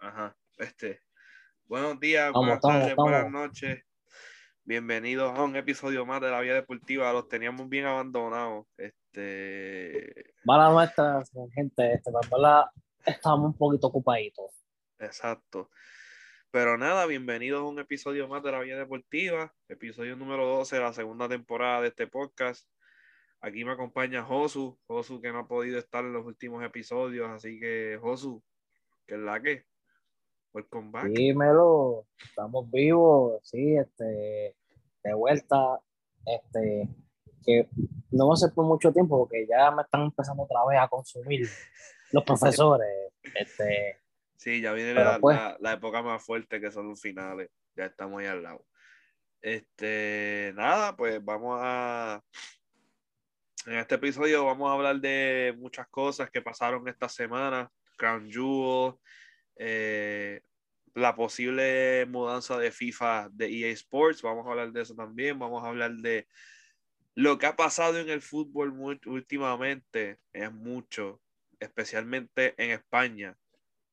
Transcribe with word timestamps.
Ajá, 0.00 0.36
este. 0.58 1.02
Buenos 1.66 1.98
días, 1.98 2.32
Vamos, 2.32 2.46
buenas 2.46 2.60
tardes, 2.60 2.96
buenas 2.96 3.30
noches. 3.30 3.84
Bienvenidos 4.62 5.36
a 5.36 5.42
un 5.42 5.56
episodio 5.56 6.06
más 6.06 6.20
de 6.20 6.30
la 6.30 6.40
Vía 6.40 6.54
Deportiva. 6.54 7.12
Los 7.12 7.26
teníamos 7.26 7.68
bien 7.68 7.84
abandonados. 7.84 8.66
Este, 8.76 10.34
Mala 10.44 10.70
nuestra, 10.70 11.22
gente, 11.52 11.94
este, 11.94 12.12
verdad 12.30 12.66
estábamos 13.04 13.46
un 13.46 13.58
poquito 13.58 13.88
ocupaditos. 13.88 14.52
exacto. 15.00 15.68
Pero 16.52 16.78
nada, 16.78 17.04
bienvenidos 17.06 17.60
a 17.60 17.64
un 17.64 17.80
episodio 17.80 18.28
más 18.28 18.42
de 18.42 18.52
la 18.52 18.60
Vía 18.60 18.78
Deportiva, 18.78 19.52
episodio 19.68 20.14
número 20.16 20.46
12 20.46 20.76
de 20.76 20.82
la 20.82 20.92
segunda 20.92 21.28
temporada 21.28 21.82
de 21.82 21.88
este 21.88 22.06
podcast. 22.06 22.68
Aquí 23.40 23.64
me 23.64 23.72
acompaña 23.72 24.22
Josu, 24.22 24.78
Josu 24.86 25.20
que 25.20 25.32
no 25.32 25.40
ha 25.40 25.48
podido 25.48 25.78
estar 25.78 26.04
en 26.04 26.12
los 26.12 26.24
últimos 26.24 26.64
episodios, 26.64 27.28
así 27.30 27.58
que 27.58 27.98
Josu, 28.00 28.42
que 29.06 29.14
es 29.14 29.20
la 29.20 29.42
que, 29.42 29.67
welcome 30.52 30.90
back. 30.90 31.06
Dímelo, 31.06 32.06
estamos 32.22 32.70
vivos, 32.70 33.40
sí, 33.44 33.76
este, 33.76 34.56
de 35.04 35.14
vuelta, 35.14 35.80
este, 36.26 36.88
que 37.44 37.68
no 38.10 38.28
va 38.28 38.34
a 38.34 38.36
ser 38.36 38.52
por 38.54 38.64
mucho 38.66 38.92
tiempo 38.92 39.18
porque 39.18 39.46
ya 39.48 39.70
me 39.70 39.82
están 39.82 40.02
empezando 40.02 40.42
otra 40.42 40.60
vez 40.68 40.78
a 40.80 40.88
consumir 40.88 41.48
los 42.12 42.24
profesores, 42.24 42.88
este, 43.34 43.98
Sí, 44.36 44.60
ya 44.60 44.72
viene 44.72 44.94
la, 44.94 45.18
pues- 45.18 45.36
la- 45.36 45.56
la 45.58 45.72
época 45.72 46.00
más 46.00 46.24
fuerte 46.24 46.60
que 46.60 46.70
son 46.70 46.88
los 46.88 47.00
finales. 47.00 47.50
Ya 47.74 47.86
estamos 47.86 48.20
ahí 48.20 48.26
al 48.26 48.40
lado. 48.44 48.64
Este, 49.42 50.52
nada, 50.54 50.96
pues 50.96 51.24
vamos 51.24 51.58
a. 51.60 52.22
En 53.66 53.74
este 53.74 53.96
episodio 53.96 54.44
vamos 54.44 54.70
a 54.70 54.74
hablar 54.74 55.00
de 55.00 55.56
muchas 55.58 55.88
cosas 55.88 56.30
que 56.30 56.40
pasaron 56.40 56.86
esta 56.86 57.08
semana. 57.08 57.68
Crown 57.96 58.30
Jewel, 58.30 58.94
eh, 59.58 60.42
la 60.94 61.14
posible 61.14 62.06
mudanza 62.06 62.58
de 62.58 62.72
FIFA 62.72 63.28
de 63.32 63.46
EA 63.46 63.72
Sports. 63.72 64.22
Vamos 64.22 64.46
a 64.46 64.50
hablar 64.50 64.72
de 64.72 64.82
eso 64.82 64.94
también. 64.94 65.38
Vamos 65.38 65.64
a 65.64 65.68
hablar 65.68 65.92
de 65.96 66.26
lo 67.14 67.38
que 67.38 67.46
ha 67.46 67.56
pasado 67.56 67.98
en 67.98 68.08
el 68.08 68.22
fútbol 68.22 68.72
últimamente. 69.06 70.18
Es 70.32 70.52
mucho, 70.52 71.20
especialmente 71.60 72.54
en 72.56 72.70
España 72.70 73.36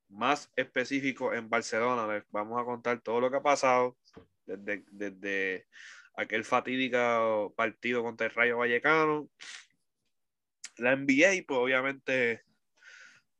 más 0.10 0.52
específico 0.56 1.34
en 1.34 1.50
Barcelona. 1.50 2.26
Vamos 2.32 2.62
a 2.62 2.66
contar 2.66 3.02
todo 3.02 3.20
lo 3.22 3.30
que 3.30 3.38
ha 3.38 3.44
pasado 3.44 3.98
desde, 4.46 4.84
desde 4.92 5.68
aquel 6.16 6.44
fatídico 6.46 7.54
partido 7.56 8.04
contra 8.04 8.28
el 8.28 8.34
Rayo 8.34 8.58
Vallecano. 8.58 9.30
La 10.78 10.96
NBA, 10.96 11.46
pues 11.48 11.60
obviamente 11.60 12.44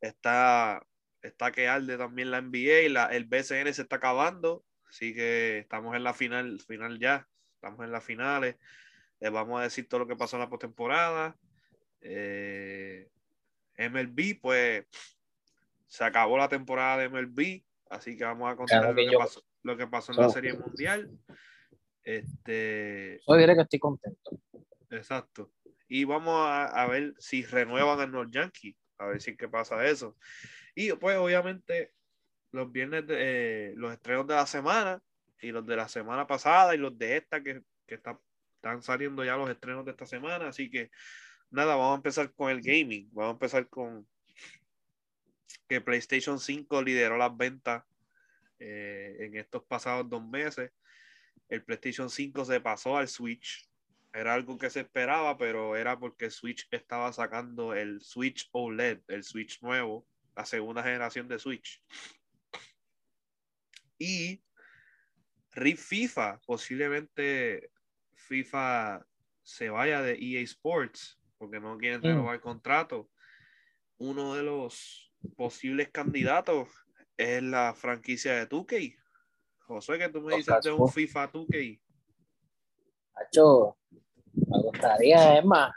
está, 0.02 0.86
está 1.28 1.52
que 1.52 1.68
arde 1.68 1.98
también 1.98 2.32
la 2.32 2.42
NBA. 2.42 2.90
La, 2.90 3.06
el 3.08 3.26
BCN 3.26 3.74
se 3.74 3.82
está 3.84 3.98
acabando, 3.98 4.64
así 4.90 5.14
que 5.14 5.60
estamos 5.60 5.96
en 5.96 6.04
la 6.04 6.14
final, 6.14 6.60
final 6.62 7.00
ya. 7.00 7.28
Estamos 7.56 7.84
en 7.86 7.92
las 7.92 8.04
finales. 8.04 8.58
Les 9.20 9.32
vamos 9.32 9.60
a 9.60 9.64
decir 9.64 9.88
todo 9.88 10.00
lo 10.02 10.08
que 10.08 10.16
pasó 10.16 10.36
en 10.36 10.42
la 10.42 10.50
postemporada. 10.50 11.36
Eh, 12.02 13.10
MLB, 13.78 14.40
pues 14.42 14.86
se 15.88 16.04
acabó 16.04 16.38
la 16.38 16.50
temporada 16.50 16.98
de 16.98 17.10
MLB, 17.10 17.64
así 17.90 18.18
que 18.18 18.24
vamos 18.24 18.52
a 18.52 18.56
contar 18.56 18.80
Claro 18.82 18.94
lo 18.94 18.96
que 19.06 19.12
yo- 19.12 19.18
pasó, 19.20 19.44
lo 19.64 19.78
que 19.78 19.88
pasó 19.88 20.12
en 20.12 20.20
la 20.20 20.28
Oh. 20.28 20.32
Serie 20.32 20.54
Mundial. 20.54 21.10
Este, 22.04 23.20
yo 23.28 23.36
diré 23.36 23.56
que 23.56 23.62
estoy 23.62 23.80
contento. 23.80 24.40
exacto. 24.92 25.52
Y 25.88 26.04
vamos 26.04 26.34
a, 26.48 26.66
a 26.66 26.88
ver 26.88 27.14
si 27.18 27.44
renuevan 27.44 28.00
a 28.00 28.06
los 28.06 28.30
Yankees, 28.32 28.76
a 28.98 29.08
ver 29.08 29.22
si 29.22 29.36
qué 29.36 29.48
pasa 29.48 29.86
eso. 29.86 30.16
Y 30.76 30.92
pues 30.94 31.18
obviamente 31.18 31.94
los 32.52 32.72
viernes, 32.72 33.08
de, 33.08 33.16
eh, 33.70 33.74
los 33.76 33.92
estrenos 33.94 34.28
de 34.28 34.36
la 34.36 34.46
semana 34.46 35.02
y 35.42 35.52
los 35.52 35.66
de 35.66 35.76
la 35.76 35.88
semana 35.88 36.28
pasada 36.28 36.76
y 36.76 36.78
los 36.78 36.98
de 36.98 37.18
esta 37.18 37.42
que, 37.42 37.64
que 37.88 37.96
está- 37.96 38.20
están 38.56 38.82
saliendo 38.82 39.24
ya 39.24 39.38
los 39.38 39.50
estrenos 39.50 39.86
de 39.86 39.92
esta 39.92 40.06
semana. 40.06 40.50
Así 40.50 40.70
que 40.70 40.92
nada, 41.50 41.76
vamos 41.76 41.94
a 41.94 41.98
empezar 41.98 42.34
con 42.34 42.52
el 42.52 42.62
gaming. 42.62 43.10
Vamos 43.14 43.30
a 43.32 43.34
empezar 43.34 43.68
con 43.70 44.08
que 45.68 45.82
PlayStation 45.82 46.40
5 46.40 46.82
lideró 46.82 47.18
las 47.18 47.36
ventas 47.36 47.84
eh, 48.60 49.18
en 49.20 49.36
estos 49.38 49.64
pasados 49.64 50.10
dos 50.10 50.26
meses. 50.26 50.72
El 51.50 51.64
PlayStation 51.64 52.10
5 52.10 52.46
se 52.46 52.60
pasó 52.60 52.98
al 52.98 53.08
Switch. 53.08 53.70
Era 54.14 54.34
algo 54.34 54.58
que 54.58 54.70
se 54.70 54.82
esperaba, 54.82 55.38
pero 55.38 55.76
era 55.76 56.00
porque 56.00 56.30
Switch 56.30 56.68
estaba 56.72 57.12
sacando 57.12 57.74
el 57.74 58.02
Switch 58.02 58.48
OLED, 58.52 59.02
el 59.10 59.24
Switch 59.24 59.62
nuevo, 59.62 60.08
la 60.36 60.46
segunda 60.46 60.84
generación 60.84 61.28
de 61.28 61.40
Switch. 61.40 61.82
Y 63.98 64.44
RIP 65.54 65.78
FIFA, 65.78 66.42
posiblemente 66.46 67.72
FIFA 68.14 69.06
se 69.44 69.70
vaya 69.70 70.02
de 70.02 70.18
EA 70.20 70.42
Sports 70.42 71.20
porque 71.38 71.60
no 71.60 71.78
quieren 71.78 72.02
Mm. 72.02 72.06
renovar 72.06 72.36
el 72.36 72.42
contrato. 72.42 73.10
Uno 73.98 74.36
de 74.36 74.44
los 74.44 75.14
posibles 75.38 75.90
candidatos 75.90 76.68
es 77.18 77.42
la 77.42 77.74
franquicia 77.74 78.34
de 78.34 78.50
2K. 78.50 78.98
Josué, 79.60 79.98
que 79.98 80.10
tú 80.10 80.22
me 80.22 80.36
dices 80.36 80.54
de 80.64 80.72
un. 80.72 80.90
FIFA 80.90 81.32
2K. 81.32 81.82
Hacho, 83.14 83.78
me 84.34 84.62
gustaría, 84.62 85.40
es 85.40 85.46
más, 85.46 85.74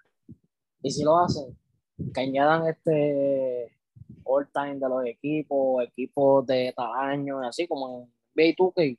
y 0.82 0.90
si 0.90 1.04
lo 1.04 1.18
hacen, 1.18 1.56
que 2.12 2.20
añadan 2.20 2.66
este 2.66 3.77
all 4.24 4.48
time 4.52 4.74
de 4.78 4.88
los 4.88 5.04
equipos, 5.06 5.84
equipos 5.84 6.46
de 6.46 6.72
tamaño, 6.76 7.40
así 7.46 7.66
como 7.66 8.02
en 8.02 8.12
B2K. 8.34 8.98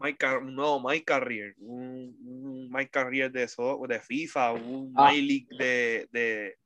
Mike 0.00 0.18
Car- 0.18 0.42
no, 0.42 0.80
Mike 0.80 1.04
Carrier, 1.04 1.54
un, 1.60 2.16
un 2.26 2.68
Mike 2.70 2.90
Carrier 2.90 3.30
de, 3.30 3.46
so- 3.46 3.80
de 3.86 4.00
FIFA, 4.00 4.52
un 4.54 4.92
Ah. 4.96 5.10
My 5.12 5.20
League 5.20 5.46
de, 5.56 6.08
de, 6.10 6.56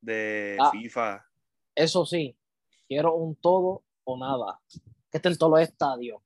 de 0.00 0.56
Ah. 0.60 0.70
FIFA. 0.70 1.24
Eso 1.74 2.06
sí, 2.06 2.36
quiero 2.86 3.14
un 3.16 3.34
todo 3.36 3.82
o 4.04 4.16
nada. 4.18 4.60
Que 5.10 5.18
estén 5.18 5.36
todos 5.36 5.52
los 5.58 5.60
estadios. 5.62 6.20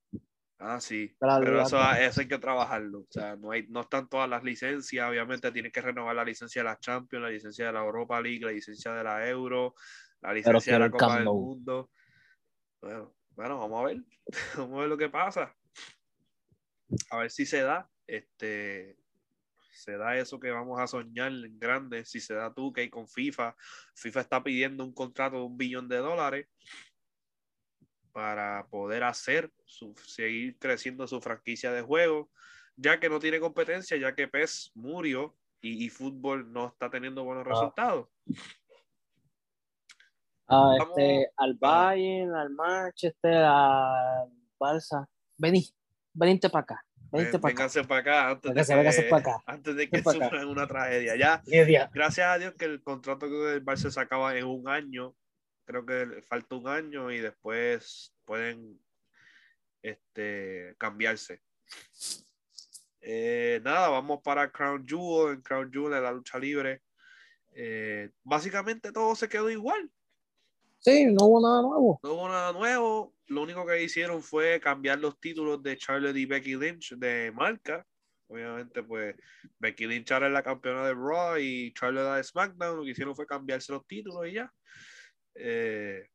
Ah, 0.59 0.81
sí. 0.81 1.15
Pero 1.19 1.63
eso, 1.63 1.79
eso 1.93 2.21
hay 2.21 2.29
que 2.29 2.39
trabajarlo. 2.39 3.01
O 3.01 3.07
sea, 3.11 3.37
no, 3.37 3.51
hay, 3.51 3.67
no 3.69 3.81
están 3.83 4.09
todas 4.09 4.29
las 4.29 4.45
licencias. 4.45 5.09
Obviamente 5.09 5.51
tienes 5.53 5.73
que 5.73 5.81
renovar 5.81 6.15
la 6.15 6.25
licencia 6.25 6.63
de 6.63 6.69
la 6.69 6.79
Champions, 6.79 7.23
la 7.23 7.31
licencia 7.31 7.67
de 7.67 7.73
la 7.73 7.81
Europa 7.81 8.21
League, 8.21 8.45
la 8.45 8.53
licencia 8.53 8.93
de 8.93 9.05
la 9.05 9.29
Euro, 9.29 9.75
la 10.23 10.33
licencia 10.33 10.75
de 10.75 10.79
la 10.79 10.91
Copa 10.91 11.17
del. 11.17 11.25
Mundo. 11.25 11.91
Bueno, 12.81 13.15
bueno, 13.31 13.59
vamos 13.59 13.81
a 13.81 13.87
ver. 13.87 14.03
vamos 14.57 14.79
a 14.79 14.81
ver 14.81 14.89
lo 14.89 14.97
que 14.97 15.09
pasa. 15.09 15.55
A 17.11 17.19
ver 17.19 17.31
si 17.31 17.47
se 17.47 17.63
da. 17.63 17.91
Este 18.07 18.97
se 19.73 19.99
da 19.99 20.17
eso 20.17 20.39
que 20.41 20.51
vamos 20.51 20.81
a 20.81 20.87
soñar 20.87 21.33
en 21.33 21.59
grande. 21.59 22.05
Si 22.05 22.21
se 22.21 22.35
da 22.35 22.55
tú 22.55 22.73
que 22.73 22.89
con 22.89 23.09
FIFA. 23.09 23.57
FIFA 23.95 24.21
está 24.21 24.43
pidiendo 24.43 24.85
un 24.85 24.95
contrato 24.95 25.37
de 25.37 25.43
un 25.43 25.59
billón 25.59 25.89
de 25.89 25.99
dólares 25.99 26.47
para 28.15 28.65
poder 28.71 29.03
hacer 29.03 29.51
su, 29.67 29.93
seguir 30.07 30.57
creciendo 30.61 31.07
su 31.09 31.21
franquicia 31.21 31.73
de 31.73 31.83
juego, 31.83 32.31
ya 32.77 33.01
que 33.01 33.09
no 33.11 33.19
tiene 33.19 33.41
competencia, 33.41 33.97
ya 33.97 34.15
que 34.15 34.29
PES 34.29 34.71
murió 34.77 35.37
y, 35.61 35.85
y 35.85 35.89
fútbol 35.91 36.53
no 36.53 36.69
está 36.69 36.89
teniendo 36.89 37.25
buenos 37.25 37.45
Ah. 37.47 37.51
resultados. 37.51 38.09
Ah, 40.47 40.77
este, 40.79 41.29
al 41.39 41.55
Bayern, 41.55 42.35
al 42.35 42.51
Manchester, 42.51 43.43
al 43.45 44.31
Barça. 44.61 45.07
Vení, 45.39 45.65
venite 46.13 46.49
para 46.51 46.63
acá. 46.63 46.85
Venite 47.11 47.39
para 47.41 47.53
acá. 47.55 47.69
Para 47.89 48.01
acá 48.01 48.31
antes 48.31 48.43
de 48.43 48.55
Véngase, 48.55 48.73
que, 48.73 48.77
véngase 48.79 49.03
pa' 49.05 49.17
acá. 49.19 49.43
antes 49.47 49.75
de 49.75 49.89
que 49.91 49.97
acá. 49.99 50.13
sufran 50.13 50.47
una 50.49 50.67
tragedia. 50.69 51.17
Ya, 51.17 51.43
gracias 51.93 52.27
a 52.29 52.39
Dios 52.39 52.55
que 52.55 52.67
el 52.67 52.83
contrato 52.83 53.27
del 53.45 53.65
Barça 53.65 53.91
se 53.91 53.99
acaba 54.01 54.37
en 54.37 54.45
un 54.45 54.69
año. 54.69 55.17
Creo 55.65 55.85
que 55.87 56.23
falta 56.23 56.57
un 56.57 56.69
año 56.69 57.11
y 57.11 57.19
después 57.19 58.15
pueden 58.25 58.81
este, 59.83 60.75
cambiarse. 60.79 61.41
Eh, 63.01 63.61
nada, 63.63 63.89
vamos 63.89 64.21
para 64.23 64.51
Crown 64.51 64.87
Jewel. 64.87 65.35
En 65.35 65.43
Crown 65.43 65.71
Jewel, 65.73 65.95
en 65.95 66.03
la 66.03 66.13
lucha 66.13 66.39
libre. 66.39 66.83
Eh, 67.55 68.11
básicamente 68.23 68.93
todo 68.93 69.15
se 69.15 69.29
quedó 69.29 69.51
igual. 69.51 69.91
Sí, 70.81 71.07
no 71.07 71.27
hubo 71.27 71.41
nada 71.41 71.63
nuevo. 71.63 72.01
No 72.03 72.13
hubo 72.13 72.29
nada 72.29 72.53
nuevo. 72.53 73.15
Lo 73.27 73.43
único 73.43 73.67
que 73.67 73.83
hicieron 73.83 74.23
fue 74.23 74.61
cambiar 74.61 74.99
los 74.99 75.19
títulos 75.19 75.63
de 75.63 75.79
Charlotte 75.79 76.17
y 76.17 76.27
Becky 76.27 76.57
Lynch 76.57 76.95
de 76.97 77.33
marca. 77.33 77.87
Obviamente, 78.27 78.83
pues 78.83 79.15
Becky 79.59 79.87
Lynch 79.87 80.11
ahora 80.13 80.27
es 80.27 80.33
la 80.33 80.43
campeona 80.43 80.87
de 80.87 80.95
Raw 80.95 81.39
y 81.39 81.73
Charlotte 81.75 82.17
de 82.17 82.25
SmackDown. 82.25 82.77
Lo 82.79 82.85
que 82.85 82.91
hicieron 82.91 83.15
fue 83.15 83.27
cambiarse 83.27 83.73
los 83.73 83.87
títulos 83.87 84.27
y 84.27 84.33
ya. 84.33 84.53
Eh, 85.35 86.09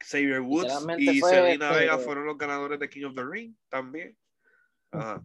Xavier 0.00 0.40
Woods 0.40 0.72
y 0.98 1.20
Selena 1.20 1.70
este, 1.70 1.80
Vega 1.80 1.98
fueron 1.98 2.26
los 2.26 2.38
ganadores 2.38 2.78
de 2.78 2.88
King 2.88 3.04
of 3.04 3.14
the 3.14 3.24
Ring 3.24 3.54
también. 3.68 4.16
Ajá. 4.90 5.22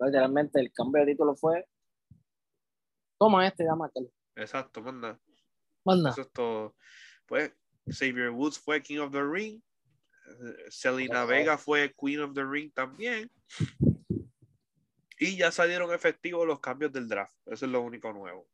Literalmente 0.00 0.60
el 0.60 0.72
cambio 0.72 1.04
de 1.04 1.12
título 1.12 1.36
fue. 1.36 1.66
Toma 3.18 3.46
este, 3.46 3.64
aquel. 3.64 4.10
Exacto, 4.34 4.82
manda. 4.82 5.20
Manda. 5.84 6.10
Eso 6.10 6.22
es 6.22 6.32
todo. 6.32 6.74
Pues 7.26 7.52
Xavier 7.86 8.30
Woods 8.30 8.58
fue 8.58 8.82
King 8.82 8.98
of 8.98 9.12
the 9.12 9.22
Ring. 9.22 9.62
Selena 10.68 11.24
Vega 11.24 11.58
fue 11.58 11.94
Queen 12.00 12.20
of 12.20 12.34
the 12.34 12.44
Ring 12.44 12.72
también. 12.72 13.30
Y 15.18 15.36
ya 15.36 15.52
salieron 15.52 15.92
efectivos 15.92 16.46
los 16.46 16.60
cambios 16.60 16.92
del 16.92 17.08
draft. 17.08 17.36
Eso 17.46 17.66
es 17.66 17.70
lo 17.72 17.82
único 17.82 18.12
nuevo. 18.12 18.48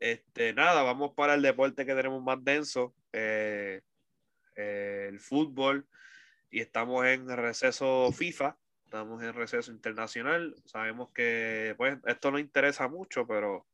Este, 0.00 0.52
nada, 0.52 0.82
vamos 0.82 1.12
para 1.14 1.34
el 1.34 1.42
deporte 1.42 1.84
que 1.84 1.94
tenemos 1.94 2.22
más 2.22 2.42
denso, 2.44 2.94
eh, 3.12 3.80
eh, 4.56 5.06
el 5.08 5.20
fútbol. 5.20 5.86
Y 6.50 6.60
estamos 6.60 7.04
en 7.04 7.28
receso 7.28 8.10
FIFA, 8.12 8.56
estamos 8.84 9.22
en 9.22 9.34
receso 9.34 9.70
internacional. 9.70 10.54
Sabemos 10.64 11.10
que 11.12 11.74
pues, 11.76 11.98
esto 12.06 12.30
no 12.30 12.38
interesa 12.38 12.88
mucho, 12.88 13.26
pero 13.26 13.66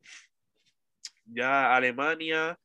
ya 1.26 1.74
Alemania, 1.74 2.58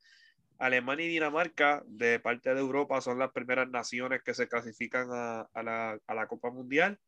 Alemania 0.58 1.06
y 1.06 1.10
Dinamarca, 1.10 1.84
de 1.86 2.20
parte 2.20 2.54
de 2.54 2.60
Europa, 2.60 3.02
son 3.02 3.20
las 3.20 3.32
primeras 3.32 3.70
naciones 3.70 4.24
que 4.24 4.34
se 4.34 4.48
clasifican 4.48 5.10
a, 5.12 5.48
la, 5.54 6.28
Copa 6.28 6.50
Mundial. 6.50 7.00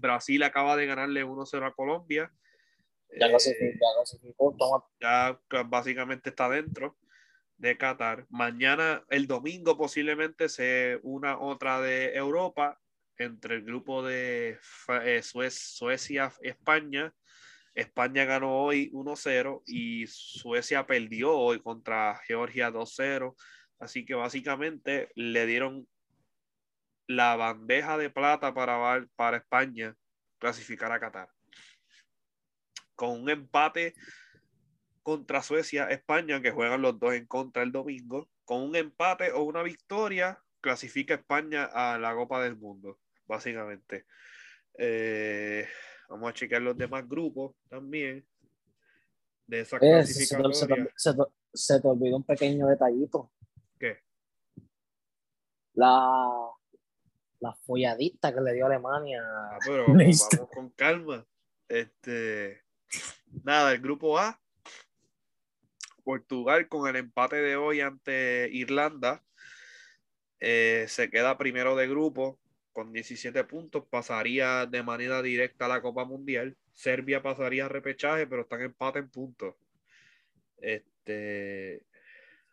Brasil 0.00 0.42
acaba 0.42 0.76
de 0.76 0.86
ganarle 0.86 1.24
1-0 1.24 1.66
a 1.66 1.72
Colombia. 1.72 2.32
Ya, 3.18 3.28
clasificó, 3.94 4.56
ya 5.00 5.40
básicamente 5.64 6.30
está 6.30 6.48
dentro 6.48 6.96
de 7.56 7.76
Qatar. 7.76 8.26
Mañana, 8.28 9.04
el 9.08 9.26
domingo, 9.26 9.76
posiblemente 9.76 10.48
se 10.48 11.00
una 11.02 11.38
otra 11.38 11.80
de 11.80 12.14
Europa 12.14 12.78
entre 13.18 13.56
el 13.56 13.64
grupo 13.64 14.02
de 14.02 14.58
eh, 15.04 15.22
Suecia, 15.22 16.32
España 16.42 17.14
España 17.76 18.24
ganó 18.24 18.56
hoy 18.56 18.90
1-0 18.90 19.62
y 19.66 20.06
Suecia 20.06 20.86
perdió 20.86 21.36
hoy 21.36 21.60
contra 21.60 22.18
Georgia 22.26 22.70
2-0. 22.70 23.36
Así 23.78 24.06
que 24.06 24.14
básicamente 24.14 25.10
le 25.14 25.44
dieron 25.44 25.86
la 27.06 27.36
bandeja 27.36 27.98
de 27.98 28.08
plata 28.08 28.54
para, 28.54 29.06
para 29.14 29.36
España 29.36 29.94
clasificar 30.38 30.90
a 30.90 30.98
Qatar. 30.98 31.28
Con 32.96 33.10
un 33.22 33.30
empate 33.30 33.94
contra 35.02 35.42
Suecia, 35.42 35.88
España, 35.90 36.42
que 36.42 36.50
juegan 36.50 36.82
los 36.82 36.98
dos 36.98 37.14
en 37.14 37.26
contra 37.26 37.62
el 37.62 37.70
domingo, 37.70 38.28
con 38.44 38.62
un 38.62 38.74
empate 38.74 39.30
o 39.30 39.44
una 39.44 39.62
victoria, 39.62 40.42
clasifica 40.60 41.14
España 41.14 41.66
a 41.66 41.98
la 41.98 42.14
Copa 42.14 42.42
del 42.42 42.56
Mundo, 42.56 42.98
básicamente. 43.26 44.06
Eh, 44.78 45.68
Vamos 46.08 46.30
a 46.30 46.34
checar 46.34 46.62
los 46.62 46.76
demás 46.76 47.08
grupos 47.08 47.54
también 47.68 48.24
de 49.46 49.60
esa 49.60 49.78
eh, 49.80 50.04
se, 50.04 51.80
te, 51.80 51.88
olvidó 51.88 52.16
un 52.16 52.24
pequeño 52.24 52.66
detallito. 52.66 53.30
¿Qué? 53.78 54.00
La, 55.74 56.50
la 57.38 57.54
folladita 57.54 58.34
que 58.34 58.40
le 58.40 58.54
dio 58.54 58.66
Alemania. 58.66 59.22
Ah, 59.24 59.58
pero 59.64 59.86
vamos, 59.88 60.28
con 60.52 60.70
calma. 60.70 61.24
Este, 61.68 62.62
nada, 63.44 63.72
el 63.72 63.80
grupo 63.80 64.18
A. 64.18 64.40
Portugal 66.04 66.68
con 66.68 66.88
el 66.88 66.96
empate 66.96 67.36
de 67.36 67.56
hoy 67.56 67.80
ante 67.80 68.48
Irlanda 68.52 69.24
eh, 70.38 70.84
se 70.88 71.10
queda 71.10 71.38
primero 71.38 71.74
de 71.74 71.88
grupo 71.88 72.38
con 72.72 72.92
17 72.92 73.42
puntos, 73.44 73.86
pasaría 73.88 74.66
de 74.66 74.82
manera 74.82 75.22
directa 75.22 75.64
a 75.64 75.68
la 75.68 75.80
Copa 75.80 76.04
Mundial. 76.04 76.56
Serbia 76.74 77.22
pasaría 77.22 77.64
a 77.64 77.68
repechaje, 77.68 78.26
pero 78.26 78.42
están 78.42 78.60
empate 78.60 78.98
en 78.98 79.10
puntos. 79.10 79.54
Este, 80.58 81.82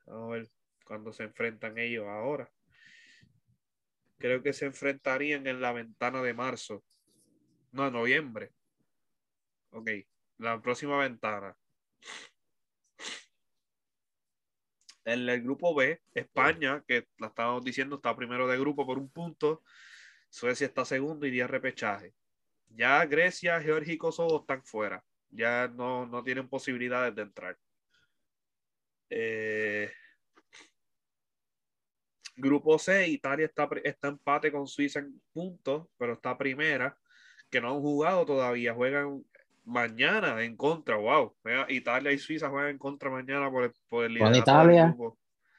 a 0.07 0.17
ver 0.27 0.49
cuándo 0.85 1.11
se 1.11 1.23
enfrentan 1.23 1.77
ellos 1.77 2.07
ahora. 2.07 2.49
Creo 4.17 4.41
que 4.41 4.53
se 4.53 4.65
enfrentarían 4.65 5.45
en 5.45 5.59
la 5.59 5.73
ventana 5.73 6.21
de 6.21 6.33
marzo. 6.33 6.85
No, 7.73 7.91
noviembre. 7.91 8.51
Ok, 9.71 9.89
la 10.37 10.61
próxima 10.61 10.97
ventana. 10.99 11.55
En 15.05 15.27
el 15.27 15.41
grupo 15.43 15.75
B, 15.75 16.01
España, 16.13 16.83
que 16.87 17.07
la 17.17 17.27
estábamos 17.27 17.63
diciendo, 17.63 17.97
está 17.97 18.15
primero 18.15 18.47
de 18.47 18.57
grupo 18.57 18.85
por 18.85 18.97
un 18.97 19.09
punto. 19.09 19.63
Suecia 20.29 20.67
está 20.67 20.85
segundo 20.85 21.25
y 21.27 21.31
10 21.31 21.49
repechaje. 21.49 22.13
Ya 22.69 23.05
Grecia, 23.05 23.61
Georgia 23.61 23.93
y 23.93 23.97
Kosovo 23.97 24.41
están 24.41 24.63
fuera. 24.63 25.03
Ya 25.29 25.67
no, 25.67 26.23
tienen 26.23 26.47
posibilidades 26.47 27.13
de 27.15 27.21
entrar. 27.23 27.57
Eh, 29.09 29.91
grupo 32.35 32.79
C, 32.79 33.07
Italia 33.07 33.45
está, 33.45 33.67
está 33.83 34.07
empate 34.07 34.51
con 34.51 34.67
Suiza 34.67 34.99
en 34.99 35.21
puntos, 35.33 35.87
pero 35.97 36.13
está 36.13 36.37
primera, 36.37 36.97
que 37.49 37.61
no 37.61 37.69
han 37.69 37.81
jugado 37.81 38.25
todavía. 38.25 38.73
Juegan 38.73 39.23
mañana 39.65 40.43
en 40.43 40.55
contra. 40.55 40.97
Wow. 40.97 41.35
Italia 41.69 42.11
y 42.11 42.19
Suiza 42.19 42.49
juegan 42.49 42.71
en 42.71 42.77
contra 42.77 43.09
mañana 43.09 43.49
por 43.49 43.63
el, 43.63 43.73
por 43.87 44.05
el 44.05 44.17
Con 44.17 44.35
Italia, 44.35 44.95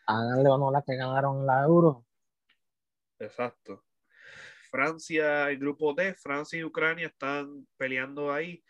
háganle 0.07 0.49
honor 0.49 0.77
a 0.77 0.83
que 0.83 0.97
ganaron 0.97 1.47
la 1.47 1.63
Euro. 1.63 2.05
Exacto. 3.19 3.85
Francia, 4.71 5.51
el 5.51 5.59
grupo 5.59 5.95
D, 5.95 6.15
Francia 6.15 6.59
y 6.59 6.65
Ucrania 6.65 7.07
están 7.07 7.67
peleando 7.77 8.33
ahí. 8.33 8.63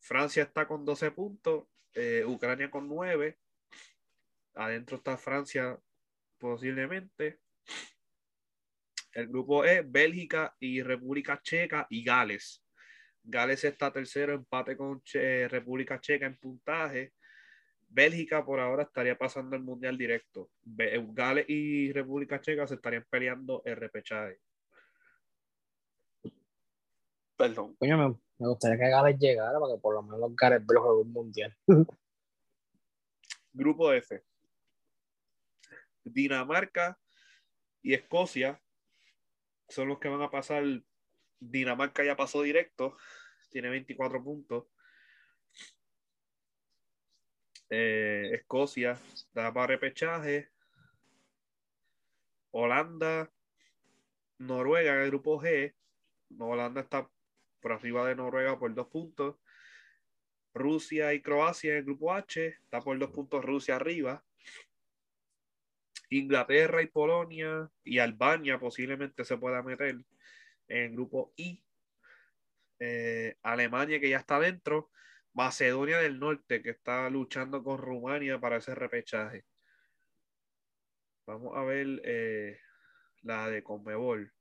Francia 0.00 0.42
está 0.42 0.66
con 0.66 0.84
12 0.84 1.12
puntos, 1.12 1.64
eh, 1.94 2.24
Ucrania 2.26 2.70
con 2.70 2.88
9. 2.88 3.38
Adentro 4.54 4.96
está 4.96 5.16
Francia 5.16 5.78
posiblemente. 6.38 7.38
El 9.12 9.28
grupo 9.28 9.64
E, 9.64 9.82
Bélgica 9.82 10.56
y 10.58 10.82
República 10.82 11.40
Checa 11.40 11.86
y 11.90 12.02
Gales. 12.02 12.61
Gales 13.24 13.64
está 13.64 13.92
tercero, 13.92 14.34
empate 14.34 14.76
con 14.76 15.02
República 15.48 16.00
Checa 16.00 16.26
en 16.26 16.36
puntaje. 16.36 17.12
Bélgica 17.88 18.44
por 18.44 18.58
ahora 18.58 18.84
estaría 18.84 19.16
pasando 19.16 19.54
el 19.54 19.62
mundial 19.62 19.98
directo. 19.98 20.50
Gales 20.64 21.44
y 21.48 21.92
República 21.92 22.40
Checa 22.40 22.66
se 22.66 22.76
estarían 22.76 23.04
peleando 23.08 23.62
el 23.64 23.76
repechaje. 23.76 24.38
Perdón. 27.36 27.76
Coño, 27.76 28.18
me, 28.38 28.46
gustaría 28.48 28.78
que 28.78 28.90
Gales 28.90 29.18
llegara 29.18 29.58
para 29.60 29.74
que 29.74 29.80
por 29.80 29.94
lo 29.94 30.02
menos 30.02 30.34
Gales 30.34 30.66
vea 30.66 30.80
un 30.80 31.12
mundial. 31.12 31.56
Grupo 33.52 33.92
F. 33.92 34.22
Dinamarca 36.04 36.98
y 37.82 37.94
Escocia 37.94 38.60
son 39.68 39.88
los 39.88 39.98
que 39.98 40.08
van 40.08 40.22
a 40.22 40.30
pasar. 40.30 40.64
Dinamarca 41.50 42.04
ya 42.04 42.14
pasó 42.14 42.42
directo, 42.42 42.96
tiene 43.50 43.68
24 43.68 44.22
puntos. 44.22 44.66
Eh, 47.68 48.30
Escocia 48.34 48.96
da 49.32 49.52
para 49.52 49.66
repechaje. 49.66 50.50
Holanda, 52.52 53.32
Noruega 54.38 54.94
en 54.94 55.00
el 55.00 55.08
grupo 55.08 55.40
G. 55.40 55.74
Holanda 56.38 56.82
está 56.82 57.10
por 57.60 57.72
arriba 57.72 58.06
de 58.06 58.14
Noruega 58.14 58.56
por 58.58 58.72
dos 58.72 58.86
puntos. 58.86 59.36
Rusia 60.54 61.12
y 61.12 61.22
Croacia 61.22 61.72
en 61.72 61.78
el 61.78 61.84
grupo 61.84 62.12
H, 62.12 62.46
está 62.46 62.80
por 62.80 62.96
dos 62.98 63.10
puntos 63.10 63.44
Rusia 63.44 63.76
arriba. 63.76 64.22
Inglaterra 66.10 66.82
y 66.82 66.86
Polonia 66.86 67.68
y 67.82 67.98
Albania 67.98 68.60
posiblemente 68.60 69.24
se 69.24 69.38
pueda 69.38 69.62
meter 69.62 70.04
en 70.72 70.84
el 70.84 70.92
grupo 70.92 71.32
I. 71.36 71.62
Eh, 72.78 73.36
Alemania 73.42 74.00
que 74.00 74.08
ya 74.08 74.18
está 74.18 74.40
dentro. 74.40 74.90
Macedonia 75.34 75.98
del 75.98 76.18
Norte 76.18 76.62
que 76.62 76.70
está 76.70 77.08
luchando 77.08 77.62
con 77.62 77.78
Rumania 77.78 78.40
para 78.40 78.56
ese 78.56 78.74
repechaje. 78.74 79.44
Vamos 81.26 81.56
a 81.56 81.62
ver 81.62 82.00
eh, 82.04 82.58
la 83.22 83.48
de 83.48 83.62
Conmebol. 83.62 84.32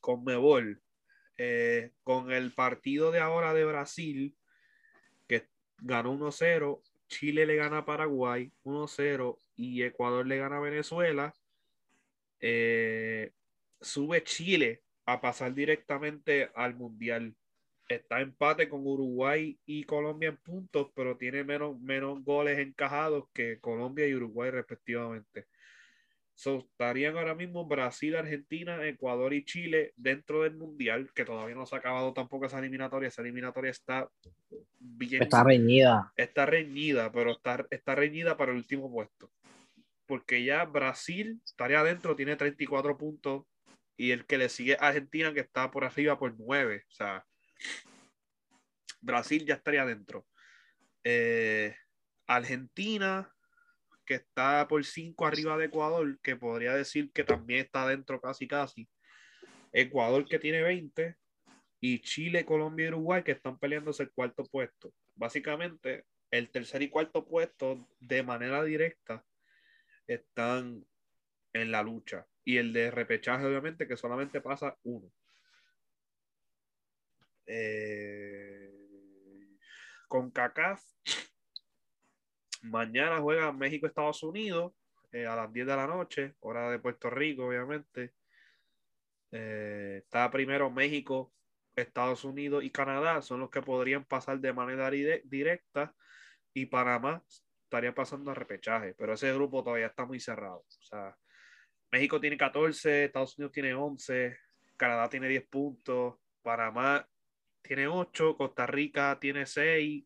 Conmebol, 0.00 0.82
eh, 1.36 1.92
con 2.04 2.30
el 2.30 2.52
partido 2.52 3.10
de 3.10 3.20
ahora 3.20 3.54
de 3.54 3.64
Brasil, 3.64 4.36
que 5.26 5.48
ganó 5.78 6.12
1-0, 6.12 6.82
Chile 7.08 7.46
le 7.46 7.56
gana 7.56 7.78
a 7.78 7.84
Paraguay 7.84 8.52
1-0 8.62 9.38
y 9.56 9.82
Ecuador 9.82 10.26
le 10.26 10.36
gana 10.36 10.58
a 10.58 10.60
Venezuela, 10.60 11.34
eh, 12.40 13.32
sube 13.80 14.22
Chile 14.24 14.82
a 15.06 15.20
pasar 15.20 15.54
directamente 15.54 16.50
al 16.54 16.74
Mundial. 16.74 17.34
Está 17.88 18.20
empate 18.20 18.68
con 18.68 18.84
Uruguay 18.86 19.58
y 19.64 19.84
Colombia 19.84 20.30
en 20.30 20.36
puntos, 20.38 20.90
pero 20.94 21.16
tiene 21.16 21.44
menos, 21.44 21.78
menos 21.80 22.24
goles 22.24 22.58
encajados 22.58 23.24
que 23.32 23.60
Colombia 23.60 24.08
y 24.08 24.14
Uruguay 24.14 24.50
respectivamente. 24.50 25.46
So, 26.34 26.58
estarían 26.58 27.16
ahora 27.16 27.34
mismo 27.34 27.64
Brasil, 27.64 28.14
Argentina, 28.14 28.86
Ecuador 28.86 29.32
y 29.32 29.42
Chile 29.44 29.94
dentro 29.96 30.42
del 30.42 30.54
Mundial, 30.54 31.10
que 31.14 31.24
todavía 31.24 31.54
no 31.54 31.64
se 31.64 31.74
ha 31.74 31.78
acabado 31.78 32.12
tampoco 32.12 32.44
esa 32.44 32.58
eliminatoria. 32.58 33.08
Esa 33.08 33.22
eliminatoria 33.22 33.70
está 33.70 34.06
bien. 34.78 35.22
Está 35.22 35.42
reñida. 35.44 36.12
Está 36.14 36.44
reñida, 36.44 37.10
pero 37.10 37.30
está, 37.32 37.66
está 37.70 37.94
reñida 37.94 38.36
para 38.36 38.52
el 38.52 38.58
último 38.58 38.92
puesto. 38.92 39.30
Porque 40.06 40.44
ya 40.44 40.64
Brasil 40.64 41.40
estaría 41.44 41.80
adentro, 41.80 42.16
tiene 42.16 42.36
34 42.36 42.96
puntos, 42.96 43.44
y 43.96 44.10
el 44.10 44.26
que 44.26 44.38
le 44.38 44.48
sigue 44.48 44.76
Argentina, 44.78 45.32
que 45.32 45.40
está 45.40 45.70
por 45.70 45.84
arriba 45.84 46.18
por 46.18 46.34
9. 46.38 46.84
O 46.88 46.92
sea, 46.92 47.24
Brasil 49.00 49.44
ya 49.46 49.54
estaría 49.54 49.82
adentro. 49.82 50.26
Eh, 51.04 51.74
Argentina 52.26 53.32
que 54.06 54.14
está 54.14 54.66
por 54.68 54.84
5 54.84 55.26
arriba 55.26 55.58
de 55.58 55.66
Ecuador, 55.66 56.18
que 56.22 56.36
podría 56.36 56.72
decir 56.74 57.10
que 57.12 57.24
también 57.24 57.60
está 57.60 57.86
dentro 57.86 58.20
casi 58.20 58.46
casi. 58.46 58.88
Ecuador 59.72 60.26
que 60.26 60.38
tiene 60.38 60.62
20 60.62 61.16
y 61.80 62.00
Chile, 62.00 62.46
Colombia 62.46 62.86
y 62.86 62.88
Uruguay 62.88 63.22
que 63.22 63.32
están 63.32 63.58
peleándose 63.58 64.04
el 64.04 64.12
cuarto 64.12 64.44
puesto. 64.46 64.94
Básicamente, 65.16 66.04
el 66.30 66.50
tercer 66.50 66.82
y 66.82 66.88
cuarto 66.88 67.26
puesto 67.26 67.86
de 67.98 68.22
manera 68.22 68.62
directa 68.62 69.24
están 70.06 70.84
en 71.52 71.70
la 71.70 71.82
lucha. 71.82 72.26
Y 72.44 72.58
el 72.58 72.72
de 72.72 72.90
repechaje, 72.90 73.44
obviamente, 73.44 73.88
que 73.88 73.96
solamente 73.96 74.40
pasa 74.40 74.76
uno. 74.84 75.10
Eh, 77.46 78.72
con 80.08 80.30
CACAF 80.30 80.82
Mañana 82.70 83.20
juega 83.20 83.52
México-Estados 83.52 84.22
Unidos 84.22 84.72
eh, 85.12 85.26
a 85.26 85.36
las 85.36 85.52
10 85.52 85.66
de 85.66 85.76
la 85.76 85.86
noche, 85.86 86.34
hora 86.40 86.70
de 86.70 86.78
Puerto 86.78 87.10
Rico, 87.10 87.46
obviamente. 87.46 88.12
Eh, 89.30 90.00
está 90.02 90.30
primero 90.30 90.70
México, 90.70 91.32
Estados 91.76 92.24
Unidos 92.24 92.64
y 92.64 92.70
Canadá, 92.70 93.22
son 93.22 93.40
los 93.40 93.50
que 93.50 93.62
podrían 93.62 94.04
pasar 94.04 94.40
de 94.40 94.52
manera 94.52 94.90
directa 94.90 95.94
y 96.54 96.66
Panamá 96.66 97.22
estaría 97.66 97.92
pasando 97.94 98.30
a 98.30 98.34
repechaje, 98.34 98.94
pero 98.94 99.14
ese 99.14 99.32
grupo 99.34 99.62
todavía 99.62 99.86
está 99.86 100.06
muy 100.06 100.20
cerrado. 100.20 100.58
O 100.58 100.82
sea, 100.82 101.16
México 101.90 102.20
tiene 102.20 102.36
14, 102.36 103.04
Estados 103.06 103.36
Unidos 103.38 103.52
tiene 103.52 103.74
11, 103.74 104.38
Canadá 104.76 105.08
tiene 105.08 105.28
10 105.28 105.46
puntos, 105.48 106.16
Panamá 106.42 107.06
tiene 107.62 107.88
8, 107.88 108.36
Costa 108.36 108.66
Rica 108.66 109.18
tiene 109.20 109.46
6, 109.46 110.04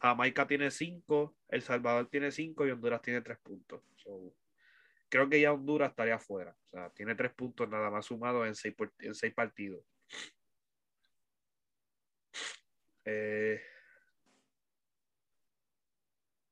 Jamaica 0.00 0.46
tiene 0.46 0.70
5, 0.70 1.36
El 1.48 1.62
Salvador 1.62 2.08
tiene 2.08 2.32
5 2.32 2.66
y 2.66 2.70
Honduras 2.70 3.02
tiene 3.02 3.20
3 3.20 3.38
puntos. 3.38 3.82
creo 5.08 5.28
que 5.28 5.40
ya 5.40 5.52
Honduras 5.52 5.90
estaría 5.90 6.16
afuera. 6.16 6.56
O 6.66 6.70
sea, 6.70 6.90
tiene 6.90 7.14
3 7.14 7.32
puntos 7.34 7.68
nada 7.68 7.90
más 7.90 8.06
sumados 8.06 8.46
en 8.46 8.54
6 8.54 8.74
en 9.22 9.34
partidos. 9.34 9.84
Eh, 13.04 13.60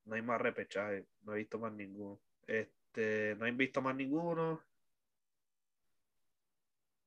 no 0.09 0.15
hay 0.15 0.23
más 0.23 0.41
repechaje. 0.41 1.07
No 1.23 1.35
he 1.35 1.39
visto 1.39 1.59
más 1.59 1.73
ninguno. 1.73 2.19
Este, 2.47 3.37
no 3.37 3.47
he 3.47 3.53
visto 3.53 3.83
más 3.83 3.95
ninguno. 3.95 4.63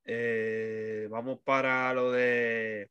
Eh, 0.04 1.08
vamos 1.10 1.40
para 1.40 1.92
lo 1.92 2.12
de. 2.12 2.90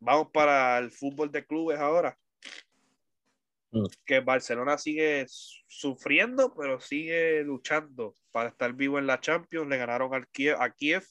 Vamos 0.00 0.28
para 0.32 0.78
el 0.78 0.90
fútbol 0.90 1.30
de 1.32 1.44
clubes 1.44 1.78
ahora. 1.78 2.16
Mm. 3.70 3.84
que 4.06 4.20
Barcelona 4.20 4.78
sigue 4.78 5.26
sufriendo, 5.28 6.54
pero 6.54 6.80
sigue 6.80 7.42
luchando 7.42 8.14
para 8.32 8.48
estar 8.48 8.72
vivo 8.72 8.98
en 8.98 9.06
la 9.06 9.20
Champions. 9.20 9.68
Le 9.68 9.76
ganaron 9.76 10.14
al 10.14 10.28
Kiev, 10.28 10.56
a 10.60 10.70
Kiev. 10.70 11.04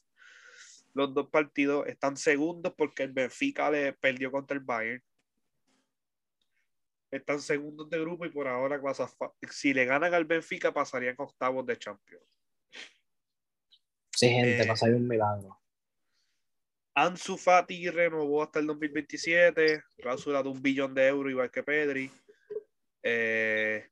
Los 0.93 1.13
dos 1.13 1.29
partidos 1.29 1.85
están 1.87 2.17
segundos 2.17 2.73
porque 2.75 3.03
el 3.03 3.11
Benfica 3.11 3.69
le 3.69 3.93
perdió 3.93 4.31
contra 4.31 4.57
el 4.57 4.63
Bayern. 4.63 5.03
Están 7.09 7.39
segundos 7.39 7.89
de 7.89 7.99
grupo 7.99 8.25
y 8.25 8.29
por 8.29 8.47
ahora, 8.47 8.81
si 9.49 9.73
le 9.73 9.85
ganan 9.85 10.13
al 10.13 10.25
Benfica, 10.25 10.73
pasarían 10.73 11.15
octavos 11.17 11.65
de 11.65 11.77
Champions. 11.77 12.23
Sí, 14.11 14.29
gente, 14.29 14.63
eh, 14.63 14.67
pasaría 14.67 14.95
un 14.95 15.07
milagro. 15.07 15.57
Ansu 16.95 17.37
Fati 17.37 17.89
renovó 17.89 18.41
hasta 18.41 18.59
el 18.59 18.65
2027, 18.65 19.83
cláusula 19.97 20.41
de 20.41 20.49
un 20.49 20.61
billón 20.61 20.95
de 20.95 21.07
euros, 21.07 21.29
igual 21.29 21.51
que 21.51 21.61
Pedri. 21.61 22.11
Eh, 23.03 23.87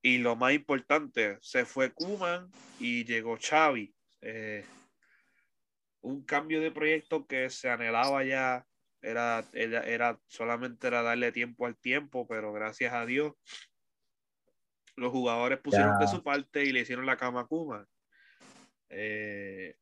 y 0.00 0.18
lo 0.18 0.36
más 0.36 0.54
importante, 0.54 1.36
se 1.42 1.66
fue 1.66 1.92
Kuman 1.92 2.50
y 2.80 3.04
llegó 3.04 3.36
Xavi. 3.36 3.94
Eh, 4.22 4.64
un 6.00 6.24
cambio 6.24 6.60
de 6.60 6.70
proyecto 6.70 7.26
que 7.26 7.50
se 7.50 7.68
anhelaba 7.68 8.24
ya, 8.24 8.66
era, 9.02 9.44
era, 9.52 10.18
solamente 10.26 10.86
era 10.86 11.02
darle 11.02 11.32
tiempo 11.32 11.66
al 11.66 11.76
tiempo, 11.76 12.26
pero 12.26 12.52
gracias 12.52 12.92
a 12.92 13.06
Dios 13.06 13.34
los 14.96 15.12
jugadores 15.12 15.58
pusieron 15.60 15.98
de 15.98 16.08
su 16.08 16.22
parte 16.22 16.64
y 16.64 16.72
le 16.72 16.80
hicieron 16.80 17.06
la 17.06 17.16
cama 17.16 17.40
a 17.40 17.46
Kuman. 17.46 17.86
Eh, 18.88 19.76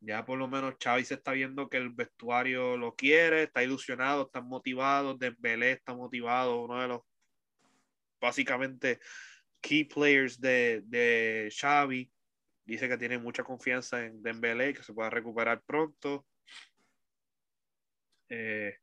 ya 0.00 0.24
por 0.24 0.38
lo 0.38 0.48
menos 0.48 0.74
Xavi 0.82 1.04
se 1.04 1.14
está 1.14 1.32
viendo 1.32 1.68
que 1.68 1.76
el 1.76 1.90
vestuario 1.90 2.76
lo 2.76 2.94
quiere, 2.94 3.44
está 3.44 3.62
ilusionado, 3.62 4.26
está 4.26 4.40
motivado, 4.40 5.14
Dembélé 5.14 5.72
está 5.72 5.94
motivado, 5.94 6.62
uno 6.62 6.80
de 6.80 6.88
los 6.88 7.02
básicamente 8.20 9.00
key 9.60 9.84
players 9.84 10.40
de, 10.40 10.82
de 10.86 11.52
Xavi. 11.56 12.10
Dice 12.64 12.88
que 12.88 12.98
tiene 12.98 13.18
mucha 13.18 13.44
confianza 13.44 14.04
en 14.04 14.22
Dembélé, 14.22 14.74
que 14.74 14.82
se 14.82 14.92
pueda 14.92 15.10
recuperar 15.10 15.62
pronto. 15.62 16.26
Eh, 18.28 18.76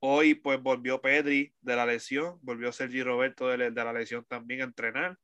hoy 0.00 0.34
pues 0.34 0.60
volvió 0.62 1.00
Pedri 1.00 1.52
de 1.60 1.76
la 1.76 1.86
lesión, 1.86 2.38
volvió 2.42 2.72
Sergi 2.72 3.02
Roberto 3.02 3.48
de, 3.48 3.70
la 3.70 3.92
lesión 3.92 4.24
también 4.24 4.62
a 4.62 4.64
entrenar. 4.64 5.18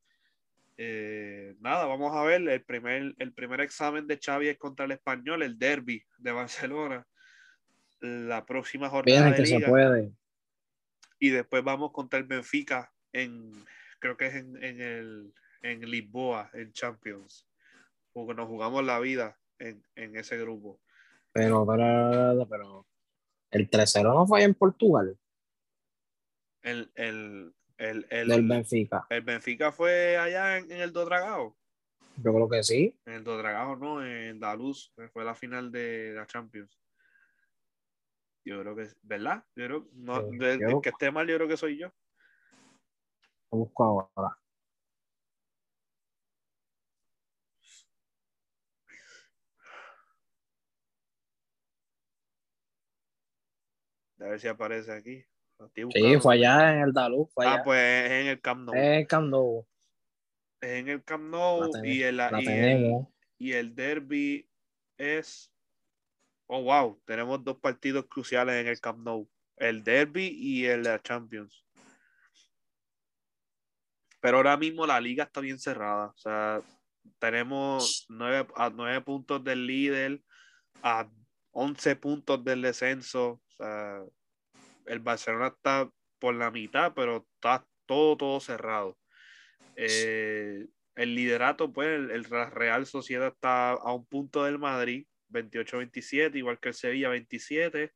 Eh, 0.77 1.55
nada, 1.59 1.85
vamos 1.85 2.15
a 2.15 2.23
ver, 2.23 2.47
el 2.47 2.63
primer, 2.63 3.13
el 3.17 3.33
primer 3.33 3.59
examen 3.61 4.07
de 4.07 4.17
Xavi 4.17 4.47
es 4.47 4.57
contra 4.57 4.85
el 4.85 4.91
español, 4.91 5.43
el 5.43 5.59
derby 5.59 6.03
de 6.17 6.31
Barcelona. 6.31 7.05
La 7.99 8.45
próxima 8.45 8.87
jornada 8.89 9.31
de 9.31 9.43
liga. 9.43 9.67
puede. 9.67 10.13
Y 11.19 11.31
después 11.31 11.63
vamos 11.65 11.91
contra 11.91 12.17
el 12.17 12.25
Benfica 12.25 12.93
en, 13.11 13.51
creo 13.99 14.15
que 14.15 14.27
es 14.27 14.35
en, 14.35 14.63
en, 14.63 14.79
el, 14.79 15.33
en 15.61 15.81
Lisboa, 15.81 16.49
en 16.53 16.71
Champions, 16.71 17.45
porque 18.13 18.33
nos 18.33 18.47
jugamos 18.47 18.85
la 18.85 18.99
vida 18.99 19.37
en, 19.59 19.83
en 19.95 20.15
ese 20.15 20.37
grupo. 20.37 20.79
Pero, 21.33 21.65
pero, 21.67 22.47
pero, 22.49 22.87
el 23.51 23.69
3-0 23.69 24.03
no 24.03 24.27
fue 24.27 24.43
en 24.43 24.53
Portugal. 24.53 25.17
El, 26.61 26.91
el, 26.95 27.53
el, 27.77 28.05
el, 28.09 28.27
Del 28.27 28.47
Benfica. 28.47 29.05
El 29.09 29.21
Benfica 29.21 29.71
fue 29.71 30.17
allá 30.17 30.57
en, 30.57 30.71
en 30.71 30.81
el 30.81 30.91
Dodragao. 30.91 31.55
Yo 32.17 32.33
creo 32.33 32.49
que 32.49 32.63
sí. 32.63 32.99
En 33.05 33.13
el 33.13 33.23
Dodragao, 33.23 33.77
no, 33.77 34.05
en 34.05 34.39
Daluz, 34.39 34.91
fue 35.13 35.23
la 35.23 35.35
final 35.35 35.71
de 35.71 36.13
la 36.13 36.25
Champions. 36.25 36.77
Yo 38.43 38.61
creo 38.61 38.75
que, 38.75 38.87
¿verdad? 39.03 39.43
Yo 39.55 39.65
creo, 39.65 39.89
no, 39.93 40.23
de, 40.23 40.79
que 40.81 40.89
esté 40.89 41.11
mal, 41.11 41.27
yo 41.27 41.35
creo 41.37 41.47
que 41.47 41.57
soy 41.57 41.77
yo. 41.77 41.87
Lo 43.51 43.59
busco 43.59 44.11
ahora. 44.15 44.37
A 54.19 54.25
ver 54.25 54.39
si 54.39 54.47
aparece 54.47 54.91
aquí. 54.91 55.23
Sí, 55.75 56.17
fue 56.21 56.35
allá 56.35 56.73
en 56.73 56.81
el 56.83 56.93
Dalú. 56.93 57.29
ah, 57.37 57.61
pues 57.63 58.11
en 58.11 58.27
el 58.27 58.41
Camp 58.41 58.65
Nou. 58.65 58.75
En 58.75 58.93
el 58.93 59.07
Camp 59.07 59.29
Nou. 59.29 59.67
En 60.61 60.89
el 60.89 61.03
Camp 61.03 61.23
Nou 61.23 61.69
y, 61.83 62.03
el, 62.03 62.21
y, 63.37 63.51
el, 63.53 63.75
derby 63.75 64.49
es. 64.97 65.51
Oh, 66.47 66.63
wow. 66.63 67.01
Tenemos 67.05 67.43
dos 67.43 67.57
partidos 67.57 68.05
cruciales 68.07 68.55
en 68.55 68.67
el 68.67 68.79
Camp 68.79 68.99
Nou: 68.99 69.29
el 69.57 69.83
derby 69.83 70.27
y 70.27 70.65
el 70.65 70.85
Champions. 71.01 71.65
Pero 74.21 74.37
ahora 74.37 74.57
mismo 74.57 74.85
la 74.85 74.99
liga 74.99 75.25
está 75.25 75.41
bien 75.41 75.59
cerrada. 75.59 76.07
O 76.07 76.17
sea, 76.17 76.61
tenemos 77.19 78.05
nueve, 78.09 78.47
a 78.55 78.69
nueve 78.69 79.01
puntos 79.01 79.43
del 79.43 79.65
líder, 79.65 80.21
a 80.81 81.09
11 81.59 81.95
puntos 81.97 82.43
del 82.43 82.61
descenso. 82.61 83.31
O 83.31 83.55
sea, 83.57 84.01
el 84.85 84.99
Barcelona 84.99 85.47
está 85.47 85.89
por 86.17 86.33
la 86.35 86.51
mitad, 86.51 86.93
pero 86.95 87.27
está 87.35 87.67
todo, 87.85 88.15
todo 88.15 88.39
cerrado. 88.39 88.97
Eh, 89.75 90.67
el 90.95 91.15
liderato, 91.15 91.71
pues, 91.71 91.87
el, 91.87 92.11
el, 92.11 92.23
Real 92.25 92.85
Sociedad 92.85 93.33
está 93.33 93.71
a 93.71 93.93
un 93.93 94.05
punto 94.05 94.45
del 94.45 94.57
Madrid, 94.57 95.05
28-27, 95.31 96.35
igual 96.37 96.59
que 96.59 96.69
el 96.69 96.75
Sevilla, 96.75 97.09
27. 97.09 97.91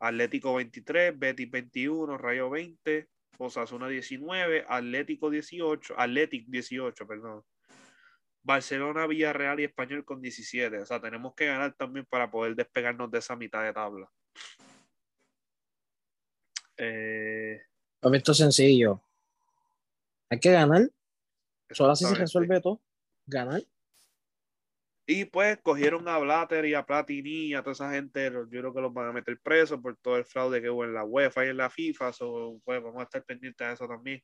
Atlético 0.00 0.54
23, 0.54 1.18
Betis 1.18 1.50
21, 1.50 2.18
Rayo 2.18 2.50
20, 2.50 3.08
Osasuna 3.38 3.88
19, 3.88 4.64
Atlético 4.68 5.30
18, 5.30 5.94
Atlético 5.98 6.50
18, 6.50 7.06
perdón. 7.06 7.42
Barcelona, 8.44 9.06
Villarreal 9.06 9.58
y 9.58 9.64
Español 9.64 10.04
con 10.04 10.20
17. 10.20 10.78
O 10.78 10.86
sea, 10.86 11.00
tenemos 11.00 11.34
que 11.34 11.46
ganar 11.46 11.74
también 11.74 12.04
para 12.04 12.30
poder 12.30 12.54
despegarnos 12.54 13.10
de 13.10 13.18
esa 13.18 13.34
mitad 13.34 13.64
de 13.64 13.72
tabla. 13.72 14.08
Eh, 16.76 17.62
esto 18.12 18.32
es 18.32 18.38
sencillo. 18.38 19.02
Hay 20.28 20.38
que 20.38 20.52
ganar. 20.52 20.90
Solo 21.70 21.92
así 21.92 22.04
se 22.04 22.14
resuelve 22.14 22.60
todo. 22.60 22.82
Ganar. 23.26 23.62
Y 25.06 25.24
pues 25.24 25.58
cogieron 25.62 26.06
a 26.08 26.18
Blatter 26.18 26.66
y 26.66 26.74
a 26.74 26.84
Platini 26.84 27.46
y 27.46 27.54
a 27.54 27.62
toda 27.62 27.72
esa 27.72 27.90
gente. 27.90 28.30
Yo 28.30 28.60
creo 28.60 28.74
que 28.74 28.80
los 28.80 28.92
van 28.92 29.08
a 29.08 29.12
meter 29.12 29.38
presos 29.40 29.80
por 29.80 29.96
todo 29.96 30.18
el 30.18 30.24
fraude 30.26 30.60
que 30.60 30.68
hubo 30.68 30.84
en 30.84 30.92
la 30.92 31.04
UEFA 31.04 31.46
y 31.46 31.48
en 31.48 31.56
la 31.56 31.70
FIFA. 31.70 32.12
So, 32.12 32.60
pues 32.64 32.82
vamos 32.82 33.00
a 33.00 33.04
estar 33.04 33.24
pendientes 33.24 33.66
de 33.66 33.72
eso 33.72 33.88
también. 33.88 34.22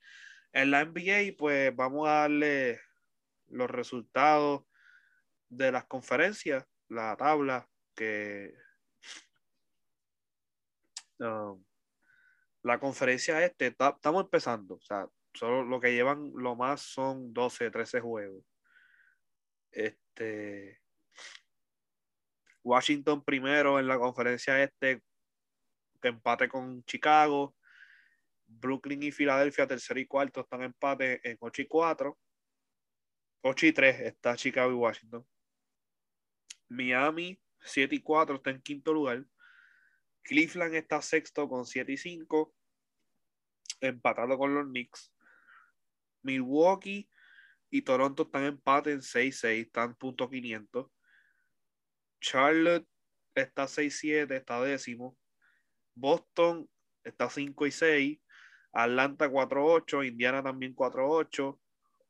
En 0.53 0.71
la 0.71 0.85
NBA, 0.85 1.37
pues 1.39 1.75
vamos 1.75 2.07
a 2.07 2.13
darle 2.13 2.81
los 3.51 3.71
resultados 3.71 4.65
de 5.49 5.73
las 5.73 5.85
conferencias, 5.87 6.65
la 6.89 7.17
tabla 7.17 7.69
que 7.95 8.55
um, 11.19 11.63
la 12.63 12.79
conferencia 12.79 13.45
este, 13.45 13.69
estamos 13.69 14.25
empezando, 14.25 14.75
o 14.75 14.81
sea, 14.81 15.07
solo 15.35 15.65
lo 15.65 15.81
que 15.81 15.93
llevan 15.93 16.33
lo 16.35 16.57
más 16.57 16.81
son 16.83 17.33
12, 17.33 17.71
13 17.71 18.01
juegos. 18.01 18.45
Este 19.71 20.81
Washington 22.63 23.25
primero 23.25 23.79
en 23.79 23.87
la 23.87 23.99
conferencia 23.99 24.63
este, 24.63 25.03
que 26.01 26.09
empate 26.09 26.49
con 26.49 26.85
Chicago. 26.85 27.55
Brooklyn 28.47 29.03
y 29.05 29.13
Filadelfia, 29.13 29.67
tercero 29.67 30.01
y 30.01 30.07
cuarto, 30.07 30.41
están 30.41 30.63
empate 30.63 31.21
en 31.23 31.37
8 31.41 31.63
y 31.63 31.67
4. 31.67 32.19
8 33.43 33.67
y 33.67 33.73
3 33.73 34.01
está 34.01 34.37
Chicago 34.37 34.71
y 34.71 34.75
Washington. 34.75 35.27
Miami, 36.69 37.41
7 37.63 37.95
y 37.95 38.01
4, 38.01 38.37
está 38.37 38.51
en 38.51 38.63
quinto 38.63 38.93
lugar. 38.93 39.25
Cleveland 40.23 40.75
está 40.75 41.01
sexto 41.03 41.49
con 41.49 41.65
7 41.65 41.93
y 41.93 41.97
5, 41.97 42.55
empatado 43.81 44.39
con 44.39 44.55
los 44.55 44.67
Knicks. 44.67 45.13
Milwaukee 46.23 47.09
y 47.71 47.83
Toronto 47.83 48.25
están 48.25 48.43
en 48.43 48.49
empate 48.49 48.93
en 48.93 49.01
6-6, 49.01 49.67
están 49.67 49.95
punto 49.95 50.29
500. 50.29 50.91
Charlotte 52.21 52.87
está 53.35 53.65
6-7, 53.65 54.31
está 54.33 54.61
décimo. 54.61 55.17
Boston 55.95 56.69
está 57.05 57.31
5 57.31 57.67
y 57.67 57.71
6. 57.71 58.21
Atlanta 58.73 59.29
4-8, 59.29 60.07
Indiana 60.07 60.43
también 60.43 60.75
4-8. 60.75 61.60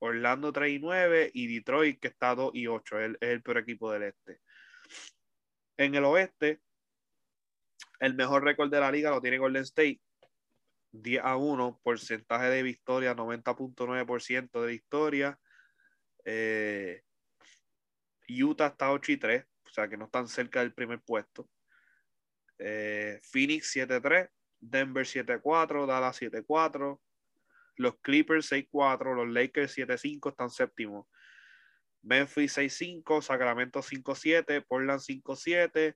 Orlando 0.00 0.52
3 0.52 0.72
y 0.72 0.78
9 0.78 1.30
y 1.32 1.54
Detroit 1.54 2.00
que 2.00 2.08
está 2.08 2.34
2 2.34 2.52
y 2.54 2.66
8, 2.66 3.00
es 3.00 3.16
el, 3.20 3.42
peor 3.42 3.58
equipo 3.58 3.92
del 3.92 4.04
este. 4.04 4.40
En 5.76 5.94
el 5.94 6.04
oeste, 6.04 6.60
el 8.00 8.14
mejor 8.14 8.44
récord 8.44 8.70
de 8.70 8.80
la 8.80 8.90
liga 8.90 9.10
lo 9.10 9.20
tiene 9.20 9.38
Golden 9.38 9.62
State, 9.62 10.00
10 10.92 11.22
a 11.22 11.36
1, 11.36 11.80
porcentaje 11.82 12.46
de 12.46 12.62
victoria 12.62 13.14
90.9% 13.14 14.60
de 14.60 14.66
victoria. 14.66 15.38
Eh, 16.24 17.02
Utah 18.28 18.68
está 18.68 18.92
8 18.92 19.12
y 19.12 19.16
3, 19.18 19.44
o 19.66 19.68
sea 19.68 19.88
que 19.88 19.96
no 19.96 20.06
están 20.06 20.28
cerca 20.28 20.60
del 20.60 20.72
primer 20.72 21.00
puesto. 21.00 21.48
Eh, 22.58 23.20
Phoenix 23.22 23.74
7-3, 23.74 24.30
Denver 24.60 25.04
7-4, 25.04 25.86
Dallas 25.86 26.20
7-4, 26.20 27.00
los 27.80 27.98
Clippers 28.00 28.52
6-4, 28.52 29.14
los 29.14 29.28
Lakers 29.28 29.76
7-5 29.76 30.30
están 30.30 30.50
séptimos. 30.50 31.06
Memphis 32.02 32.56
6-5, 32.56 33.22
Sacramento 33.22 33.80
5-7, 33.80 34.64
Portland 34.66 35.00
5-7, 35.00 35.94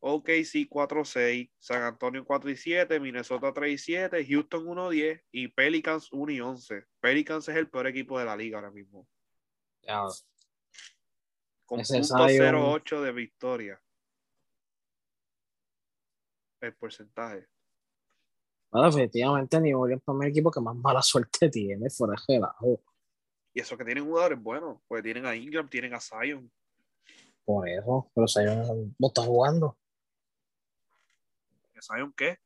OKC 0.00 0.68
4-6, 0.68 1.50
San 1.58 1.82
Antonio 1.82 2.24
4-7, 2.24 3.00
Minnesota 3.00 3.52
3-7, 3.52 4.26
Houston 4.26 4.64
1-10 4.64 5.22
y 5.32 5.48
Pelicans 5.48 6.10
1-11. 6.10 6.86
Pelicans 7.00 7.48
es 7.48 7.56
el 7.56 7.68
peor 7.68 7.86
equipo 7.86 8.18
de 8.18 8.24
la 8.24 8.36
liga 8.36 8.58
ahora 8.58 8.70
mismo. 8.70 9.06
Con 11.64 11.80
.08 11.80 13.00
de 13.02 13.12
victoria. 13.12 13.80
El 16.60 16.74
porcentaje. 16.74 17.46
Bueno, 18.70 18.88
efectivamente, 18.88 19.60
New 19.60 19.80
Orleans 19.80 20.02
es 20.02 20.22
el 20.22 20.28
equipo 20.28 20.50
que 20.50 20.60
más 20.60 20.76
mala 20.76 21.02
suerte 21.02 21.48
tiene 21.48 21.88
fuera 21.90 22.14
de. 22.26 22.54
Y 23.54 23.60
eso 23.60 23.76
que 23.76 23.84
tienen 23.84 24.04
jugadores 24.04 24.40
buenos, 24.40 24.78
pues 24.86 25.02
tienen 25.02 25.26
a 25.26 25.34
Ingram, 25.34 25.68
tienen 25.68 25.94
a 25.94 26.00
Zion. 26.00 26.50
Por 27.44 27.68
eso, 27.68 28.10
pero 28.14 28.28
Zion 28.28 28.94
no 28.98 29.08
está 29.08 29.22
jugando. 29.22 29.78
¿Zion 31.80 32.12
qué? 32.12 32.38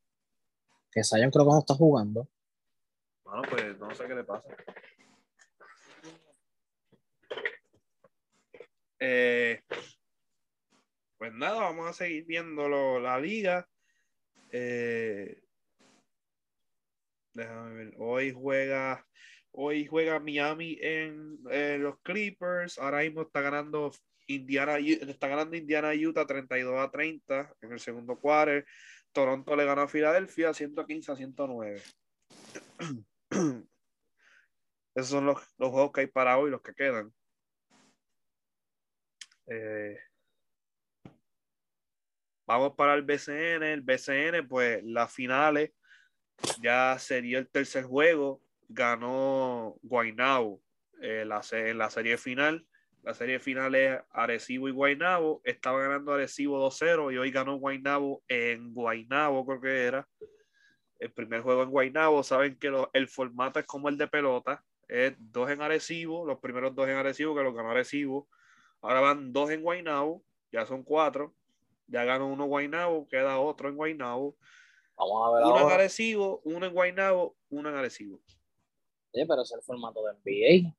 Que 0.92 1.02
Zion 1.02 1.30
creo 1.30 1.44
que 1.44 1.50
no 1.50 1.58
está 1.58 1.74
jugando. 1.74 2.28
Bueno, 3.24 3.42
pues 3.50 3.78
no 3.78 3.94
sé 3.94 4.06
qué 4.06 4.14
le 4.14 4.24
pasa. 4.24 4.48
Eh, 9.00 9.61
pues 11.18 11.32
nada, 11.32 11.61
vamos 11.61 11.88
a 11.88 11.92
seguir 11.92 12.24
viendo 12.24 12.68
la 13.00 13.18
liga. 13.18 13.68
Eh, 14.52 15.41
Déjame 17.34 17.74
ver. 17.74 17.94
Hoy 17.98 18.32
juega, 18.32 19.06
hoy 19.52 19.86
juega 19.86 20.20
Miami 20.20 20.78
en 20.80 21.38
los 21.82 21.98
Clippers. 22.02 22.78
Ahora 22.78 22.98
mismo 22.98 23.22
está 23.22 23.40
ganando 23.40 23.90
Indiana, 24.26 24.78
está 24.78 25.28
ganando 25.28 25.56
Indiana 25.56 25.92
Utah 25.92 26.26
32 26.26 26.78
a 26.78 26.90
30 26.90 27.54
en 27.62 27.72
el 27.72 27.80
segundo 27.80 28.18
quarter. 28.18 28.66
Toronto 29.12 29.56
le 29.56 29.64
ganó 29.64 29.82
a 29.82 29.88
Filadelfia 29.88 30.52
115 30.52 31.12
a 31.12 31.16
109. 31.16 31.82
Esos 34.94 35.08
son 35.08 35.26
los, 35.26 35.38
los, 35.58 35.70
juegos 35.70 35.92
que 35.92 36.02
hay 36.02 36.06
para 36.06 36.36
hoy, 36.38 36.50
los 36.50 36.60
que 36.60 36.74
quedan. 36.74 37.12
Eh, 39.46 39.98
vamos 42.46 42.74
para 42.76 42.94
el 42.94 43.02
BCN. 43.02 43.62
El 43.62 43.80
BCN, 43.80 44.46
pues 44.48 44.82
las 44.84 45.10
finales 45.12 45.72
ya 46.61 46.96
sería 46.98 47.38
el 47.38 47.48
tercer 47.48 47.85
juego, 47.85 48.40
ganó 48.68 49.76
Guaynabo 49.83 50.61
eh, 51.00 51.22
en 51.22 51.78
la 51.78 51.90
serie 51.90 52.16
final. 52.16 52.66
La 53.02 53.14
serie 53.14 53.40
final 53.40 53.74
es 53.74 54.00
Arecibo 54.12 54.68
y 54.68 54.72
Guaynabo. 54.72 55.40
Estaba 55.44 55.81
ganando 55.81 56.12
Arecibo 56.12 56.64
2-0 56.64 57.12
y 57.12 57.18
hoy 57.18 57.33
ganó 57.33 57.57
Guaynabo 57.57 58.22
en 58.28 58.72
Guaynabo, 58.72 59.44
creo 59.44 59.61
que 59.61 59.85
era. 59.85 60.09
El 61.00 61.11
primer 61.12 61.40
juego 61.40 61.64
en 61.64 61.70
Guaynabo. 61.70 62.22
Saben 62.22 62.57
que 62.57 62.72
el 62.92 63.09
formato 63.09 63.59
es 63.59 63.66
como 63.66 63.88
el 63.88 63.98
de 63.98 64.07
pelota. 64.07 64.62
Es 64.87 65.14
dos 65.18 65.50
en 65.50 65.62
Arecibo, 65.62 66.24
los 66.24 66.38
primeros 66.38 66.76
dos 66.76 66.88
en 66.88 66.94
Arecibo, 66.94 67.35
que 67.35 67.42
los 67.42 67.55
ganó 67.55 67.70
Arecibo. 67.70 68.28
Ahora 68.81 69.00
van 69.00 69.33
dos 69.33 69.50
en 69.50 69.62
Guaynabo, 69.62 70.22
ya 70.52 70.64
son 70.64 70.85
cuatro. 70.85 71.35
Ya 71.88 72.05
ganó 72.05 72.28
uno 72.28 72.44
Guaynabo, 72.44 73.09
queda 73.09 73.38
otro 73.38 73.68
en 73.68 73.74
Guaynabo. 73.74 74.37
Vamos 74.96 75.26
a 75.26 75.31
ver 75.35 75.44
uno 75.46 75.61
en 75.61 75.70
Arecibo, 75.72 76.40
uno 76.44 76.66
en 76.66 76.72
Guaynabo, 76.72 77.37
uno 77.50 77.68
en 77.68 77.74
Arecibo. 77.74 78.20
Sí, 79.12 79.24
pero 79.26 79.42
es 79.42 79.50
el 79.52 79.61
formato 79.62 80.00
de 80.05 80.14
NBA. 80.14 80.74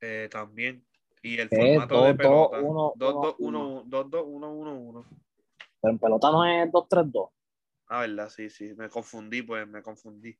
Eh, 0.00 0.28
también. 0.30 0.86
Y 1.22 1.38
el 1.38 1.48
formato 1.48 2.04
de 2.04 2.14
pelota. 2.14 2.60
2-2-1-1-1. 2.60 5.04
Pero 5.80 5.92
en 5.92 5.98
pelota 5.98 6.30
no 6.30 6.44
es 6.44 6.70
2-3-2. 6.70 7.30
Ah, 7.88 8.00
verdad, 8.00 8.28
sí, 8.28 8.50
sí. 8.50 8.74
Me 8.74 8.88
confundí, 8.88 9.42
pues 9.42 9.66
me 9.68 9.82
confundí. 9.82 10.38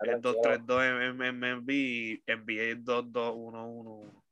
Es 0.00 0.22
2-3-2 0.22 0.84
en 0.84 1.20
MB 1.20 1.70
y 1.70 2.22
NBA 2.26 2.62
es 2.62 2.84
2-2-1-1-1. 2.84 4.22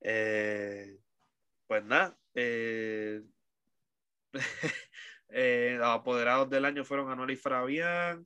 Eh, 0.00 0.98
pues 1.66 1.84
nada. 1.84 2.18
Eh, 2.34 3.22
Eh, 5.36 5.74
los 5.78 5.88
apoderados 5.88 6.48
del 6.48 6.64
año 6.64 6.84
fueron 6.84 7.10
y 7.32 7.36
Fabián. 7.36 8.24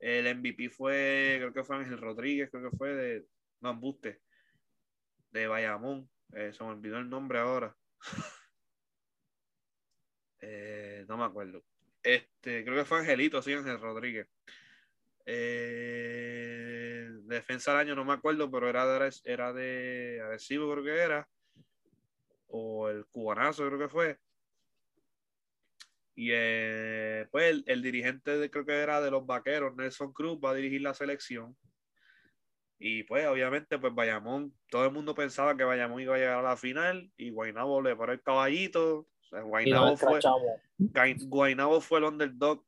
El 0.00 0.36
MVP 0.36 0.68
fue, 0.68 1.36
creo 1.38 1.52
que 1.52 1.62
fue 1.62 1.76
Ángel 1.76 1.98
Rodríguez, 1.98 2.50
creo 2.50 2.68
que 2.68 2.76
fue 2.76 2.92
de, 2.92 3.24
no, 3.60 4.20
de 5.30 5.46
Bayamón. 5.46 6.10
Eh, 6.32 6.52
se 6.52 6.64
me 6.64 6.70
olvidó 6.70 6.98
el 6.98 7.08
nombre 7.08 7.38
ahora. 7.38 7.74
Eh, 10.42 11.04
no 11.06 11.18
me 11.18 11.24
acuerdo. 11.24 11.62
Este, 12.02 12.64
creo 12.64 12.74
que 12.74 12.86
fue 12.86 13.00
Angelito, 13.00 13.42
sí, 13.42 13.52
Ángel 13.52 13.78
Rodríguez. 13.78 14.26
defensa 17.26 17.72
del 17.72 17.80
año 17.80 17.94
no 17.94 18.06
me 18.06 18.14
acuerdo, 18.14 18.50
pero 18.50 18.66
era 18.66 18.86
de, 18.86 19.14
era 19.24 19.52
de 19.52 20.38
creo 20.48 20.82
que 20.82 20.96
era. 20.96 21.28
O 22.46 22.88
el 22.88 23.04
cubanazo, 23.04 23.66
creo 23.66 23.78
que 23.78 23.88
fue. 23.90 24.18
Y 26.14 26.30
eh, 26.32 27.26
pues 27.30 27.62
el, 27.66 27.82
dirigente 27.82 28.36
de, 28.36 28.50
creo 28.50 28.66
que 28.66 28.78
era 28.78 29.00
de 29.00 29.10
los 29.10 29.26
vaqueros, 29.26 29.74
Nelson 29.76 30.12
Cruz, 30.12 30.38
va 30.44 30.50
a 30.50 30.54
dirigir 30.54 30.82
la 30.82 30.94
selección. 30.94 31.56
Y 32.78 33.02
pues 33.04 33.26
obviamente 33.26 33.78
pues 33.78 33.94
Bayamón, 33.94 34.54
todo 34.70 34.86
el 34.86 34.92
mundo 34.92 35.14
pensaba 35.14 35.54
que 35.56 35.64
Bayamón 35.64 36.00
iba 36.00 36.14
a 36.14 36.18
llegar 36.18 36.38
a 36.38 36.48
la 36.48 36.56
final 36.56 37.12
y 37.16 37.30
Guaynabo 37.30 37.82
le 37.82 37.94
paró 37.94 38.12
el 38.12 38.22
caballito. 38.22 39.00
O 39.00 39.28
sea, 39.28 39.42
Guaynabo, 39.42 39.96
fue, 39.96 40.20
Guaynabo 41.26 41.80
fue 41.82 41.98
el 41.98 42.04
underdog 42.06 42.64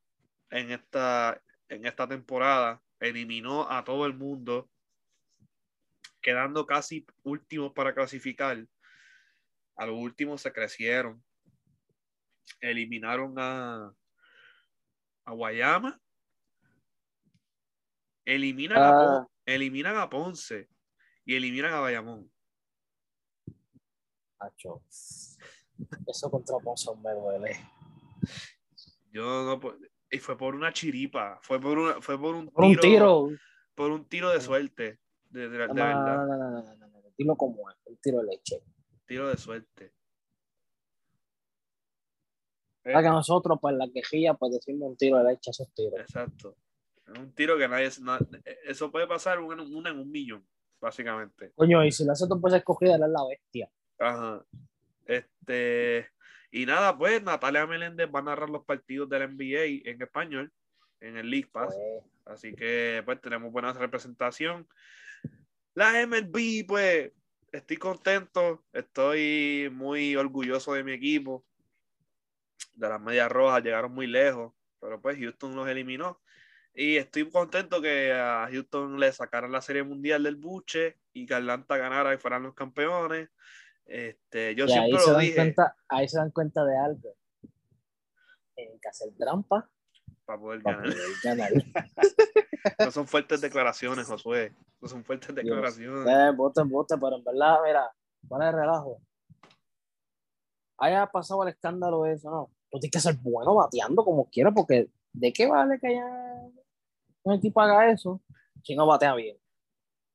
en 0.51 0.71
esta, 0.71 1.43
en 1.69 1.87
esta 1.87 2.07
temporada. 2.07 2.83
Eliminó 3.01 3.69
a 3.71 3.83
todo 3.85 4.07
el 4.07 4.15
mundo, 4.15 4.71
quedando 6.21 6.67
casi 6.67 7.07
últimos 7.23 7.73
para 7.73 7.95
clasificar. 7.95 8.67
A 9.77 9.87
los 9.87 9.97
últimos 9.97 10.43
se 10.43 10.53
crecieron. 10.53 11.25
Eliminaron 12.61 13.35
a, 13.39 13.93
a 15.25 15.33
Guayama. 15.33 16.01
Eliminan, 18.25 18.79
a, 18.79 19.17
ah. 19.19 19.29
eliminan 19.47 19.97
a 19.97 20.09
Ponce 20.09 20.69
y 21.25 21.35
eliminan 21.35 21.73
a 21.73 21.81
Bayamón. 21.81 22.31
Eso 26.07 26.31
contra 26.31 26.59
Ponce 26.59 26.91
me 27.03 27.13
duele. 27.13 27.57
Yo 29.13 29.45
no 29.45 29.61
y 30.13 30.19
fue 30.19 30.37
por 30.37 30.55
una 30.55 30.73
chiripa, 30.73 31.39
fue 31.41 31.59
por, 31.59 31.79
una, 31.79 32.01
fue 32.03 32.21
por 32.21 32.35
un 32.35 32.49
por 32.51 32.65
tiro, 32.65 32.75
un 32.75 32.81
tiro. 32.81 33.29
Por 33.75 33.91
un 33.91 34.05
tiro 34.07 34.31
de 34.31 34.43
suerte. 34.43 35.01
De, 35.31 35.49
de, 35.49 35.67
no, 35.67 35.75
verdad. 35.75 35.75
No, 35.75 36.27
no, 36.27 36.37
no, 36.37 36.63
no, 36.63 36.87
no, 36.89 37.03
Tiro 37.17 37.35
como 37.35 37.71
es, 37.71 37.77
un 37.87 37.97
tiro 37.97 38.19
de 38.19 38.25
leche. 38.25 38.63
Tiro 39.07 39.29
de 39.29 39.39
suerte. 39.39 39.95
Para 42.83 43.03
que 43.03 43.09
nosotros, 43.09 43.59
pues 43.61 43.77
la 43.77 43.89
quejilla, 43.89 44.35
pues 44.35 44.53
decimos 44.53 44.91
un 44.91 44.97
tiro 44.97 45.19
de 45.19 45.25
leche 45.25 45.51
esos 45.51 45.73
tiros. 45.73 46.01
Exacto. 46.01 46.57
Un 47.17 47.33
tiro 47.35 47.57
que 47.59 47.69
nadie. 47.69 47.91
eso 48.65 48.91
puede 48.91 49.07
pasar 49.07 49.39
una, 49.39 49.63
en 49.63 49.99
un 49.99 50.11
millón, 50.11 50.47
básicamente. 50.81 51.53
Coño, 51.55 51.85
y 51.85 51.93
si 51.93 52.05
la 52.05 52.13
hace 52.13 52.27
pues 52.41 52.55
escogida, 52.55 52.95
es 52.95 53.01
la 53.01 53.27
bestia. 53.29 53.71
Ajá. 53.99 54.45
Este. 55.07 56.09
Y 56.51 56.67
nada, 56.67 56.97
pues 56.99 57.23
Natalia 57.23 57.67
Meléndez 57.67 58.09
va 58.15 58.19
a 58.19 58.23
narrar 58.23 58.51
los 58.51 58.65
partidos 58.65 59.09
del 59.09 59.37
NBA 59.37 59.91
en 59.91 60.03
español, 60.03 60.53
en 61.01 61.17
el 61.17 61.31
League 61.31 61.49
Pass. 61.53 61.75
Pues. 61.75 62.13
Así 62.25 62.55
que 62.55 63.03
pues 63.05 63.21
tenemos 63.21 63.53
buena 63.53 63.73
representación. 63.73 64.67
La 65.75 66.07
MLB, 66.07 66.67
pues 66.67 67.13
estoy 67.53 67.77
contento, 67.77 68.65
estoy 68.73 69.71
muy 69.73 70.17
orgulloso 70.17 70.75
de 70.75 70.85
mi 70.85 70.93
equipo. 70.93 71.45
De 72.75 72.89
las 72.89 73.01
medias 73.01 73.31
rojas 73.31 73.63
llegaron 73.63 73.93
muy 73.93 74.07
lejos, 74.07 74.53
pero 74.81 75.01
pues 75.01 75.19
Houston 75.19 75.55
los 75.55 75.69
eliminó. 75.69 76.21
Y 76.75 76.97
estoy 76.97 77.31
contento 77.31 77.83
que 77.83 78.13
a 78.13 78.49
Houston 78.51 78.99
le 78.99 79.13
sacaran 79.13 79.53
la 79.53 79.61
serie 79.61 79.83
mundial 79.83 80.23
del 80.23 80.37
buche 80.37 80.99
y 81.13 81.27
que 81.27 81.35
Atlanta 81.35 81.77
ganara 81.77 82.15
y 82.15 82.19
fueran 82.19 82.45
los 82.45 82.55
campeones. 82.55 83.29
Este, 83.85 84.55
yo 84.55 84.67
siempre 84.67 84.99
ahí 84.99 85.07
lo 85.07 85.19
dije. 85.19 85.35
Cuenta, 85.35 85.77
ahí 85.89 86.09
se 86.09 86.19
dan 86.19 86.31
cuenta 86.31 86.65
de 86.65 86.79
algo. 86.79 87.15
En 88.57 88.81
que 88.81 88.89
hacer 88.89 89.09
trampa 89.19 89.71
para 90.25 90.41
poder 90.41 90.63
ganar. 90.63 90.87
no 92.79 92.91
son 92.91 93.07
fuertes 93.07 93.41
declaraciones, 93.41 94.07
Josué. 94.07 94.55
No 94.81 94.89
son 94.89 95.05
fuertes 95.05 95.35
declaraciones. 95.35 96.07
Eh, 96.07 96.33
voten, 96.35 96.69
voten, 96.69 96.99
pero 96.99 97.17
en 97.17 97.25
verdad, 97.25 97.59
mira, 97.65 97.93
para 98.29 98.49
el 98.49 98.57
relajo. 98.57 99.01
Haya 100.79 101.07
pasado 101.07 101.43
el 101.43 101.51
escándalo 101.51 102.07
eso, 102.07 102.31
¿no? 102.31 102.51
Tú 102.73 102.81
tienes 102.81 102.93
que 102.93 103.01
ser 103.01 103.17
bueno 103.21 103.55
bateando 103.55 104.03
como 104.03 104.31
quieras, 104.31 104.55
porque 104.57 104.89
¿de 105.13 105.33
qué 105.35 105.47
vale 105.47 105.79
que 105.79 105.89
haya 105.89 106.07
un 107.23 107.35
equipo 107.35 107.61
haga 107.61 107.93
eso 107.93 108.23
si 108.65 108.75
no 108.75 108.87
batea 108.87 109.15
bien? 109.15 109.37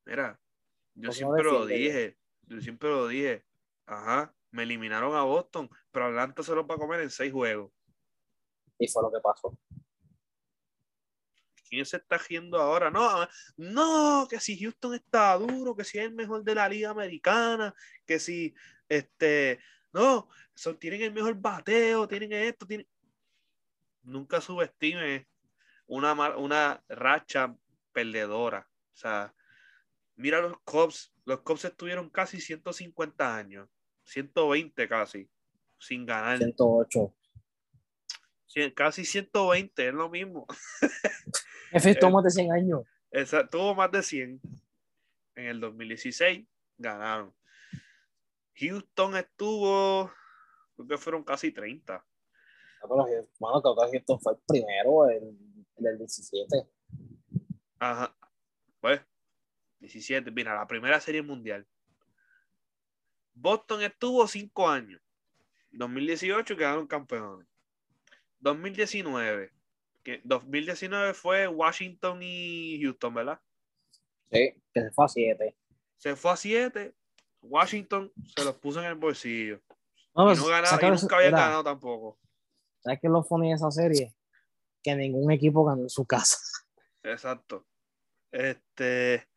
Mira, 0.05 0.39
yo 0.95 1.11
siempre 1.11 1.43
lo 1.43 1.67
dije, 1.67 2.17
yo 2.47 2.59
siempre 2.59 2.89
lo 2.89 3.07
dije. 3.07 3.45
Ajá, 3.85 4.33
me 4.49 4.63
eliminaron 4.63 5.15
a 5.15 5.21
Boston, 5.21 5.69
pero 5.91 6.07
Atlanta 6.07 6.41
se 6.41 6.55
lo 6.55 6.65
va 6.65 6.73
a 6.73 6.79
comer 6.79 7.01
en 7.01 7.11
seis 7.11 7.31
juegos. 7.31 7.71
Y 8.79 8.87
fue 8.87 9.03
lo 9.03 9.11
que 9.11 9.19
pasó. 9.19 9.55
¿Quién 11.69 11.85
se 11.85 11.97
está 11.97 12.15
haciendo 12.15 12.59
ahora? 12.59 12.89
No, 12.89 13.07
no, 13.57 14.27
que 14.27 14.39
si 14.39 14.57
Houston 14.59 14.95
está 14.95 15.37
duro, 15.37 15.75
que 15.75 15.83
si 15.83 15.99
es 15.99 16.05
el 16.05 16.15
mejor 16.15 16.43
de 16.43 16.55
la 16.55 16.67
liga 16.67 16.89
americana, 16.89 17.75
que 18.05 18.17
si, 18.17 18.55
este, 18.89 19.59
no, 19.93 20.29
son, 20.53 20.77
tienen 20.77 21.01
el 21.01 21.13
mejor 21.13 21.35
bateo, 21.35 22.07
tienen 22.07 22.33
esto, 22.33 22.65
tienen... 22.65 22.87
Nunca 24.03 24.39
subestime 24.39 25.27
una, 25.85 26.13
una 26.37 26.83
racha 26.87 27.55
perdedora. 27.91 28.67
O 28.93 28.95
sea, 28.95 29.33
mira 30.15 30.39
los 30.41 30.57
Cubs, 30.61 31.13
los 31.25 31.41
Cubs 31.41 31.65
estuvieron 31.65 32.09
casi 32.09 32.39
150 32.39 33.35
años 33.35 33.69
120 34.07 34.87
casi, 34.87 35.29
sin 35.79 36.05
ganar. 36.05 36.37
108. 36.37 37.13
casi 38.73 39.05
120, 39.05 39.87
es 39.87 39.93
lo 39.93 40.09
mismo. 40.09 40.47
F 41.73 41.95
tuvo 41.95 42.11
más 42.11 42.23
de 42.23 42.31
100 42.31 42.51
años. 42.51 42.81
Exacto, 43.11 43.57
tuvo 43.57 43.75
más 43.75 43.91
de 43.91 44.01
100. 44.01 44.41
En 45.35 45.45
el 45.45 45.59
2016 45.59 46.47
ganaron. 46.77 47.33
Houston 48.59 49.15
estuvo, 49.15 50.11
creo 50.75 50.87
que 50.87 50.97
fueron 50.97 51.23
casi 51.23 51.51
30. 51.51 51.93
Ah, 51.95 52.87
bueno, 52.87 53.61
creo 53.61 53.75
que 53.75 53.97
Houston 53.97 54.19
fue 54.19 54.33
el 54.33 54.39
primero 54.47 55.09
en, 55.09 55.65
el 55.77 55.97
17. 55.97 56.67
Ajá. 57.79 58.15
Pues, 58.79 59.01
17. 59.79 60.31
Mira, 60.31 60.55
la 60.55 60.67
primera 60.67 60.99
serie 60.99 61.21
mundial. 61.21 61.67
Boston 63.33 63.83
estuvo 63.83 64.27
cinco 64.27 64.67
años. 64.67 65.01
2018 65.71 66.57
quedaron 66.57 66.87
campeones. 66.87 67.47
2019. 68.39 69.51
Que 70.03 70.21
2019 70.23 71.13
fue 71.13 71.47
Washington 71.47 72.19
y 72.21 72.81
Houston, 72.81 73.13
¿verdad? 73.13 73.39
Sí, 74.31 74.61
que 74.73 74.81
se 74.81 74.91
fue 74.91 75.05
a 75.05 75.07
siete. 75.07 75.55
Se 75.97 76.15
fue 76.15 76.31
a 76.31 76.37
siete. 76.37 76.95
Washington 77.41 78.11
se 78.35 78.43
los 78.43 78.55
puso 78.55 78.79
en 78.79 78.87
el 78.87 78.95
bolsillo. 78.95 79.61
No, 80.15 80.33
y 80.33 80.35
no 80.35 80.43
y 80.45 81.01
nunca 81.01 81.17
habían 81.17 81.31
ganado 81.31 81.63
tampoco. 81.63 82.19
¿Sabes 82.79 82.99
qué 82.99 83.07
es 83.07 83.13
lo 83.13 83.23
funny 83.23 83.49
de 83.49 83.55
esa 83.55 83.71
serie? 83.71 84.15
Que 84.81 84.95
ningún 84.95 85.31
equipo 85.31 85.63
ganó 85.63 85.83
en 85.83 85.89
su 85.89 86.05
casa. 86.05 86.37
Exacto. 87.03 87.65
Este, 88.31 89.27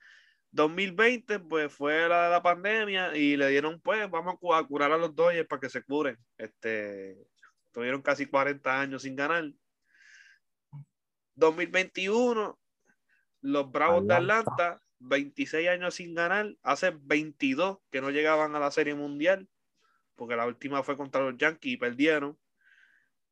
2020 0.52 1.38
pues 1.40 1.72
fue 1.72 2.08
la 2.08 2.24
de 2.24 2.30
la 2.30 2.42
pandemia 2.42 3.16
y 3.16 3.36
le 3.36 3.48
dieron 3.48 3.80
pues 3.80 4.10
vamos 4.10 4.36
a 4.52 4.64
curar 4.64 4.92
a 4.92 4.98
los 4.98 5.14
Dodgers 5.14 5.48
para 5.48 5.60
que 5.60 5.68
se 5.68 5.82
curen. 5.82 6.18
Este, 6.36 7.16
tuvieron 7.72 8.02
casi 8.02 8.26
40 8.26 8.80
años 8.80 9.02
sin 9.02 9.16
ganar. 9.16 9.44
2021 11.34 12.58
los 13.42 13.70
Bravos 13.70 14.06
de 14.06 14.14
Atlanta 14.14 14.80
26 15.00 15.68
años 15.68 15.94
sin 15.94 16.14
ganar, 16.14 16.54
hace 16.62 16.92
22 17.02 17.78
que 17.90 18.00
no 18.00 18.10
llegaban 18.10 18.54
a 18.54 18.60
la 18.60 18.70
Serie 18.70 18.94
Mundial, 18.94 19.48
porque 20.14 20.36
la 20.36 20.46
última 20.46 20.82
fue 20.82 20.96
contra 20.96 21.22
los 21.22 21.36
Yankees 21.36 21.72
y 21.72 21.76
perdieron. 21.76 22.38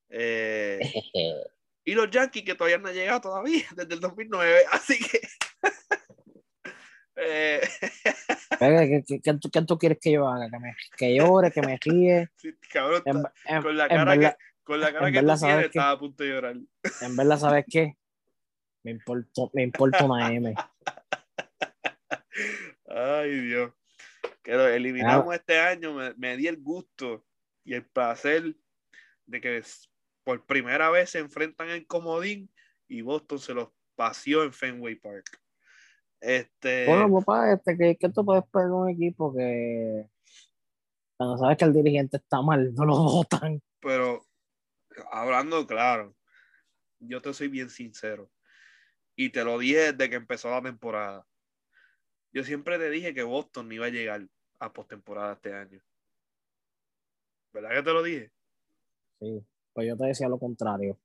Eh, 0.08 0.80
y 1.84 1.94
los 1.94 2.10
Yankees 2.10 2.44
que 2.44 2.54
todavía 2.54 2.78
no 2.78 2.88
han 2.88 2.94
llegado 2.94 3.20
todavía 3.20 3.64
desde 3.76 3.94
el 3.94 4.00
2009, 4.00 4.60
así 4.72 4.98
que 4.98 5.20
eh... 7.16 7.60
¿Qué, 8.58 9.62
tú, 9.66 9.78
quieres 9.78 9.98
que 10.00 10.12
yo 10.12 10.26
haga? 10.26 10.50
¿Que, 10.50 10.58
me, 10.58 10.74
que 10.96 11.14
llore, 11.14 11.52
que 11.52 11.62
me 11.62 11.78
ríe? 11.80 12.28
cabrón, 12.72 13.02
con, 13.02 13.76
la 13.76 13.88
cara 13.88 14.18
que, 14.18 14.34
con 14.64 14.80
la 14.80 14.92
cara 14.92 15.12
que 15.12 15.20
tú 15.20 15.36
tienes, 15.36 15.64
estaba 15.66 15.90
a 15.92 15.98
punto 15.98 16.24
de 16.24 16.30
llorar. 16.30 16.56
En 17.02 17.16
verdad, 17.16 17.38
¿sabes 17.38 17.64
qué? 17.68 17.96
Me 18.82 18.92
importa, 18.92 19.42
me 19.52 19.62
importa 19.62 20.04
una 20.04 20.32
M. 20.32 20.54
Ay, 22.86 23.40
Dios. 23.40 23.72
Que 24.42 24.52
lo 24.52 24.66
eliminamos 24.66 25.34
este 25.34 25.58
año, 25.58 25.94
me, 25.94 26.14
me 26.14 26.36
di 26.36 26.46
el 26.46 26.56
gusto 26.56 27.24
y 27.64 27.74
el 27.74 27.84
placer 27.84 28.56
de 29.26 29.40
que 29.40 29.62
por 30.24 30.44
primera 30.46 30.90
vez 30.90 31.10
se 31.10 31.18
enfrentan 31.18 31.70
en 31.70 31.84
Comodín 31.84 32.50
y 32.86 33.02
Boston 33.02 33.38
se 33.38 33.54
los 33.54 33.68
paseó 33.94 34.42
en 34.44 34.52
Fenway 34.52 34.94
Park. 34.94 35.40
Este... 36.20 36.86
Bueno, 36.86 37.12
papá, 37.20 37.52
este, 37.52 37.76
que, 37.76 37.96
que 37.96 38.08
tú 38.08 38.24
puedes 38.24 38.44
perder 38.50 38.70
un 38.70 38.88
equipo 38.88 39.34
que 39.34 40.08
cuando 41.18 41.36
sabes 41.36 41.58
que 41.58 41.64
el 41.64 41.72
dirigente 41.72 42.16
está 42.16 42.40
mal, 42.40 42.72
no 42.74 42.84
lo 42.84 42.94
votan. 43.02 43.60
Pero, 43.80 44.24
hablando 45.10 45.66
claro, 45.66 46.14
yo 47.00 47.20
te 47.20 47.34
soy 47.34 47.48
bien 47.48 47.68
sincero. 47.68 48.30
Y 49.16 49.30
te 49.30 49.42
lo 49.44 49.58
dije 49.58 49.92
desde 49.92 50.08
que 50.08 50.16
empezó 50.16 50.48
la 50.48 50.62
temporada. 50.62 51.26
Yo 52.32 52.44
siempre 52.44 52.78
te 52.78 52.90
dije 52.90 53.14
que 53.14 53.22
Boston 53.22 53.68
no 53.68 53.74
iba 53.74 53.86
a 53.86 53.90
llegar 53.90 54.26
a 54.58 54.72
postemporada 54.72 55.34
este 55.34 55.54
año. 55.54 55.80
¿Verdad 57.52 57.70
que 57.70 57.82
te 57.82 57.92
lo 57.92 58.02
dije? 58.02 58.32
Sí, 59.18 59.44
pues 59.72 59.88
yo 59.88 59.96
te 59.96 60.06
decía 60.06 60.28
lo 60.28 60.38
contrario. 60.38 60.98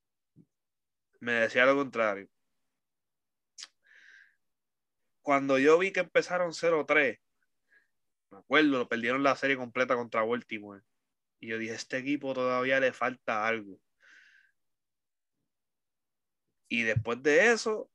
Me 1.20 1.34
decía 1.34 1.66
lo 1.66 1.76
contrario. 1.76 2.30
cuando 5.24 5.58
yo 5.58 5.80
vi 5.80 5.92
que 5.92 6.02
empezaron 6.02 6.54
0-3, 6.54 7.20
me 8.30 8.38
acuerdo, 8.38 8.80
lo 8.80 8.90
perdieron 8.90 9.24
la 9.24 9.36
serie 9.36 9.58
completa 9.58 9.96
contra 9.96 10.24
Baltimore. 10.24 10.84
Y 11.40 11.48
yo 11.48 11.58
dije, 11.58 11.74
este 11.74 11.98
equipo 11.98 12.34
todavía 12.34 12.80
le 12.80 12.94
falta 12.94 13.48
algo. 13.48 13.80
Y 16.68 16.84
después 16.84 17.24
de 17.24 17.52
eso, 17.52 17.90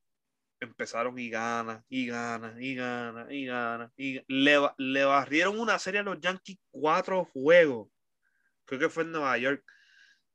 empezaron 0.60 1.18
y 1.18 1.30
ganan, 1.30 1.84
y 1.88 2.06
ganan, 2.06 2.62
y 2.62 2.74
ganan, 2.74 3.32
y 3.32 3.46
ganan. 3.46 3.92
Y 3.96 4.20
le, 4.28 4.58
le 4.76 5.04
barrieron 5.04 5.58
una 5.58 5.78
serie 5.78 6.00
a 6.00 6.04
los 6.04 6.20
Yankees 6.20 6.58
cuatro 6.70 7.24
juegos. 7.24 7.88
Creo 8.64 8.80
que 8.80 8.88
fue 8.88 9.04
en 9.04 9.12
Nueva 9.12 9.36
York. 9.38 9.64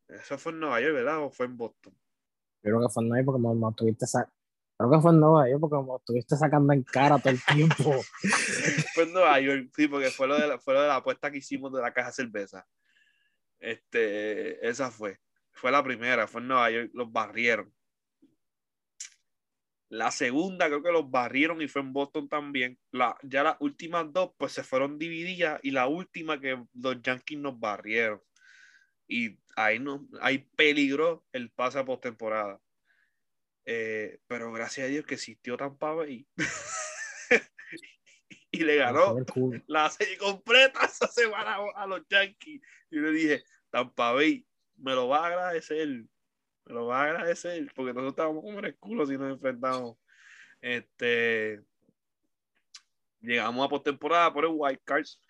Eso 0.08 0.38
fue 0.38 0.52
en 0.52 0.60
Nueva 0.60 0.82
York, 0.82 0.94
¿verdad? 0.94 1.24
¿O 1.24 1.32
fue 1.32 1.46
en 1.46 1.58
Boston? 1.58 1.96
Creo 2.62 2.80
que 2.80 2.90
fue 2.90 3.04
en 3.04 3.10
Nueva 3.10 3.22
York 3.22 3.26
porque 3.26 3.46
me, 3.56 3.74
tuviste 3.76 4.06
Creo 4.78 4.92
que 4.92 5.02
fue 5.02 5.12
en 5.12 5.20
Nueva 5.20 5.50
York 5.50 5.62
porque 5.62 5.76
me 5.76 5.96
estuviste 5.96 6.36
sacando 6.36 6.74
en 6.74 6.84
cara 6.84 7.20
todo 7.20 7.30
el 7.30 7.44
tiempo. 7.44 8.02
fue 8.94 9.04
en 9.04 9.14
Nueva 9.14 9.40
York, 9.40 9.70
sí, 9.76 9.88
porque 9.88 10.10
fue 10.10 10.28
lo, 10.28 10.36
de 10.38 10.48
la, 10.48 10.60
fue 10.60 10.74
lo 10.74 10.82
de 10.82 10.88
la 10.88 10.96
apuesta 10.96 11.32
que 11.32 11.38
hicimos 11.38 11.72
de 11.74 11.82
la 11.82 11.94
caja 11.94 12.08
de 12.08 12.14
cerveza. 12.14 12.66
Este, 13.60 14.68
esa 14.68 14.92
fue. 14.92 15.20
Fue 15.52 15.72
la 15.72 15.84
primera, 15.84 16.28
fue 16.28 16.42
en 16.42 16.48
Nueva 16.48 16.72
York, 16.72 16.92
los 16.94 17.12
barrieron. 17.12 17.72
La 19.94 20.10
segunda 20.10 20.66
creo 20.66 20.82
que 20.82 20.92
los 20.92 21.12
barrieron 21.12 21.62
y 21.62 21.68
fue 21.68 21.84
en 21.84 21.94
Boston 21.94 22.28
también. 22.28 22.80
La, 22.90 23.16
ya 23.22 23.44
las 23.44 23.58
últimas 23.60 24.12
dos 24.12 24.32
pues 24.40 24.52
se 24.52 24.64
fueron 24.64 24.98
divididas 24.98 25.60
y 25.62 25.70
la 25.70 25.86
última 25.86 26.42
que 26.42 26.66
los 26.74 27.00
Yankees 27.04 27.38
nos 27.38 27.60
barrieron. 27.60 28.20
Y 29.08 29.38
ahí, 29.56 29.78
no, 29.78 30.08
ahí 30.20 30.50
peligró 30.56 31.24
el 31.32 31.52
pase 31.52 31.78
a 31.78 31.86
postemporada. 31.86 32.60
Eh, 33.66 34.18
pero 34.26 34.52
gracias 34.52 34.88
a 34.88 34.90
Dios 34.90 35.06
que 35.06 35.14
existió 35.14 35.58
Tampa 35.58 35.94
Bay. 35.94 36.26
y 38.52 38.64
le 38.64 38.78
ganó 38.78 39.18
la 39.68 39.92
serie 39.92 40.18
completa 40.18 40.86
esa 40.86 41.06
semana 41.06 41.58
a 41.76 41.86
los 41.86 42.02
Yankees. 42.10 42.62
Y 42.90 42.96
le 42.98 43.12
dije, 43.12 43.44
Tampa 43.70 44.12
Bay, 44.12 44.44
me 44.76 44.96
lo 44.96 45.08
va 45.08 45.20
a 45.20 45.28
agradecer 45.28 46.06
me 46.66 46.74
lo 46.74 46.88
va 46.88 47.02
a 47.02 47.04
agradecer 47.06 47.72
porque 47.76 47.94
nosotros 47.94 48.14
estábamos 48.14 48.44
como 48.44 48.60
en 48.60 48.66
el 48.66 48.78
si 49.08 49.18
nos 49.18 49.34
enfrentamos. 49.34 49.98
Este, 50.62 51.62
llegamos 53.22 53.66
a 53.66 53.70
postemporada 53.70 54.34
por 54.34 54.46
el 54.46 54.52
White 54.54 54.82
Cards. 54.86 55.22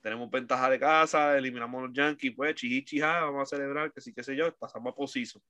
Tenemos 0.00 0.30
ventaja 0.30 0.68
de 0.68 0.78
casa, 0.78 1.38
eliminamos 1.38 1.78
a 1.78 1.86
los 1.86 1.96
Yankees, 1.96 2.34
pues 2.36 2.54
chihichija, 2.56 3.22
vamos 3.22 3.42
a 3.42 3.56
celebrar, 3.56 3.92
que 3.92 4.00
sí, 4.00 4.12
qué 4.12 4.22
sé 4.22 4.36
yo, 4.36 4.54
pasamos 4.56 4.92
a 4.92 4.96
posizo. 4.96 5.42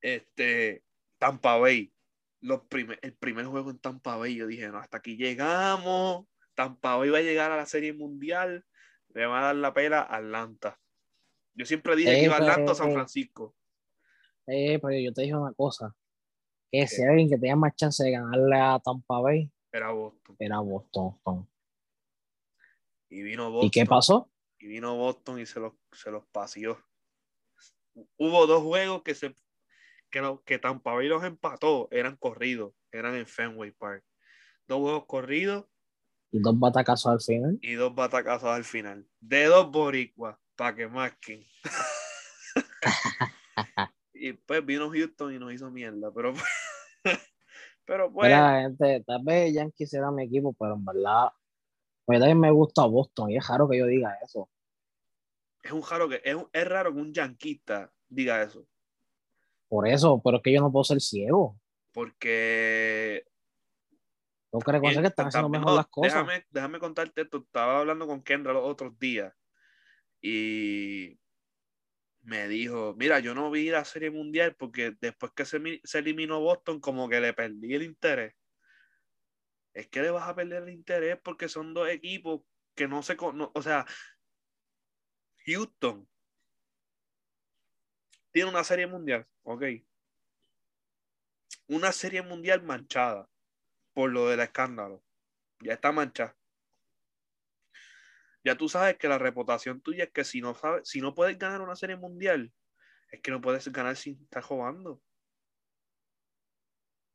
Este, 0.00 0.82
Tampa 1.18 1.58
Bay, 1.58 1.92
los 2.40 2.62
primer, 2.62 2.98
el 3.02 3.14
primer 3.14 3.44
juego 3.46 3.70
en 3.70 3.78
Tampa 3.78 4.16
Bay, 4.16 4.36
yo 4.36 4.46
dije, 4.46 4.68
no, 4.68 4.78
hasta 4.78 4.98
aquí 4.98 5.16
llegamos. 5.16 6.26
Tampa 6.54 6.96
Bay 6.96 7.10
va 7.10 7.18
a 7.18 7.22
llegar 7.22 7.50
a 7.50 7.56
la 7.56 7.66
Serie 7.66 7.92
Mundial, 7.92 8.64
le 9.12 9.26
va 9.26 9.40
a 9.40 9.44
dar 9.46 9.56
la 9.56 9.74
pela 9.74 10.00
a 10.00 10.16
Atlanta. 10.16 10.78
Yo 11.54 11.64
siempre 11.64 11.96
dije 11.96 12.10
que 12.12 12.24
iba 12.24 12.34
a 12.34 12.38
Atlanta 12.38 12.72
o 12.72 12.74
San 12.74 12.92
Francisco. 12.92 13.54
Eh, 14.46 14.78
pero 14.80 14.98
yo 14.98 15.12
te 15.12 15.22
dije 15.22 15.34
una 15.34 15.52
cosa. 15.54 15.94
Que 16.70 16.86
si 16.88 17.02
alguien 17.02 17.28
que 17.28 17.38
tenía 17.38 17.56
más 17.56 17.76
chance 17.76 18.02
de 18.02 18.10
ganarle 18.10 18.56
a 18.56 18.80
Tampa 18.80 19.20
Bay, 19.20 19.50
era 19.74 19.90
Boston. 19.90 20.36
Era 20.38 20.60
Boston. 20.60 21.48
Y 23.08 23.22
vino 23.22 23.50
Boston. 23.50 23.66
¿Y 23.66 23.70
qué 23.70 23.86
pasó? 23.86 24.30
Y 24.60 24.68
vino 24.68 24.96
Boston 24.96 25.40
y 25.40 25.46
se 25.46 25.58
los, 25.58 25.72
se 25.92 26.12
los 26.12 26.24
paseó. 26.26 26.78
Hubo 28.16 28.46
dos 28.46 28.62
juegos 28.62 29.02
que 29.02 29.14
se 29.14 29.34
que, 30.10 30.38
que 30.44 30.58
Tampa 30.60 30.94
Bay 30.94 31.08
los 31.08 31.24
empató, 31.24 31.88
eran 31.90 32.16
corridos, 32.16 32.72
eran 32.92 33.16
en 33.16 33.26
Fenway 33.26 33.72
Park. 33.72 34.04
Dos 34.68 34.78
juegos 34.78 35.06
corridos. 35.06 35.66
Y 36.30 36.38
dos 36.38 36.56
batacazos 36.56 37.12
al 37.12 37.20
final. 37.20 37.58
Y 37.60 37.72
dos 37.72 37.94
batacazos 37.94 38.50
al 38.50 38.64
final. 38.64 39.08
De 39.20 39.46
dos 39.46 39.72
boricuas 39.72 40.38
para 40.56 40.74
que 40.74 40.88
masquen. 40.88 41.44
y 44.14 44.32
pues 44.32 44.64
vino 44.64 44.90
Houston 44.90 45.34
y 45.34 45.38
nos 45.38 45.52
hizo 45.52 45.70
mierda, 45.70 46.12
pero 46.12 46.32
pero 47.84 48.12
pues 48.12 48.32
gente, 48.32 49.04
tal 49.06 49.22
vez 49.24 49.54
Yankees 49.54 49.94
era 49.94 50.10
mi 50.10 50.24
equipo, 50.24 50.54
pero 50.58 50.74
en 50.74 50.84
verdad 50.84 51.28
pues 52.04 52.18
también 52.18 52.40
me 52.40 52.50
gusta 52.50 52.84
Boston 52.84 53.30
y 53.30 53.36
es 53.36 53.46
raro 53.46 53.68
que 53.68 53.78
yo 53.78 53.86
diga 53.86 54.16
eso. 54.22 54.50
Es 55.62 55.72
un 55.72 55.82
raro 55.82 56.08
que 56.08 56.20
es, 56.22 56.36
es 56.52 56.68
raro 56.68 56.92
que 56.92 57.00
un 57.00 57.12
yanquista 57.12 57.90
diga 58.08 58.42
eso. 58.42 58.66
Por 59.68 59.88
eso, 59.88 60.20
pero 60.22 60.36
es 60.36 60.42
que 60.42 60.52
yo 60.52 60.60
no 60.60 60.70
puedo 60.70 60.84
ser 60.84 61.00
ciego. 61.00 61.58
Porque 61.92 63.26
¿Tú 64.50 64.58
crees 64.58 64.82
que 64.82 65.06
están 65.06 65.28
haciendo 65.28 65.48
mejor 65.48 65.72
las 65.72 65.86
cosas? 65.86 66.12
Déjame, 66.12 66.46
déjame 66.50 66.78
contarte 66.78 67.22
esto. 67.22 67.38
Estaba 67.38 67.80
hablando 67.80 68.06
con 68.06 68.22
Kendra 68.22 68.52
los 68.52 68.64
otros 68.64 68.98
días 68.98 69.32
y 70.26 71.20
me 72.22 72.48
dijo, 72.48 72.94
mira, 72.96 73.20
yo 73.20 73.34
no 73.34 73.50
vi 73.50 73.68
la 73.68 73.84
serie 73.84 74.10
mundial 74.10 74.56
porque 74.56 74.96
después 74.98 75.32
que 75.36 75.44
se, 75.44 75.60
se 75.84 75.98
eliminó 75.98 76.40
Boston, 76.40 76.80
como 76.80 77.10
que 77.10 77.20
le 77.20 77.34
perdí 77.34 77.74
el 77.74 77.82
interés. 77.82 78.34
Es 79.74 79.86
que 79.88 80.00
le 80.00 80.10
vas 80.10 80.26
a 80.26 80.34
perder 80.34 80.62
el 80.62 80.70
interés 80.70 81.18
porque 81.22 81.50
son 81.50 81.74
dos 81.74 81.90
equipos 81.90 82.40
que 82.74 82.88
no 82.88 83.02
se 83.02 83.18
conocen, 83.18 83.52
o 83.54 83.60
sea, 83.60 83.84
Houston 85.44 86.08
tiene 88.32 88.48
una 88.48 88.64
serie 88.64 88.86
mundial, 88.86 89.26
ok. 89.42 89.64
Una 91.68 91.92
serie 91.92 92.22
mundial 92.22 92.62
manchada 92.62 93.28
por 93.92 94.10
lo 94.10 94.30
del 94.30 94.40
escándalo. 94.40 95.04
Ya 95.60 95.74
está 95.74 95.92
manchada 95.92 96.34
ya 98.44 98.56
tú 98.56 98.68
sabes 98.68 98.98
que 98.98 99.08
la 99.08 99.18
reputación 99.18 99.80
tuya 99.80 100.04
es 100.04 100.10
que 100.12 100.22
si 100.22 100.42
no, 100.42 100.54
sabes, 100.54 100.86
si 100.86 101.00
no 101.00 101.14
puedes 101.14 101.38
ganar 101.38 101.62
una 101.62 101.76
serie 101.76 101.96
mundial, 101.96 102.52
es 103.10 103.20
que 103.22 103.30
no 103.30 103.40
puedes 103.40 103.66
ganar 103.72 103.96
sin 103.96 104.22
estar 104.22 104.42
jugando. 104.42 105.00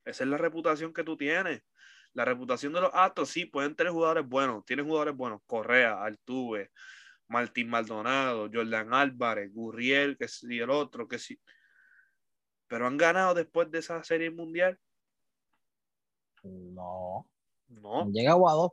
Esa 0.06 0.24
es 0.24 0.30
la 0.30 0.38
reputación 0.38 0.92
que 0.92 1.04
tú 1.04 1.15
tienes. 1.15 1.62
La 2.13 2.26
reputación 2.26 2.74
de 2.74 2.82
los 2.82 2.92
Astros, 2.94 3.30
sí, 3.30 3.46
pueden 3.46 3.76
tener 3.76 3.94
jugadores 3.94 4.28
buenos. 4.28 4.65
Tienen 4.65 4.88
jugadores 4.88 5.15
buenos. 5.15 5.42
Correa, 5.46 6.04
Altuve, 6.04 6.72
Martín 7.28 7.70
Maldonado, 7.70 8.50
Jordan 8.52 8.92
Álvarez, 8.94 9.54
Gurriel, 9.54 10.18
que 10.18 10.28
sí, 10.28 10.58
el 10.58 10.72
otro, 10.72 11.08
que 11.08 11.20
sí. 11.20 11.39
Pero 12.68 12.88
han 12.88 12.98
ganado 12.98 13.36
después 13.36 13.70
de 13.70 13.80
esa 13.80 14.04
serie 14.04 14.32
mundial. 14.32 14.80
No. 16.42 17.30
No. 17.68 18.02
Han 18.02 18.12
llegado 18.12 18.50
a 18.50 18.54
dos 18.54 18.72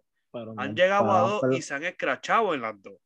han 0.57 0.75
llegado 0.75 1.12
a 1.12 1.20
dos 1.20 1.42
y 1.57 1.62
se 1.62 1.75
han 1.75 1.85
escrachado 1.85 2.55
en 2.55 2.62
las 2.62 2.81
dos. 2.83 2.99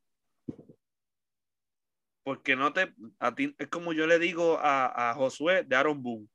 Porque 2.22 2.54
no 2.54 2.72
te. 2.72 2.94
A 3.18 3.34
ti, 3.34 3.54
es 3.58 3.68
como 3.68 3.92
yo 3.92 4.06
le 4.06 4.18
digo 4.18 4.58
a, 4.60 5.10
a 5.10 5.14
Josué 5.14 5.64
de 5.64 5.76
Aaron 5.76 6.02
Boone. 6.02 6.28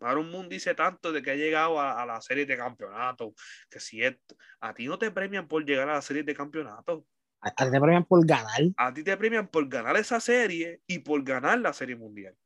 Aaron 0.00 0.30
Boone 0.30 0.48
dice 0.48 0.74
tanto 0.74 1.12
de 1.12 1.22
que 1.22 1.30
ha 1.30 1.36
llegado 1.36 1.80
a, 1.80 2.04
la 2.06 2.20
serie 2.20 2.46
de 2.46 2.56
campeonato. 2.56 3.34
Que 3.70 3.80
si 3.80 4.02
esto. 4.02 4.36
A 4.60 4.74
ti 4.74 4.86
no 4.86 4.98
te 4.98 5.10
premian 5.10 5.48
por 5.48 5.64
llegar 5.64 5.88
a 5.88 5.94
la 5.94 6.02
serie 6.02 6.22
de 6.22 6.34
campeonato. 6.34 7.06
A, 7.40 7.50
ti 7.54 7.70
te 7.70 7.80
premian 7.80 8.04
por 8.04 8.24
ganar. 8.26 8.62
A 8.76 8.92
ti 8.92 9.02
te 9.02 9.16
premian 9.16 9.48
por 9.48 9.68
ganar 9.68 9.96
esa 9.96 10.20
serie 10.20 10.80
y 10.86 11.00
por 11.00 11.22
ganar 11.24 11.58
la 11.58 11.72
serie 11.72 11.96
mundial. 11.96 12.36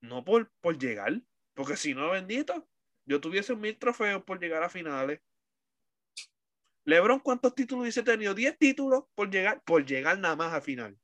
No 0.00 0.24
por, 0.24 0.50
por 0.60 0.78
llegar. 0.78 1.20
Porque 1.54 1.76
si 1.76 1.94
no, 1.94 2.10
bendito, 2.10 2.68
yo 3.04 3.20
tuviese 3.20 3.54
mil 3.56 3.76
trofeos 3.78 4.22
por 4.22 4.40
llegar 4.40 4.62
a 4.62 4.68
finales. 4.68 5.20
LeBron, 6.90 7.20
¿cuántos 7.20 7.54
títulos 7.54 7.84
dice 7.84 8.02
tenido? 8.02 8.34
10 8.34 8.58
títulos 8.58 9.04
por 9.14 9.30
llegar, 9.30 9.62
por 9.62 9.86
llegar 9.86 10.18
nada 10.18 10.34
más 10.34 10.52
a 10.52 10.60
final. 10.60 10.98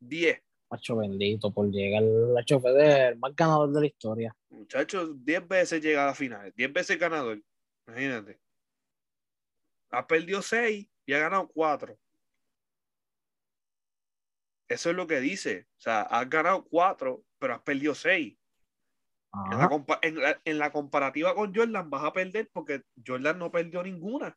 10. 0.00 0.42
Macho 0.70 0.96
bendito, 0.96 1.52
por 1.52 1.70
llegar 1.70 2.02
la 2.02 2.44
chofer 2.44 3.12
el 3.12 3.18
más 3.18 3.34
ganador 3.34 3.72
de 3.72 3.80
la 3.80 3.86
historia. 3.86 4.36
Muchachos, 4.50 5.24
10 5.24 5.48
veces 5.48 5.82
llega 5.82 6.08
a 6.08 6.14
finales, 6.14 6.54
10 6.54 6.72
veces 6.72 6.98
ganador. 6.98 7.42
Imagínate. 7.86 8.40
Ha 9.90 10.06
perdido 10.06 10.42
6 10.42 10.86
y 11.06 11.12
ha 11.12 11.18
ganado 11.18 11.48
4. 11.48 11.98
Eso 14.68 14.90
es 14.90 14.96
lo 14.96 15.06
que 15.06 15.20
dice. 15.20 15.66
O 15.78 15.80
sea, 15.80 16.02
has 16.02 16.28
ganado 16.28 16.64
4, 16.64 17.24
pero 17.38 17.54
has 17.54 17.62
perdido 17.62 17.94
6. 17.94 18.36
En 20.44 20.58
la, 20.58 20.70
comparativa 20.70 21.34
con 21.34 21.54
Jordan 21.54 21.88
vas 21.88 22.04
a 22.04 22.12
perder 22.12 22.50
porque 22.52 22.82
Jordan 23.06 23.38
no 23.38 23.50
perdió 23.50 23.82
ninguna. 23.82 24.36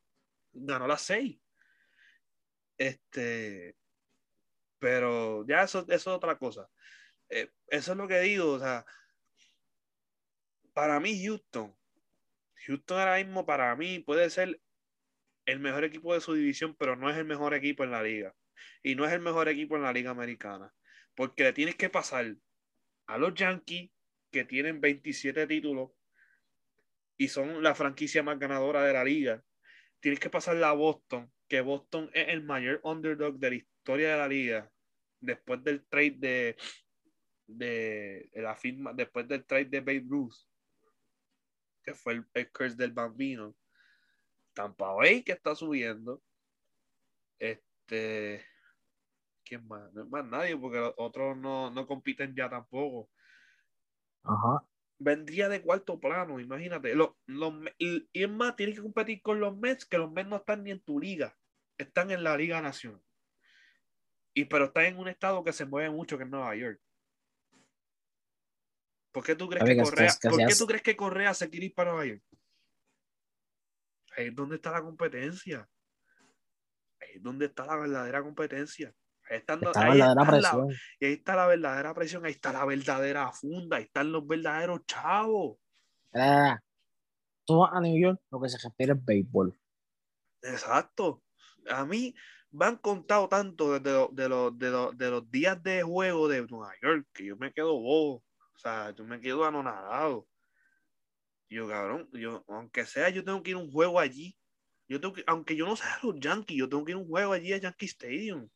Ganó 0.56 0.88
las 0.88 1.02
seis. 1.02 1.40
Este, 2.78 3.76
pero 4.80 5.46
ya 5.48 5.64
eso, 5.64 5.86
es 5.88 6.08
otra 6.08 6.38
cosa. 6.38 6.70
Eh, 7.30 7.52
eso 7.68 7.92
es 7.92 7.98
lo 7.98 8.08
que 8.08 8.20
digo. 8.20 8.54
O 8.54 8.60
sea, 8.60 8.86
para 10.74 11.00
mí, 11.00 11.24
Houston, 11.24 11.76
Houston 12.66 13.00
ahora 13.00 13.18
mismo 13.18 13.46
para 13.46 13.76
mí 13.76 14.00
puede 14.00 14.30
ser 14.30 14.60
el 15.46 15.60
mejor 15.60 15.84
equipo 15.84 16.14
de 16.14 16.22
su 16.22 16.34
división, 16.34 16.76
pero 16.78 16.96
no 16.96 17.10
es 17.10 17.18
el 17.18 17.26
mejor 17.26 17.54
equipo 17.54 17.84
en 17.84 17.92
la 17.92 18.04
liga. 18.04 18.34
Y 18.82 18.96
no 18.96 19.06
es 19.06 19.14
el 19.14 19.22
mejor 19.22 19.50
equipo 19.50 19.76
en 19.76 19.84
la 19.84 19.94
liga 19.94 20.12
americana. 20.12 20.74
Porque 21.14 21.44
le 21.44 21.54
tienes 21.54 21.76
que 21.76 21.90
pasar 21.90 22.36
a 23.08 23.18
los 23.18 23.34
Yankees, 23.36 23.92
que 24.32 24.46
tienen 24.46 24.82
27 24.82 25.48
títulos, 25.48 25.92
y 27.18 27.28
son 27.30 27.64
la 27.64 27.76
franquicia 27.76 28.24
más 28.24 28.38
ganadora 28.38 28.84
de 28.84 28.94
la 28.94 29.04
liga, 29.04 29.44
tienes 30.06 30.20
que 30.20 30.30
pasarla 30.30 30.70
a 30.70 30.74
Boston, 30.74 31.32
que 31.48 31.62
Boston 31.62 32.12
es 32.14 32.28
el 32.28 32.44
mayor 32.44 32.80
underdog 32.84 33.40
de 33.40 33.50
la 33.50 33.56
historia 33.56 34.12
de 34.12 34.18
la 34.20 34.28
liga, 34.28 34.72
después 35.20 35.64
del 35.64 35.84
trade 35.88 36.16
de, 36.20 36.58
de, 37.48 38.30
la 38.36 38.56
firma, 38.56 38.94
después 38.94 39.28
del 39.28 39.44
trade 39.44 39.66
de 39.66 39.80
Babe 39.80 40.06
Ruth, 40.08 40.36
que 41.82 41.96
fue 41.96 42.14
el, 42.14 42.26
el 42.36 42.52
curse 42.52 42.76
del 42.76 42.92
bambino. 42.92 43.56
Tampa 44.54 44.94
Bay 44.94 45.24
que 45.24 45.32
está 45.32 45.56
subiendo. 45.56 46.22
Este. 47.40 48.46
¿Quién 49.44 49.68
más? 49.68 49.92
No 49.92 50.04
es 50.04 50.08
más 50.08 50.26
nadie, 50.28 50.56
porque 50.56 50.78
los 50.78 50.94
otros 50.98 51.36
no, 51.36 51.72
no 51.72 51.88
compiten 51.88 52.36
ya 52.36 52.48
tampoco. 52.48 53.10
Ajá. 54.22 54.64
Vendría 54.98 55.50
de 55.50 55.62
cuarto 55.62 56.00
plano, 56.00 56.40
imagínate. 56.40 56.96
Los, 56.96 57.12
los, 57.26 57.54
y, 57.78 58.08
y 58.14 58.24
es 58.24 58.30
más, 58.30 58.56
tienes 58.56 58.76
que 58.76 58.82
competir 58.82 59.22
con 59.22 59.40
los 59.40 59.58
Mets, 59.58 59.86
que 59.86 59.98
los 59.98 60.12
Mets 60.12 60.30
no 60.30 60.38
están 60.38 60.64
ni 60.64 60.72
en 60.72 60.82
tu 60.82 61.00
liga. 61.00 61.38
Están 61.78 62.12
en 62.12 62.24
la 62.24 62.38
Liga 62.38 62.62
Nacional. 62.62 63.02
Y 64.34 64.46
pero 64.46 64.66
están 64.66 64.86
en 64.86 64.98
un 64.98 65.08
estado 65.08 65.44
que 65.44 65.54
se 65.54 65.66
mueve 65.66 65.90
mucho, 65.90 66.18
que 66.18 66.24
es 66.24 66.30
Nueva 66.30 66.56
York. 66.56 66.82
¿Por 69.12 69.24
qué 69.24 69.36
tú 69.36 69.48
crees 69.48 69.64
que 69.64 69.82
Correa, 69.82 70.14
¿por 70.22 70.38
qué 70.38 70.56
tú 70.56 70.68
crees 70.68 70.84
que 70.84 70.96
Correa 70.98 71.34
se 71.34 71.50
quiere 71.50 71.68
ir 71.68 71.74
para 71.74 71.92
Nueva 71.92 72.06
York? 72.06 72.24
Ahí 74.18 74.28
es 74.28 74.36
donde 74.36 74.58
está 74.58 74.72
la 74.72 74.82
competencia. 74.82 75.70
Ahí 77.00 77.10
es 77.16 77.24
donde 77.24 77.46
está 77.46 77.66
la 77.66 77.78
verdadera 77.78 78.22
competencia. 78.22 78.94
Ahí, 79.30 79.38
están, 79.38 79.64
Está 79.64 79.82
ahí 79.86 79.98
la 79.98 80.08
verdadera 80.08 80.38
está 80.38 80.42
la- 80.58 80.66
presión. 80.66 80.80
y 81.00 81.06
ahí 81.06 81.14
está 81.14 81.36
la 81.36 81.48
verdadera 81.48 81.94
presión, 81.94 82.26
ahí 82.26 82.32
está 82.32 82.54
la 82.54 82.66
verdadera 82.66 83.32
funda, 83.32 83.78
ahí 83.78 83.84
están 83.84 84.12
los 84.12 84.26
verdaderos 84.28 84.86
chavos. 84.86 85.58
Mira, 86.14 86.62
Tú 87.48 87.60
vas 87.60 87.74
a 87.74 87.80
New 87.80 88.00
York, 88.00 88.20
lo 88.32 88.42
que 88.42 88.50
se 88.50 88.58
refiere 88.68 88.94
es 88.94 89.06
béisbol. 89.06 89.56
Exacto. 90.42 91.24
A 91.70 91.86
mí 91.86 92.16
me 92.52 92.66
han 92.66 92.78
contado 92.78 93.28
tanto 93.28 93.74
desde 93.80 93.92
lo- 93.92 94.10
de, 94.12 94.30
los- 94.30 94.58
de, 94.58 94.70
los- 94.72 94.98
de 94.98 95.10
los 95.12 95.30
días 95.32 95.62
de 95.62 95.84
juego 95.84 96.28
de 96.28 96.46
Nueva 96.48 96.74
York 96.82 97.08
que 97.14 97.26
yo 97.26 97.36
me 97.38 97.52
quedo 97.54 97.74
bobo. 97.80 98.24
O 98.54 98.58
sea, 98.58 98.92
yo 98.92 99.04
me 99.04 99.20
quedo 99.20 99.46
anonadado. 99.46 100.28
Yo, 101.50 101.68
cabrón, 101.68 102.10
yo, 102.14 102.44
aunque 102.48 102.86
sea, 102.86 103.10
yo 103.10 103.24
tengo 103.24 103.44
que 103.44 103.52
ir 103.52 103.58
a 103.58 103.60
un 103.60 103.72
juego 103.72 104.00
allí. 104.00 104.36
Yo 104.88 105.00
tengo 105.02 105.14
que, 105.14 105.24
aunque 105.28 105.56
yo 105.56 105.66
no 105.66 105.76
sea 105.76 106.00
los 106.04 106.16
Yankees, 106.20 106.58
yo 106.58 106.70
tengo 106.70 106.84
que 106.86 106.92
ir 106.94 106.98
a 106.98 107.02
un 107.02 107.08
juego 107.08 107.34
allí 107.34 107.54
a 107.54 107.58
Yankee 107.58 107.86
Stadium. 107.86 108.48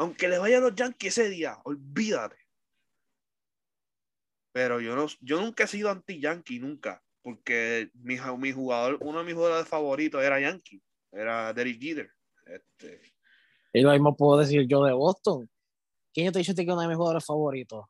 Aunque 0.00 0.28
le 0.28 0.38
vaya 0.38 0.56
a 0.56 0.60
los 0.62 0.74
Yankees 0.74 1.18
ese 1.18 1.28
día, 1.28 1.58
olvídate. 1.62 2.38
Pero 4.50 4.80
yo 4.80 4.96
no, 4.96 5.06
yo 5.20 5.38
nunca 5.38 5.64
he 5.64 5.66
sido 5.66 5.90
anti-Yankee, 5.90 6.58
nunca. 6.58 7.04
Porque 7.20 7.90
mi, 7.92 8.16
mi 8.38 8.52
jugador, 8.52 8.96
uno 9.02 9.18
de 9.18 9.24
mis 9.26 9.34
jugadores 9.34 9.68
favoritos 9.68 10.22
era 10.22 10.40
Yankee, 10.40 10.82
era 11.12 11.52
Derek 11.52 11.78
Jeter. 11.78 12.10
Este, 12.46 13.12
Y 13.74 13.82
lo 13.82 13.92
mismo 13.92 14.16
puedo 14.16 14.40
decir 14.40 14.66
yo 14.66 14.82
de 14.84 14.94
Boston. 14.94 15.50
¿Quién 16.14 16.24
yo 16.24 16.32
te 16.32 16.38
dice 16.38 16.54
que 16.54 16.62
es 16.62 16.66
uno 16.66 16.80
de 16.80 16.88
mis 16.88 16.96
jugadores 16.96 17.26
favoritos? 17.26 17.84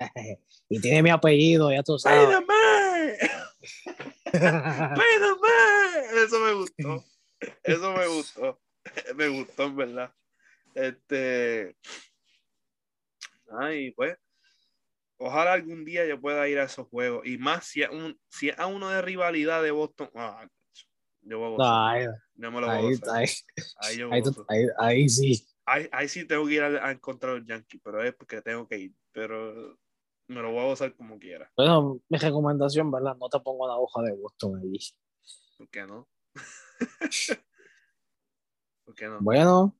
y 0.68 0.80
tiene 0.82 1.02
mi 1.02 1.08
apellido, 1.08 1.72
ya 1.72 1.82
tú 1.82 1.98
sabes. 1.98 2.28
Eso 6.14 6.40
me 6.40 6.52
gustó. 6.52 7.04
Eso 7.64 7.92
me 7.94 8.06
gustó. 8.06 8.60
Me 9.16 9.28
gustó, 9.28 9.64
en 9.64 9.76
verdad. 9.76 10.14
Este. 10.76 11.74
Ay, 13.58 13.92
pues. 13.92 14.16
Ojalá 15.18 15.54
algún 15.54 15.84
día 15.86 16.06
yo 16.06 16.20
pueda 16.20 16.46
ir 16.48 16.58
a 16.58 16.64
esos 16.64 16.86
juegos. 16.88 17.26
Y 17.26 17.38
más 17.38 17.64
si 17.64 17.82
es, 17.82 17.88
un, 17.88 18.20
si 18.28 18.50
es 18.50 18.58
a 18.58 18.66
uno 18.66 18.90
de 18.90 19.00
rivalidad 19.00 19.62
de 19.62 19.70
Boston. 19.70 20.10
ah, 20.14 20.46
yo 21.22 21.38
voy 21.38 21.46
a 21.46 21.50
No, 21.50 21.56
gozar. 21.56 21.88
ahí, 21.88 22.06
Yo 22.34 22.50
me 22.52 22.60
lo 22.60 22.66
voy 22.66 22.76
a 22.76 22.78
ahí, 22.78 22.90
gozar. 22.90 23.14
ahí, 23.16 23.26
Ahí 23.78 23.96
yo 23.98 24.12
ahí, 24.12 24.22
ahí- 24.48 24.66
ahí 24.78 25.08
sí. 25.08 25.46
Ahí, 25.64 25.88
ahí 25.90 26.06
sí 26.08 26.26
tengo 26.26 26.46
que 26.46 26.52
ir 26.54 26.62
a, 26.62 26.86
a 26.86 26.92
encontrar 26.92 27.36
los 27.38 27.46
Yankees, 27.46 27.80
pero 27.82 28.02
es 28.02 28.14
porque 28.14 28.42
tengo 28.42 28.68
que 28.68 28.78
ir. 28.78 28.92
Pero 29.12 29.78
me 30.28 30.42
lo 30.42 30.50
voy 30.52 30.60
a 30.60 30.64
gozar 30.66 30.94
como 30.94 31.18
quiera. 31.18 31.50
Bueno, 31.56 31.98
mi 32.10 32.18
recomendación, 32.18 32.90
¿verdad? 32.90 33.16
No 33.16 33.28
te 33.30 33.40
pongo 33.40 33.66
la 33.66 33.76
hoja 33.78 34.02
de 34.02 34.12
Boston 34.12 34.58
allí. 34.60 34.78
¿Por 35.56 35.68
qué 35.70 35.86
no? 35.86 36.06
¿Por 38.84 38.94
qué 38.94 39.06
no? 39.06 39.20
Bueno, 39.22 39.74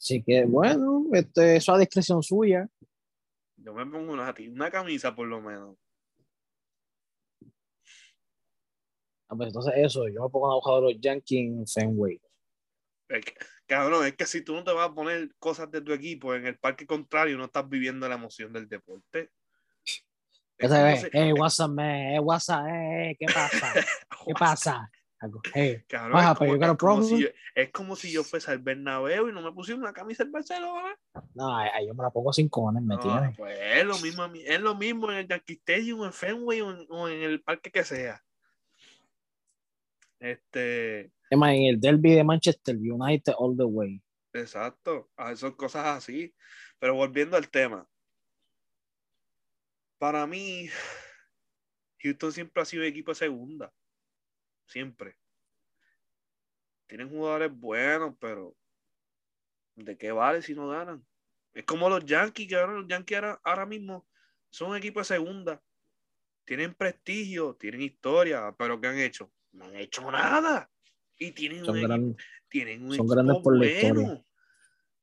sí 0.00 0.22
que, 0.22 0.44
bueno, 0.46 1.04
este, 1.12 1.56
eso 1.56 1.74
a 1.74 1.78
discreción 1.78 2.22
suya. 2.22 2.66
Yo 3.56 3.74
me 3.74 3.84
pongo 3.84 4.12
una, 4.12 4.34
una 4.50 4.70
camisa 4.70 5.14
por 5.14 5.28
lo 5.28 5.40
menos. 5.40 5.76
Ah, 9.28 9.36
pues 9.36 9.48
entonces 9.48 9.74
eso, 9.76 10.08
yo 10.08 10.24
me 10.24 10.30
pongo 10.30 10.48
la 10.48 10.56
hoja 10.56 10.76
de 10.76 10.80
los 10.80 11.00
Yankees 11.00 11.40
en 11.40 11.66
Fenway. 11.66 12.20
Es 13.08 13.24
que, 13.24 13.34
cabrón, 13.66 14.06
es 14.06 14.16
que 14.16 14.24
si 14.24 14.42
tú 14.42 14.54
no 14.54 14.64
te 14.64 14.72
vas 14.72 14.88
a 14.88 14.94
poner 14.94 15.34
cosas 15.38 15.70
de 15.70 15.82
tu 15.82 15.92
equipo 15.92 16.34
en 16.34 16.46
el 16.46 16.58
parque 16.58 16.86
contrario, 16.86 17.36
no 17.36 17.44
estás 17.44 17.68
viviendo 17.68 18.08
la 18.08 18.14
emoción 18.14 18.52
del 18.52 18.68
deporte. 18.68 19.30
Es 20.58 20.70
es, 20.70 21.10
hey, 21.12 21.32
what's 21.32 21.60
up, 21.60 21.70
man? 21.70 22.12
Hey, 22.12 22.18
what's 22.18 22.48
up? 22.48 22.64
Hey, 22.66 23.16
¿qué 23.18 23.26
pasa? 23.26 23.74
¿Qué 24.26 24.34
pasa? 24.38 24.90
Algo, 25.20 25.42
Hey, 25.52 25.82
Cabrón, 25.86 26.14
What 26.14 26.32
es, 26.32 26.78
como, 26.78 27.00
es 27.00 27.08
si 27.08 27.22
yo, 27.22 27.28
es 27.54 27.70
como 27.70 27.94
si 27.94 28.10
yo 28.10 28.24
fuese 28.24 28.50
al 28.50 28.58
Bernabéu 28.58 29.28
y 29.28 29.32
no 29.32 29.42
me 29.42 29.52
pusiera 29.52 29.78
una 29.78 29.92
camisa 29.92 30.24
del 30.24 30.32
Barcelona. 30.32 30.98
no, 31.34 31.56
ahí 31.56 31.86
yo 31.86 31.94
me 31.94 32.02
la 32.02 32.10
pongo 32.10 32.32
sin 32.32 32.48
cojones, 32.48 32.82
¿me 32.82 32.96
No, 32.96 33.32
pues 33.36 33.58
es 33.60 33.84
lo 33.84 33.98
mismo, 33.98 34.24
es 34.24 34.60
lo 34.62 34.74
mismo 34.74 35.12
en 35.12 35.18
el 35.18 35.28
Yankee 35.28 35.52
Stadium, 35.52 36.04
en 36.04 36.12
Fenway 36.14 36.62
o 36.62 36.70
en, 36.70 36.86
o 36.88 37.08
en 37.08 37.22
el 37.22 37.42
parque 37.42 37.70
que 37.70 37.84
sea. 37.84 38.22
Este, 40.18 41.12
Es 41.28 41.38
más, 41.38 41.52
en 41.52 41.64
el 41.64 41.80
derby 41.80 42.14
de 42.14 42.24
Manchester 42.24 42.76
United 42.76 43.34
all 43.36 43.54
the 43.56 43.64
way. 43.64 44.02
exacto, 44.32 45.10
ah, 45.18 45.36
son 45.36 45.52
cosas 45.52 45.84
así. 45.98 46.34
Pero 46.78 46.94
volviendo 46.94 47.36
al 47.36 47.50
tema, 47.50 47.86
para 49.98 50.26
mí, 50.26 50.70
Houston 52.02 52.32
siempre 52.32 52.62
ha 52.62 52.64
sido 52.64 52.84
equipo 52.84 53.10
de 53.10 53.16
segunda, 53.16 53.70
siempre. 54.70 55.16
Tienen 56.86 57.08
jugadores 57.08 57.52
buenos, 57.52 58.14
pero 58.18 58.56
¿de 59.74 59.96
qué 59.96 60.12
vale 60.12 60.42
si 60.42 60.54
no 60.54 60.68
ganan? 60.68 61.04
Es 61.52 61.64
como 61.64 61.88
los 61.88 62.04
Yankees, 62.04 62.48
que 62.48 62.56
ahora 62.56 62.74
los 62.74 62.86
Yankees 62.88 63.16
ahora, 63.18 63.40
ahora 63.44 63.66
mismo 63.66 64.06
son 64.48 64.70
un 64.70 64.76
equipo 64.76 65.00
de 65.00 65.04
segunda. 65.04 65.62
Tienen 66.44 66.74
prestigio, 66.74 67.54
tienen 67.56 67.82
historia, 67.82 68.54
pero 68.58 68.80
¿qué 68.80 68.88
han 68.88 68.98
hecho? 68.98 69.32
No 69.52 69.66
han 69.66 69.76
hecho 69.76 70.10
nada. 70.10 70.70
Y 71.18 71.32
tienen 71.32 71.64
Son, 71.64 71.76
un, 71.76 71.82
gran- 71.82 72.16
tienen 72.48 72.82
un 72.84 72.94
son 72.94 73.06
equipo 73.06 73.14
grandes 73.14 73.36
por 73.42 73.56
la 73.56 73.66
bueno. 73.66 74.00
historia. 74.00 74.24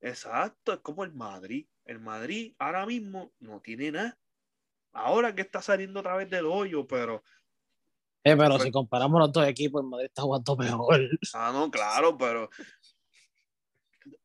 Exacto, 0.02 0.74
es 0.74 0.80
como 0.80 1.04
el 1.04 1.14
Madrid. 1.14 1.68
El 1.86 2.00
Madrid 2.00 2.56
ahora 2.60 2.86
mismo 2.86 3.34
no 3.40 3.62
tiene 3.62 3.92
nada. 3.92 4.18
Ahora 4.94 5.36
que 5.36 5.42
está 5.42 5.62
saliendo 5.62 6.00
otra 6.00 6.16
vez 6.16 6.30
del 6.30 6.46
hoyo, 6.46 6.88
pero 6.88 7.24
Eh, 8.28 8.36
pero 8.38 8.56
Fue- 8.58 8.66
si 8.66 8.72
comparamos 8.72 9.20
los 9.20 9.32
dos 9.32 9.48
equipos, 9.48 9.82
el 9.82 9.88
Madrid 9.88 10.08
está 10.08 10.22
jugando 10.24 10.58
mejor. 10.58 11.00
Ah, 11.34 11.52
no, 11.54 11.72
claro, 11.72 12.18
pero 12.18 12.50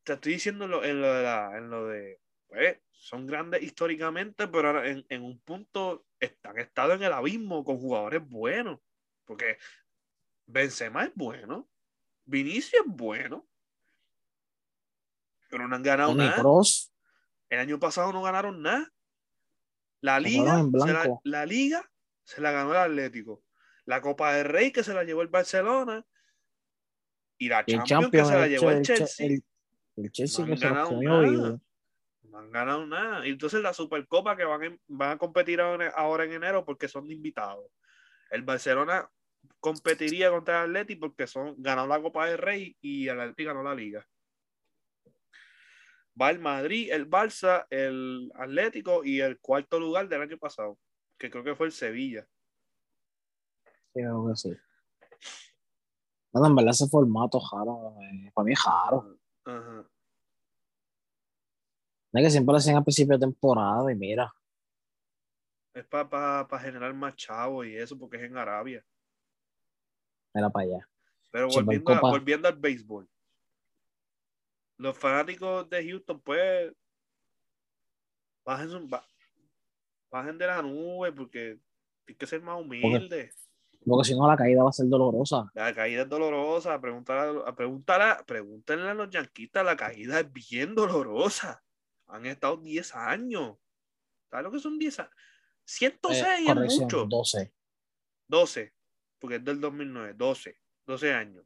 te 0.02 0.14
estoy 0.14 0.34
diciendo 0.34 0.64
en 0.64 0.70
lo, 0.70 0.84
en 0.84 1.00
lo 1.00 1.12
de 1.12 1.22
la, 1.22 1.56
en 1.56 1.70
lo 1.70 1.86
de, 1.86 2.20
pues, 2.48 2.78
son 2.90 3.26
grandes 3.26 3.62
históricamente, 3.62 4.48
pero 4.48 4.84
en, 4.84 5.04
en 5.08 5.22
un 5.22 5.38
punto 5.40 6.06
están 6.18 6.58
estado 6.58 6.94
en 6.94 7.02
el 7.02 7.12
abismo 7.12 7.64
con 7.64 7.78
jugadores 7.78 8.26
buenos, 8.28 8.80
porque 9.24 9.58
Benzema 10.46 11.04
es 11.04 11.12
bueno, 11.14 11.68
Vinicius 12.24 12.82
es 12.84 12.86
bueno, 12.86 13.46
pero 15.48 15.68
no 15.68 15.76
han 15.76 15.82
ganado 15.82 16.14
nada. 16.14 16.36
Cross, 16.36 16.92
El 17.48 17.58
año 17.58 17.78
pasado 17.78 18.12
no 18.12 18.22
ganaron 18.22 18.62
nada. 18.62 18.90
La 20.00 20.18
liga, 20.18 20.60
se 20.84 21.20
la 21.24 21.46
liga 21.46 21.88
se 22.24 22.40
la 22.40 22.52
ganó 22.52 22.70
el 22.72 22.78
Atlético. 22.78 23.42
La 23.92 24.00
Copa 24.00 24.32
del 24.32 24.46
Rey 24.46 24.72
que 24.72 24.82
se 24.82 24.94
la 24.94 25.04
llevó 25.04 25.20
el 25.20 25.28
Barcelona. 25.28 26.02
Y 27.36 27.50
la 27.50 27.62
Champions, 27.66 28.10
que 28.10 28.24
se 28.24 28.32
la 28.38 28.46
llevó 28.48 28.70
el 28.70 28.76
el, 28.78 28.82
Chelsea. 28.84 29.26
el- 29.26 29.44
el 29.96 30.10
Chelsea 30.10 30.46
No 30.46 30.54
han 30.54 30.58
ganado 30.58 31.02
nada. 31.02 31.60
No 32.22 32.38
han 32.38 32.50
ganado 32.50 32.86
nada. 32.86 33.26
Y 33.26 33.32
entonces 33.32 33.60
la 33.60 33.74
Supercopa 33.74 34.34
que 34.34 34.44
van, 34.44 34.62
en- 34.62 34.80
van 34.88 35.10
a 35.10 35.18
competir 35.18 35.60
ahora 35.60 36.24
en 36.24 36.32
enero 36.32 36.64
porque 36.64 36.88
son 36.88 37.10
invitados. 37.10 37.66
El 38.30 38.40
Barcelona 38.44 39.10
competiría 39.60 40.30
contra 40.30 40.64
el 40.64 40.70
Atleti 40.70 40.96
porque 40.96 41.26
son, 41.26 41.54
ganó 41.58 41.86
la 41.86 42.00
Copa 42.00 42.26
del 42.28 42.38
Rey 42.38 42.74
y 42.80 43.08
el 43.08 43.20
Atleti 43.20 43.44
ganó 43.44 43.62
la 43.62 43.74
Liga. 43.74 44.08
Va 46.18 46.30
el 46.30 46.38
Madrid, 46.38 46.90
el 46.90 47.10
Barça, 47.10 47.66
el 47.68 48.32
Atlético 48.36 49.04
y 49.04 49.20
el 49.20 49.38
cuarto 49.38 49.78
lugar 49.78 50.08
del 50.08 50.22
año 50.22 50.38
pasado, 50.38 50.78
que 51.18 51.30
creo 51.30 51.44
que 51.44 51.54
fue 51.54 51.66
el 51.66 51.72
Sevilla. 51.72 52.26
Creo 53.92 54.26
que 54.28 54.36
sí. 54.36 54.56
No, 56.32 56.46
en 56.46 56.56
verdad 56.56 56.70
ese 56.70 56.88
formato 56.88 57.38
jaro, 57.40 57.94
eh, 58.00 58.30
para 58.34 58.44
mí 58.44 58.52
es 58.52 58.60
jaro. 58.60 59.18
Ajá. 59.44 59.86
Es 62.12 62.24
que 62.24 62.30
siempre 62.30 62.52
lo 62.52 62.58
hacen 62.58 62.76
a 62.76 62.82
principio 62.82 63.16
de 63.16 63.26
temporada 63.26 63.90
y 63.90 63.94
mira. 63.94 64.32
Es 65.74 65.86
para 65.86 66.46
generar 66.58 66.92
más 66.92 67.16
chavos 67.16 67.66
y 67.66 67.76
eso, 67.76 67.98
porque 67.98 68.16
es 68.18 68.22
en 68.24 68.36
Arabia. 68.36 68.84
Era 70.34 70.50
para 70.50 70.66
allá. 70.66 70.88
Pero 71.30 71.48
volviendo, 71.48 72.00
volviendo 72.00 72.48
al 72.48 72.56
béisbol. 72.56 73.08
Los 74.76 74.98
fanáticos 74.98 75.68
de 75.70 75.88
Houston, 75.88 76.20
pues, 76.20 76.74
bajen, 78.44 78.90
bajen 80.10 80.36
de 80.36 80.46
la 80.46 80.60
nube 80.60 81.12
porque 81.12 81.58
hay 82.06 82.14
que 82.14 82.26
ser 82.26 82.42
más 82.42 82.60
humilde. 82.60 83.32
Porque, 83.86 84.08
si 84.08 84.14
no, 84.14 84.28
la 84.28 84.36
caída 84.36 84.62
va 84.62 84.70
a 84.70 84.72
ser 84.72 84.86
dolorosa. 84.86 85.50
La 85.54 85.74
caída 85.74 86.02
es 86.02 86.08
dolorosa. 86.08 86.80
Pregúntale, 86.80 87.42
a, 87.44 88.24
pregúntale 88.24 88.88
a 88.88 88.94
los 88.94 89.10
yanquistas, 89.10 89.64
la 89.64 89.76
caída 89.76 90.20
es 90.20 90.32
bien 90.32 90.74
dolorosa. 90.74 91.62
Han 92.06 92.26
estado 92.26 92.58
10 92.58 92.94
años. 92.94 93.56
¿Sabes 94.30 94.44
lo 94.44 94.52
que 94.52 94.60
son 94.60 94.78
10 94.78 95.00
años? 95.00 95.12
106 95.64 96.24
eh, 96.24 96.66
es 96.66 96.80
mucho. 96.80 97.06
12. 97.06 97.52
12, 98.28 98.72
porque 99.18 99.36
es 99.36 99.44
del 99.44 99.60
2009. 99.60 100.14
12. 100.14 100.58
12 100.86 101.12
años. 101.12 101.44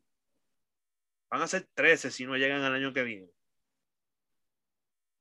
Van 1.30 1.42
a 1.42 1.46
ser 1.46 1.68
13 1.74 2.10
si 2.10 2.24
no 2.24 2.36
llegan 2.36 2.62
al 2.62 2.74
año 2.74 2.92
que 2.92 3.02
viene. 3.02 3.30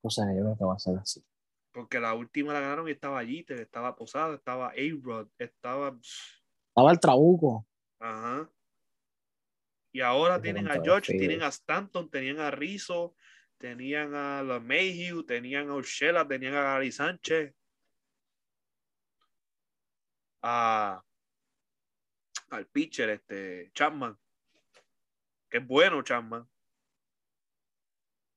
O 0.01 0.09
sea, 0.09 0.25
yo 0.35 0.41
creo 0.41 0.57
que 0.57 0.65
va 0.65 0.75
a 0.75 0.79
ser 0.79 0.97
así. 0.97 1.23
Porque 1.71 1.99
la 1.99 2.13
última 2.13 2.53
la 2.53 2.59
ganaron 2.59 2.87
y 2.87 2.91
estaba 2.91 3.19
allí, 3.19 3.45
estaba 3.49 3.95
Posada, 3.95 4.35
estaba 4.35 4.69
A-Rod, 4.69 5.27
estaba. 5.37 5.97
Estaba 6.75 6.91
el 6.91 6.99
Trabuco. 6.99 7.65
Ajá. 8.01 8.49
Y 9.93 10.01
ahora 10.01 10.41
tienen 10.41 10.69
a 10.69 10.83
George, 10.83 11.17
tienen 11.17 11.41
a 11.41 11.47
Stanton, 11.47 12.09
tenían 12.09 12.41
a 12.41 12.51
Rizzo, 12.51 13.15
tenían 13.57 14.13
a 14.13 14.43
los 14.43 14.61
Mayhew, 14.61 15.23
tenían 15.23 15.69
a 15.69 15.75
Urshela, 15.75 16.27
tenían 16.27 16.53
a 16.53 16.63
Gary 16.63 16.91
Sánchez. 16.91 17.55
A, 20.41 21.01
al 22.49 22.67
pitcher, 22.67 23.09
este, 23.11 23.71
Chapman. 23.73 24.19
Que 25.49 25.59
es 25.59 25.65
bueno, 25.65 26.01
Chapman. 26.01 26.45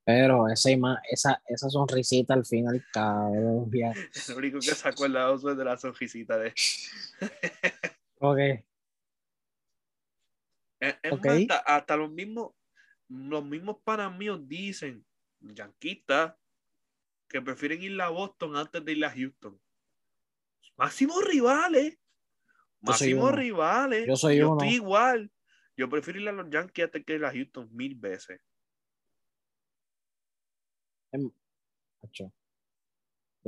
Pero 0.05 0.49
esa, 0.49 0.71
esa, 1.11 1.43
esa 1.45 1.69
sonrisita 1.69 2.35
al 2.35 2.47
final, 2.47 2.87
cabrón. 2.93 3.69
Lo 4.29 4.37
único 4.37 4.61
que 4.61 4.77
se 4.77 4.89
acuerda 4.89 5.35
es 5.35 5.43
de 5.43 5.65
la 5.65 5.77
sonrisita 5.77 6.39
de. 6.39 6.55
ok. 8.21 8.39
Es, 10.81 10.95
okay. 11.11 11.49
hasta, 11.67 11.97
los 11.97 12.11
mismos, 12.11 12.53
los 13.09 13.45
mismos 13.45 13.79
panas 13.83 14.17
míos 14.17 14.41
dicen, 14.47 15.05
yanquistas, 15.41 16.35
que 17.29 17.43
prefieren 17.43 17.83
ir 17.83 18.01
a 18.01 18.09
Boston 18.09 18.57
antes 18.57 18.85
de 18.85 18.93
ir 18.93 19.05
a 19.05 19.11
Houston. 19.11 19.61
Máximos 20.77 21.25
rivales. 21.25 21.99
Máximos 22.81 23.33
rivales. 23.33 24.07
Yo 24.07 24.17
soy 24.17 24.37
Yo 24.39 24.53
estoy 24.53 24.75
igual. 24.75 25.33
Yo 25.77 25.89
prefiero 25.89 26.21
ir 26.21 26.29
a 26.29 26.33
los 26.33 26.49
Yankees 26.51 26.85
antes 26.87 27.05
que 27.05 27.15
ir 27.15 27.25
a 27.25 27.33
Houston 27.33 27.69
mil 27.73 27.95
veces. 27.97 28.41
Em, 31.13 31.31
yo 32.13 32.31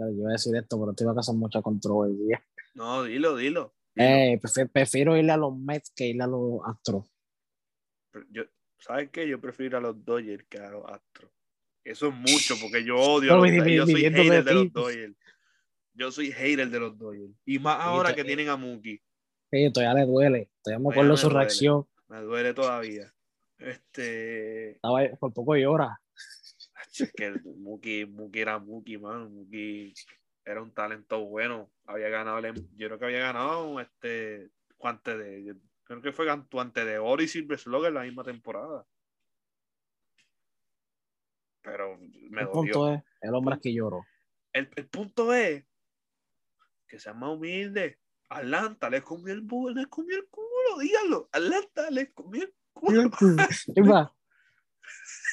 iba 0.09 0.31
a 0.31 0.33
decir 0.33 0.55
esto, 0.57 0.79
pero 0.81 0.95
te 0.95 1.05
iba 1.05 1.13
a 1.13 1.15
causar 1.15 1.35
mucha 1.35 1.61
controversia. 1.63 2.43
No, 2.75 3.05
dilo, 3.05 3.37
dilo. 3.37 3.75
Eh, 4.03 4.41
prefiero, 4.73 5.15
irle 5.17 5.33
a 5.33 5.37
los 5.37 5.55
Mets 5.55 5.93
que 5.95 6.07
ir 6.07 6.23
a 6.23 6.27
los 6.27 6.61
Astros. 6.65 7.05
Yo, 8.31 8.45
¿Sabes 8.79 9.11
qué? 9.11 9.29
Yo 9.29 9.39
prefiero 9.41 9.77
ir 9.77 9.77
a 9.77 9.81
los 9.81 10.05
Dodgers 10.05 10.45
que 10.49 10.59
a 10.59 10.71
los 10.71 10.85
Astros. 10.87 11.31
Eso 11.85 12.09
es 12.09 12.15
mucho, 12.15 12.55
porque 12.61 12.83
yo 12.83 12.97
odio 12.97 13.35
a 13.35 13.37
los 13.37 13.47
Dodgers. 13.47 13.77
Yo 13.77 13.87
soy 13.87 14.03
hater 14.03 14.45
de 14.45 14.55
los 14.55 14.73
Dodgers. 14.73 15.17
Yo 15.93 16.11
soy 16.11 16.33
hater 16.33 16.71
de 16.71 16.81
los 16.81 16.97
Dodgers. 16.97 17.35
Y 17.45 17.59
más 17.59 17.79
ahora 17.81 18.15
que 18.15 18.25
tienen 18.25 18.49
a 18.49 18.57
Mookie. 18.57 19.03
Sí, 19.51 19.71
todavía 19.73 20.03
le 20.03 20.11
duele. 20.11 20.51
Todavía 20.63 20.83
me 20.83 20.93
acuerdo 20.93 21.17
su 21.17 21.29
reacción. 21.29 21.87
Me 22.09 22.23
duele 22.23 22.55
todavía. 22.55 23.13
Este. 23.59 24.71
Estaba 24.73 25.01
por 25.19 25.35
poco 25.35 25.57
llora. 25.57 26.01
Es 26.99 27.13
que 27.13 27.33
Muki 27.45 28.07
era 28.33 28.59
Muki, 28.59 28.99
man. 28.99 29.33
Muki 29.33 29.93
era 30.51 30.63
un 30.63 30.73
talento 30.73 31.25
bueno. 31.25 31.71
Había 31.87 32.09
ganado, 32.09 32.41
yo 32.77 32.87
creo 32.89 32.99
que 32.99 33.05
había 33.05 33.21
ganado 33.21 33.81
este 33.81 34.51
guante 34.79 35.17
de, 35.17 35.57
creo 35.85 36.03
que 36.03 36.13
fue 36.13 36.27
guante 36.51 36.85
de 36.85 36.99
oro 36.99 37.23
y 37.23 37.29
Silver 37.29 37.59
Slugger 37.59 37.93
la 37.93 38.03
misma 38.03 38.25
temporada. 38.25 38.87
Pero 41.63 41.99
me 42.31 42.43
el 42.43 42.49
punto 42.49 42.93
es, 42.93 43.03
el 43.21 43.35
hombre 43.35 43.57
es 43.57 43.61
que 43.61 43.75
lloró. 43.75 44.05
El, 44.53 44.71
el, 44.77 44.89
punto 44.89 45.33
es 45.35 45.65
que 46.87 46.99
sea 46.99 47.13
más 47.13 47.31
humilde. 47.31 47.99
Atlanta 48.29 48.89
le 48.89 49.03
comió 49.03 49.35
el, 49.35 49.47
le 49.75 49.87
comió 49.87 50.17
el 50.17 50.29
culo, 50.29 50.79
dígalo. 50.81 51.29
Atlanta 51.33 51.91
le 51.91 52.13
comió 52.13 52.45
el 52.45 52.55
culo. 52.73 53.11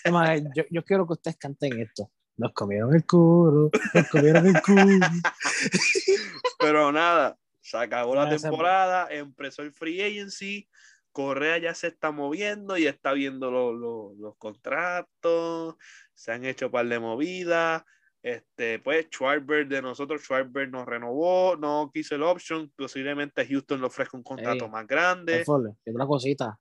yo, 0.56 0.64
yo, 0.70 0.84
quiero 0.84 1.08
que 1.08 1.14
ustedes 1.14 1.38
canten 1.38 1.80
esto. 1.80 2.12
Nos 2.38 2.54
comieron 2.54 2.94
el 2.96 3.06
culo, 3.06 3.72
nos 3.94 4.10
comieron 4.10 4.46
el 4.46 4.62
culo. 4.62 5.08
Pero 6.60 6.92
nada, 6.92 7.38
se 7.60 7.78
acabó 7.78 8.16
la 8.16 8.30
temporada, 8.30 9.08
empezó 9.10 9.64
el 9.64 9.74
free 9.74 10.02
agency, 10.02 10.70
Correa 11.12 11.58
ya 11.58 11.74
se 11.74 11.88
está 11.88 12.12
moviendo 12.12 12.78
y 12.78 12.86
está 12.86 13.14
viendo 13.14 13.50
los 13.50 14.38
contratos, 14.38 15.76
se 16.14 16.32
han 16.32 16.46
hecho 16.46 16.68
un 16.68 16.72
par 16.72 16.88
de 16.88 17.00
movidas. 17.00 17.84
Este, 18.22 18.80
pues 18.80 19.08
Schwarber 19.10 19.68
de 19.68 19.82
nosotros, 19.82 20.22
Schwarber 20.22 20.70
nos 20.70 20.86
renovó, 20.86 21.56
no 21.56 21.90
quiso 21.94 22.16
el 22.16 22.24
option, 22.24 22.72
posiblemente 22.76 23.48
Houston 23.48 23.80
le 23.80 23.88
ofrezca 23.88 24.18
un 24.18 24.24
contrato 24.24 24.68
más 24.68 24.86
grande. 24.86 25.42
Es 25.42 25.50
otra 25.50 26.06
cosita. 26.06 26.60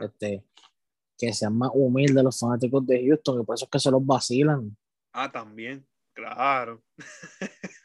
Este, 0.00 0.44
que 1.16 1.32
sean 1.32 1.56
más 1.56 1.70
humildes 1.74 2.24
los 2.24 2.38
fanáticos 2.38 2.86
de 2.86 3.06
Houston, 3.06 3.42
y 3.42 3.44
por 3.44 3.54
eso 3.54 3.66
es 3.66 3.70
que 3.70 3.78
se 3.78 3.90
los 3.90 4.04
vacilan. 4.04 4.76
Ah, 5.12 5.30
también, 5.30 5.86
claro. 6.12 6.82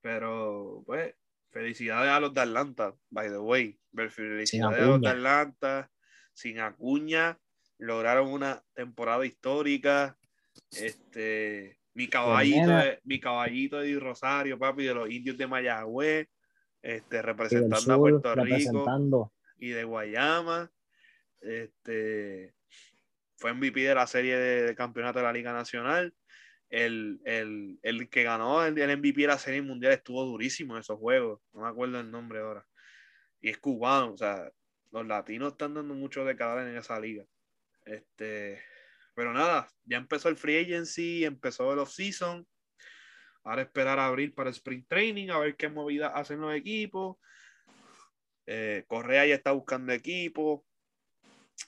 Pero, 0.00 0.82
pues, 0.86 1.14
felicidades 1.50 2.10
a 2.10 2.20
los 2.20 2.34
de 2.34 2.40
Atlanta, 2.40 2.94
by 3.10 3.28
the 3.28 3.38
way. 3.38 3.78
Felicidades 3.94 4.82
a 4.82 4.86
los 4.86 5.00
de 5.00 5.08
Atlanta, 5.08 5.90
sin 6.32 6.60
Acuña, 6.60 7.38
lograron 7.78 8.32
una 8.32 8.64
temporada 8.74 9.24
histórica. 9.26 10.18
Este, 10.70 11.78
mi 11.94 12.08
caballito, 12.08 12.70
de, 12.70 13.00
mi 13.04 13.20
caballito 13.20 13.80
de 13.80 13.98
Rosario, 13.98 14.58
papi, 14.58 14.84
de 14.84 14.94
los 14.94 15.10
indios 15.10 15.38
de 15.38 15.46
Mayagüez, 15.46 16.28
este, 16.82 17.22
representando 17.22 17.94
a 17.94 17.96
Puerto 17.96 18.34
Rico 18.34 19.32
y 19.58 19.70
de 19.70 19.84
Guayama. 19.84 20.70
Este, 21.40 22.54
fue 23.38 23.54
MVP 23.54 23.80
de 23.80 23.94
la 23.94 24.06
serie 24.06 24.36
de, 24.36 24.74
campeonato 24.74 25.20
de 25.20 25.24
la 25.24 25.32
Liga 25.32 25.52
Nacional. 25.52 26.12
El, 26.68 27.20
que 28.10 28.22
ganó 28.24 28.64
el, 28.64 28.76
el, 28.78 28.98
MVP 28.98 29.22
de 29.22 29.26
la 29.28 29.38
serie 29.38 29.62
mundial 29.62 29.92
estuvo 29.92 30.24
durísimo 30.24 30.74
en 30.74 30.80
esos 30.80 30.98
juegos. 30.98 31.40
No 31.52 31.62
me 31.62 31.68
acuerdo 31.68 32.00
el 32.00 32.10
nombre 32.10 32.40
ahora. 32.40 32.66
Y 33.40 33.48
es 33.48 33.58
cubano, 33.58 34.12
o 34.12 34.16
sea, 34.18 34.50
los 34.90 35.06
latinos 35.06 35.52
están 35.52 35.74
dando 35.74 35.94
mucho 35.94 36.24
de 36.24 36.36
cada 36.36 36.68
en 36.68 36.76
esa 36.76 36.98
liga. 37.00 37.24
Este, 37.86 38.60
pero 39.14 39.32
nada, 39.32 39.68
ya 39.84 39.96
empezó 39.96 40.28
el 40.28 40.36
free 40.36 40.58
agency, 40.58 41.24
empezó 41.24 41.72
el 41.72 41.78
off-season. 41.78 42.46
Ahora 43.44 43.62
esperar 43.62 43.98
a 43.98 44.06
abrir 44.06 44.34
para 44.34 44.50
el 44.50 44.54
sprint 44.54 44.86
training, 44.88 45.30
a 45.30 45.38
ver 45.38 45.56
qué 45.56 45.68
movidas 45.68 46.12
hacen 46.14 46.40
los 46.40 46.54
equipos. 46.54 47.16
Eh, 48.46 48.84
Correa 48.86 49.26
ya 49.26 49.34
está 49.34 49.52
buscando 49.52 49.92
equipo. 49.92 50.64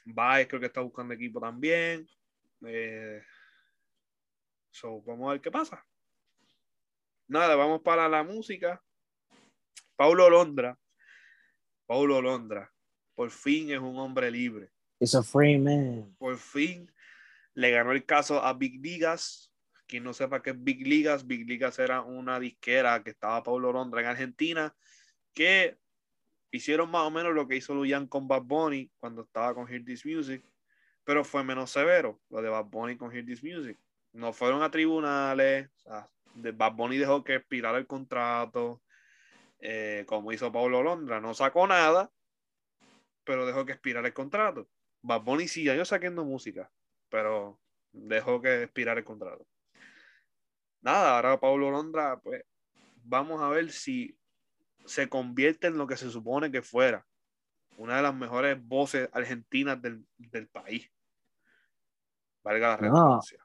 Baez 0.04 0.48
creo 0.48 0.60
que 0.60 0.66
está 0.66 0.80
buscando 0.80 1.14
equipo 1.14 1.40
también. 1.40 2.08
Eh, 2.66 3.22
vamos 5.06 5.28
a 5.28 5.32
ver 5.32 5.40
qué 5.40 5.50
pasa. 5.50 5.84
Nada, 7.28 7.54
vamos 7.54 7.80
para 7.82 8.08
la 8.08 8.22
música. 8.22 8.82
Paulo 9.96 10.28
Londra. 10.28 10.78
Paulo 11.86 12.20
Londra. 12.20 12.72
Por 13.14 13.30
fin 13.30 13.70
es 13.70 13.78
un 13.78 13.98
hombre 13.98 14.30
libre. 14.30 14.72
Es 14.98 15.14
a 15.14 15.22
free 15.22 15.58
man. 15.58 16.14
Por 16.18 16.36
fin 16.38 16.90
le 17.54 17.70
ganó 17.70 17.92
el 17.92 18.04
caso 18.04 18.42
a 18.42 18.54
Big 18.54 18.80
Ligas. 18.80 19.52
Quien 19.86 20.04
no 20.04 20.12
sepa 20.12 20.40
qué 20.40 20.50
es 20.50 20.62
Big 20.62 20.86
Ligas, 20.86 21.26
Big 21.26 21.48
Ligas 21.48 21.78
era 21.78 22.02
una 22.02 22.38
disquera 22.38 23.02
que 23.02 23.10
estaba 23.10 23.42
Paulo 23.42 23.72
Londra 23.72 24.00
en 24.00 24.06
Argentina, 24.06 24.74
que 25.34 25.79
hicieron 26.50 26.90
más 26.90 27.06
o 27.06 27.10
menos 27.10 27.34
lo 27.34 27.46
que 27.46 27.56
hizo 27.56 27.74
Luyan 27.74 28.06
con 28.06 28.26
Bad 28.28 28.42
Bunny 28.42 28.90
cuando 28.98 29.22
estaba 29.22 29.54
con 29.54 29.68
Hear 29.68 29.84
This 29.84 30.04
Music, 30.04 30.44
pero 31.04 31.24
fue 31.24 31.44
menos 31.44 31.70
severo 31.70 32.20
lo 32.28 32.42
de 32.42 32.48
Bad 32.48 32.66
Bunny 32.66 32.96
con 32.96 33.12
Hear 33.12 33.24
This 33.24 33.42
Music. 33.42 33.78
No 34.12 34.32
fueron 34.32 34.62
a 34.62 34.70
tribunales, 34.70 35.70
o 35.86 36.08
de 36.34 36.52
Bad 36.52 36.72
Bunny 36.74 36.98
dejó 36.98 37.24
que 37.24 37.36
expirara 37.36 37.78
el 37.78 37.86
contrato, 37.86 38.82
eh, 39.60 40.04
como 40.06 40.32
hizo 40.32 40.50
Pablo 40.50 40.82
Londra, 40.82 41.20
no 41.20 41.34
sacó 41.34 41.66
nada, 41.66 42.10
pero 43.24 43.46
dejó 43.46 43.64
que 43.64 43.72
expirara 43.72 44.06
el 44.06 44.14
contrato. 44.14 44.68
Bad 45.02 45.22
Bunny 45.22 45.48
siguió 45.48 45.84
sacando 45.84 46.24
música, 46.24 46.70
pero 47.08 47.60
dejó 47.92 48.40
que 48.40 48.64
expirar 48.64 48.98
el 48.98 49.04
contrato. 49.04 49.46
nada, 50.80 51.16
ahora 51.16 51.38
Pablo 51.38 51.70
Londra, 51.70 52.18
pues 52.20 52.42
vamos 53.02 53.40
a 53.40 53.48
ver 53.48 53.70
si 53.70 54.16
se 54.84 55.08
convierte 55.08 55.68
en 55.68 55.78
lo 55.78 55.86
que 55.86 55.96
se 55.96 56.10
supone 56.10 56.50
que 56.50 56.62
fuera. 56.62 57.06
Una 57.76 57.96
de 57.96 58.02
las 58.02 58.14
mejores 58.14 58.62
voces 58.66 59.08
argentinas 59.12 59.80
del, 59.80 60.04
del 60.18 60.48
país. 60.48 60.90
Valga 62.42 62.68
la 62.68 62.76
redundancia. 62.76 63.38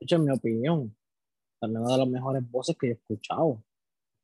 No, 0.00 0.16
en 0.16 0.24
mi 0.24 0.30
opinión, 0.32 0.96
también 1.60 1.82
una 1.82 1.92
de 1.92 1.98
las 1.98 2.08
mejores 2.08 2.50
voces 2.50 2.76
que 2.78 2.88
he 2.88 2.92
escuchado. 2.92 3.62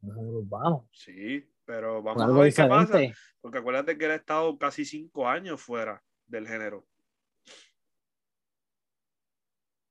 Urbano. 0.03 0.89
Sí, 0.93 1.49
pero 1.65 2.03
vamos 2.03 2.23
a 2.23 2.27
ver 2.29 2.55
qué 2.55 2.65
pasa. 2.65 2.99
Porque 3.41 3.59
acuérdate 3.59 3.97
que 3.97 4.05
él 4.07 4.11
ha 4.13 4.17
estado 4.17 4.59
casi 4.59 4.85
cinco 4.85 5.27
años 5.27 5.61
fuera 5.61 6.03
del 6.27 6.47
género. 6.47 6.87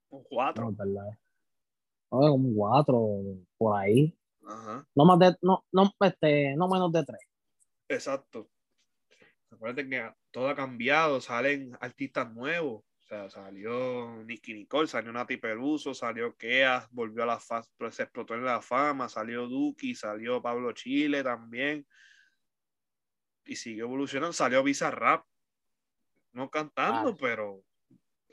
Un 0.10 0.24
cuatro. 0.24 0.66
No, 0.66 0.72
verdad. 0.72 1.20
No, 2.12 2.20
como 2.20 2.56
cuatro, 2.56 3.10
por 3.58 3.78
ahí. 3.78 4.18
No 4.96 5.06
más 5.06 5.20
de, 5.20 5.36
no, 5.42 5.66
no, 5.72 5.92
este, 6.00 6.56
no 6.56 6.68
menos 6.68 6.92
de 6.92 7.04
tres. 7.04 7.22
Exacto. 7.90 8.50
Acuérdate 9.52 9.90
que 9.90 10.12
todo 10.32 10.50
ha 10.50 10.56
cambiado, 10.56 11.22
salen 11.22 11.78
artistas 11.80 12.32
nuevos. 12.34 12.84
O 12.84 13.08
sea, 13.08 13.30
salió 13.30 14.22
Nicky 14.26 14.54
Nicole, 14.54 14.88
salió 14.88 15.14
Nati 15.14 15.38
Peruso, 15.38 15.94
salió 15.94 16.36
Kea, 16.36 16.90
volvió 16.92 17.24
a 17.24 17.28
la 17.28 17.40
fama, 17.40 17.66
se 17.90 18.04
explotó 18.04 18.36
en 18.36 18.44
la 18.44 18.62
fama, 18.62 19.08
salió 19.08 19.48
Duki, 19.48 19.96
salió 19.96 20.42
Pablo 20.42 20.74
Chile 20.74 21.24
también. 21.24 21.88
Y 23.46 23.56
siguió 23.56 23.86
evolucionando, 23.86 24.34
salió 24.34 24.62
Bizarrap. 24.62 25.26
No 26.34 26.50
cantando, 26.50 27.12
ah. 27.12 27.18
pero 27.20 27.64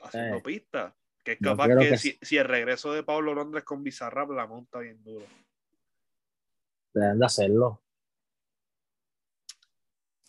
haciendo 0.03 0.43
pistas. 0.43 0.93
Que 1.23 1.31
es 1.33 1.39
capaz 1.39 1.69
que, 1.69 1.97
Si, 1.97 2.37
el 2.37 2.45
regreso 2.45 2.91
de 2.91 3.01
Pablo 3.01 3.33
Londres 3.33 3.63
con 3.63 3.81
Bizarrap 3.81 4.29
la 4.31 4.45
monta 4.45 4.79
bien 4.79 5.01
duro. 5.03 5.25
Deben 6.95 7.19
de 7.19 7.25
hacerlo. 7.25 7.81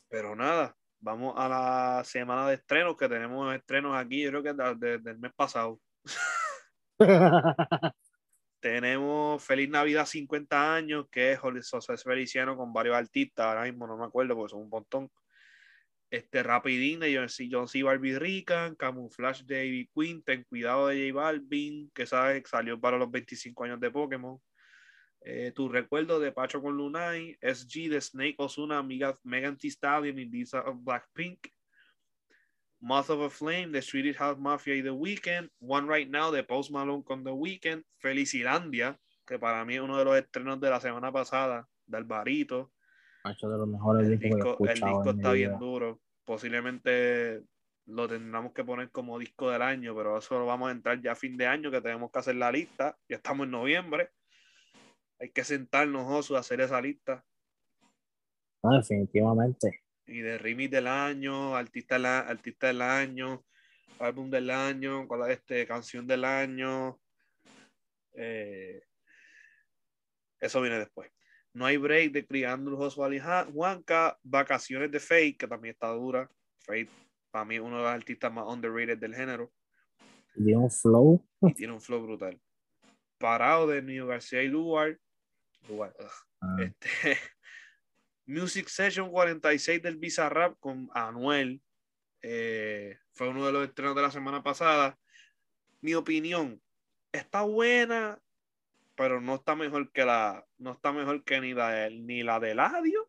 Pero 0.08 0.34
nada, 0.34 0.76
vamos 0.98 1.34
a 1.36 1.48
la 1.48 2.02
semana 2.04 2.48
de 2.48 2.54
estrenos, 2.54 2.96
que 2.96 3.08
tenemos 3.08 3.54
estrenos 3.54 3.96
aquí, 3.96 4.22
yo 4.22 4.30
creo 4.30 4.42
que 4.42 4.52
desde 4.76 5.10
el 5.12 5.18
mes 5.18 5.32
pasado. 5.34 5.80
tenemos 8.60 9.44
Feliz 9.44 9.68
Navidad 9.68 10.06
50 10.06 10.74
años, 10.74 11.06
que 11.08 11.32
es 11.32 11.38
José 11.38 11.96
Feliciano 11.98 12.56
con 12.56 12.72
varios 12.72 12.96
artistas, 12.96 13.46
ahora 13.46 13.62
mismo 13.62 13.86
no 13.86 13.96
me 13.96 14.06
acuerdo 14.06 14.34
porque 14.34 14.50
son 14.50 14.62
un 14.62 14.68
montón 14.68 15.08
este 16.10 16.42
Rapidín 16.42 16.98
de 16.98 17.14
John 17.14 17.28
C. 17.28 17.48
John 17.50 17.68
C. 17.68 17.84
Barbie 17.84 18.18
Rican, 18.18 18.74
Camouflage 18.74 19.44
de 19.44 19.66
Ivy 19.66 19.90
Queen, 19.94 20.22
Ten 20.22 20.42
Cuidado 20.44 20.88
de 20.88 21.10
J 21.10 21.20
Balvin, 21.20 21.90
que 21.94 22.06
sabes, 22.06 22.42
salió 22.48 22.80
para 22.80 22.96
los 22.96 23.10
25 23.10 23.64
años 23.64 23.80
de 23.80 23.90
Pokémon. 23.90 24.40
Eh, 25.28 25.50
tu 25.50 25.68
recuerdo 25.68 26.20
de 26.20 26.30
Pacho 26.30 26.62
con 26.62 26.76
Lunay, 26.76 27.36
SG 27.42 27.88
de 27.90 28.00
Snake 28.00 28.36
Osuna, 28.38 28.80
Megan 28.84 29.56
Thee 29.56 29.72
Stallion 29.72 30.20
y 30.20 30.24
Lisa 30.24 30.60
of 30.60 30.76
Blackpink. 30.84 31.48
Moth 32.78 33.10
of 33.10 33.22
a 33.22 33.28
Flame 33.28 33.72
de 33.72 33.82
Swedish 33.82 34.14
House 34.18 34.38
Mafia 34.38 34.76
y 34.76 34.84
The 34.84 34.92
Weeknd. 34.92 35.50
One 35.58 35.92
Right 35.92 36.08
Now 36.08 36.30
de 36.30 36.44
Post 36.44 36.70
Malone 36.70 37.02
con 37.02 37.24
The 37.24 37.32
Weeknd. 37.32 37.82
Felicilandia, 37.98 39.00
que 39.26 39.36
para 39.36 39.64
mí 39.64 39.74
es 39.74 39.80
uno 39.80 39.98
de 39.98 40.04
los 40.04 40.16
estrenos 40.16 40.60
de 40.60 40.70
la 40.70 40.80
semana 40.80 41.10
pasada, 41.10 41.66
de 41.86 41.96
Alvarito. 41.96 42.70
De 43.24 43.34
los 43.48 43.66
mejores 43.66 44.06
el 44.06 44.20
disco, 44.20 44.56
el 44.60 44.74
disco 44.74 45.10
está 45.10 45.32
bien 45.32 45.58
duro. 45.58 46.00
Posiblemente 46.24 47.42
lo 47.86 48.06
tendremos 48.06 48.52
que 48.52 48.62
poner 48.62 48.92
como 48.92 49.18
disco 49.18 49.50
del 49.50 49.62
año, 49.62 49.92
pero 49.96 50.18
eso 50.18 50.38
lo 50.38 50.46
vamos 50.46 50.68
a 50.68 50.72
entrar 50.72 51.02
ya 51.02 51.12
a 51.12 51.16
fin 51.16 51.36
de 51.36 51.48
año, 51.48 51.72
que 51.72 51.80
tenemos 51.80 52.12
que 52.12 52.18
hacer 52.20 52.36
la 52.36 52.52
lista. 52.52 52.96
Ya 53.08 53.16
estamos 53.16 53.46
en 53.46 53.50
noviembre. 53.50 54.10
Hay 55.18 55.30
que 55.30 55.44
sentarnos, 55.44 56.04
Josu, 56.04 56.36
a 56.36 56.40
hacer 56.40 56.60
esa 56.60 56.80
lista. 56.80 57.24
definitivamente. 58.62 59.82
Y 60.06 60.20
de 60.20 60.38
remix 60.38 60.70
del 60.70 60.86
año, 60.86 61.56
artista, 61.56 61.98
la, 61.98 62.20
artista 62.20 62.68
del 62.68 62.82
año, 62.82 63.44
álbum 63.98 64.30
del 64.30 64.50
año, 64.50 65.08
este, 65.28 65.66
canción 65.66 66.06
del 66.06 66.24
año. 66.24 67.00
Eh, 68.14 68.82
eso 70.40 70.60
viene 70.60 70.78
después. 70.78 71.10
No 71.54 71.64
hay 71.64 71.78
break 71.78 72.12
de 72.12 72.26
Criando 72.26 72.76
Josué 72.76 73.16
y 73.16 73.52
Juanca. 73.52 74.18
Vacaciones 74.22 74.90
de 74.90 75.00
Fake, 75.00 75.38
que 75.38 75.48
también 75.48 75.72
está 75.72 75.88
dura. 75.88 76.30
Fake, 76.58 76.90
para 77.30 77.46
mí, 77.46 77.58
uno 77.58 77.78
de 77.78 77.82
los 77.84 77.92
artistas 77.92 78.30
más 78.30 78.46
underrated 78.46 78.98
del 78.98 79.14
género. 79.14 79.50
Tiene 80.34 80.58
un 80.58 80.70
flow. 80.70 81.26
Y 81.40 81.54
tiene 81.54 81.72
un 81.72 81.80
flow 81.80 82.02
brutal. 82.02 82.38
Parado 83.18 83.66
de 83.66 83.80
New 83.80 84.06
García 84.06 84.42
y 84.42 84.48
Lugar. 84.48 84.98
Ah. 86.40 86.56
Este, 86.60 86.88
Music 88.26 88.68
Session 88.68 89.10
46 89.10 89.82
del 89.82 89.96
Bizarrap 89.96 90.58
con 90.58 90.88
Anuel. 90.94 91.60
Eh, 92.22 92.98
fue 93.12 93.28
uno 93.28 93.46
de 93.46 93.52
los 93.52 93.68
estrenos 93.68 93.94
de 93.94 94.02
la 94.02 94.10
semana 94.10 94.42
pasada. 94.42 94.98
Mi 95.80 95.94
opinión, 95.94 96.60
está 97.12 97.42
buena, 97.42 98.20
pero 98.96 99.20
no 99.20 99.36
está 99.36 99.54
mejor 99.54 99.92
que 99.92 100.04
la, 100.04 100.44
no 100.58 100.72
está 100.72 100.92
mejor 100.92 101.22
que 101.24 101.40
ni 101.40 101.54
la 101.54 101.70
de, 101.70 101.90
ni 101.90 102.22
la 102.22 102.40
de 102.40 102.54
Ladio, 102.54 103.08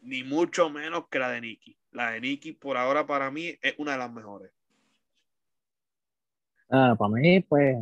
ni 0.00 0.24
mucho 0.24 0.70
menos 0.70 1.08
que 1.08 1.18
la 1.18 1.30
de 1.30 1.40
Nicky. 1.40 1.78
La 1.92 2.10
de 2.10 2.20
Nicky 2.20 2.52
por 2.52 2.76
ahora 2.76 3.06
para 3.06 3.30
mí 3.30 3.56
es 3.62 3.74
una 3.78 3.92
de 3.92 3.98
las 3.98 4.12
mejores. 4.12 4.52
Ah, 6.70 6.94
para 6.98 7.10
mí, 7.10 7.40
pues, 7.40 7.76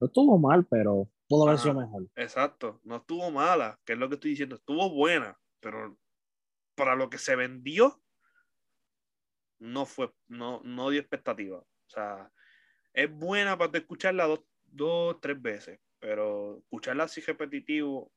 no 0.00 0.06
estuvo 0.06 0.38
mal, 0.38 0.64
pero 0.66 1.08
pudo 1.30 1.46
haber 1.46 1.60
sido 1.60 1.74
mejor. 1.74 2.08
Exacto, 2.16 2.80
no 2.82 2.96
estuvo 2.96 3.30
mala, 3.30 3.78
que 3.84 3.92
es 3.92 3.98
lo 3.98 4.08
que 4.08 4.16
estoy 4.16 4.32
diciendo, 4.32 4.56
estuvo 4.56 4.90
buena, 4.90 5.38
pero 5.60 5.96
para 6.74 6.96
lo 6.96 7.08
que 7.08 7.18
se 7.18 7.36
vendió, 7.36 8.02
no 9.60 9.86
fue, 9.86 10.12
no, 10.26 10.60
no 10.64 10.90
dio 10.90 11.00
expectativa. 11.00 11.58
O 11.58 11.88
sea, 11.88 12.32
es 12.92 13.08
buena 13.08 13.56
para 13.56 13.78
escucharla 13.78 14.26
dos, 14.26 14.40
dos, 14.64 15.20
tres 15.20 15.40
veces, 15.40 15.78
pero 16.00 16.58
escucharla 16.58 17.04
así 17.04 17.20
repetitivo, 17.20 18.10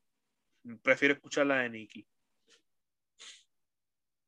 prefiero 0.82 1.14
escucharla 1.14 1.58
de 1.58 1.70
Nicky. 1.70 2.08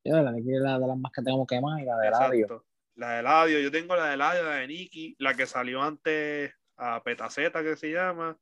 la 0.05 0.23
de 0.23 0.31
Nicky 0.31 0.55
es 0.55 0.61
la 0.61 0.79
de 0.79 0.87
las 0.87 0.97
más 0.97 1.11
que 1.11 1.23
tengo 1.23 1.45
que 1.45 1.59
más 1.59 1.81
y 1.81 1.83
la 1.83 1.97
de 1.97 2.09
Ladio. 2.09 2.65
La 2.95 3.17
de 3.17 3.23
Ladio, 3.23 3.59
yo 3.59 3.69
tengo 3.69 3.97
la 3.97 4.11
de 4.11 4.17
Ladio, 4.17 4.43
la 4.43 4.55
de 4.55 4.67
Nicky, 4.67 5.17
la 5.19 5.33
que 5.33 5.45
salió 5.45 5.81
antes 5.83 6.53
a 6.77 7.03
Petaceta 7.03 7.63
que 7.63 7.75
se 7.75 7.91
llama, 7.91 8.39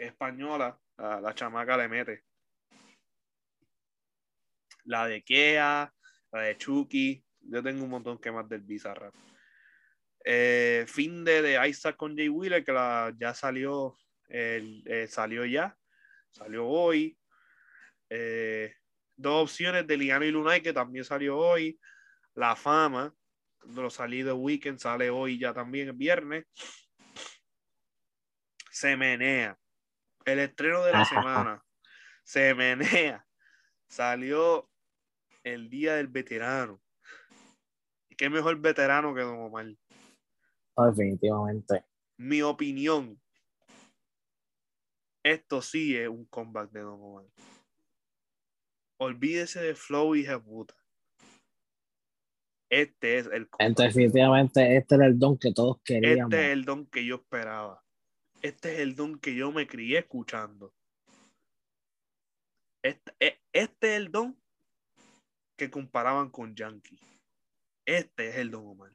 española, 0.00 0.78
la, 0.96 1.34
chamaca 1.34 1.76
le 1.76 1.88
mete. 1.88 2.24
La 4.84 5.06
de 5.06 5.22
Kea, 5.22 5.92
la 6.32 6.40
de 6.40 6.56
Chucky, 6.56 7.24
yo 7.40 7.62
tengo 7.62 7.84
un 7.84 7.90
montón 7.90 8.18
que 8.18 8.32
más 8.32 8.48
del 8.48 8.62
Bizarrap. 8.62 9.14
Eh, 10.24 10.84
fin 10.88 11.24
de, 11.24 11.42
de 11.42 11.68
Isaac 11.68 11.96
con 11.96 12.16
Jay 12.16 12.28
Wheeler, 12.28 12.64
que 12.64 12.72
la, 12.72 13.14
ya 13.18 13.34
salió 13.34 13.96
eh, 14.28 15.06
salió 15.08 15.44
ya, 15.44 15.76
salió 16.30 16.66
hoy. 16.66 17.18
Eh, 18.10 18.74
dos 19.16 19.44
opciones 19.44 19.86
de 19.86 19.96
Liano 19.96 20.24
y 20.24 20.30
Lunay, 20.30 20.62
que 20.62 20.72
también 20.72 21.04
salió 21.04 21.36
hoy. 21.38 21.78
La 22.34 22.54
Fama, 22.54 23.14
lo 23.66 23.90
salí 23.90 24.22
de 24.22 24.32
Weekend, 24.32 24.78
sale 24.78 25.10
hoy 25.10 25.38
ya 25.38 25.52
también 25.52 25.88
el 25.88 25.94
viernes. 25.94 26.44
Se 28.70 28.96
menea. 28.96 29.58
El 30.28 30.40
estreno 30.40 30.84
de 30.84 30.92
la 30.92 31.06
semana. 31.06 31.64
Se 32.22 32.54
menea. 32.54 33.26
Salió 33.88 34.68
el 35.42 35.70
día 35.70 35.94
del 35.94 36.08
veterano. 36.08 36.82
¿Y 38.10 38.14
qué 38.14 38.28
mejor 38.28 38.60
veterano 38.60 39.14
que 39.14 39.22
Don 39.22 39.40
Omar? 39.40 39.74
Definitivamente. 40.76 41.86
Mi 42.18 42.42
opinión, 42.42 43.18
esto 45.22 45.62
sí 45.62 45.96
es 45.96 46.08
un 46.08 46.26
comeback 46.26 46.72
de 46.72 46.80
Don 46.80 47.00
Omar. 47.00 47.24
Olvídese 48.98 49.62
de 49.62 49.74
Flow 49.74 50.14
y 50.14 50.26
puta. 50.44 50.74
Este 52.68 53.16
es 53.16 53.26
el 53.28 53.48
comeback. 53.48 53.78
definitivamente, 53.78 54.76
este 54.76 54.96
era 54.96 55.06
el 55.06 55.18
don 55.18 55.38
que 55.38 55.54
todos 55.54 55.80
queríamos. 55.82 56.30
Este 56.30 56.48
es 56.48 56.52
el 56.52 56.66
don 56.66 56.84
que 56.86 57.06
yo 57.06 57.14
esperaba. 57.14 57.82
Este 58.42 58.74
es 58.74 58.80
el 58.80 58.94
don 58.94 59.18
que 59.18 59.34
yo 59.34 59.52
me 59.52 59.66
crié 59.66 59.98
escuchando. 59.98 60.72
Este, 62.82 63.12
e, 63.18 63.40
este 63.52 63.94
es 63.94 63.96
el 63.96 64.12
don 64.12 64.36
que 65.56 65.70
comparaban 65.70 66.30
con 66.30 66.54
Yankee. 66.54 66.98
Este 67.84 68.28
es 68.28 68.36
el 68.36 68.50
Don 68.50 68.66
Omar. 68.66 68.92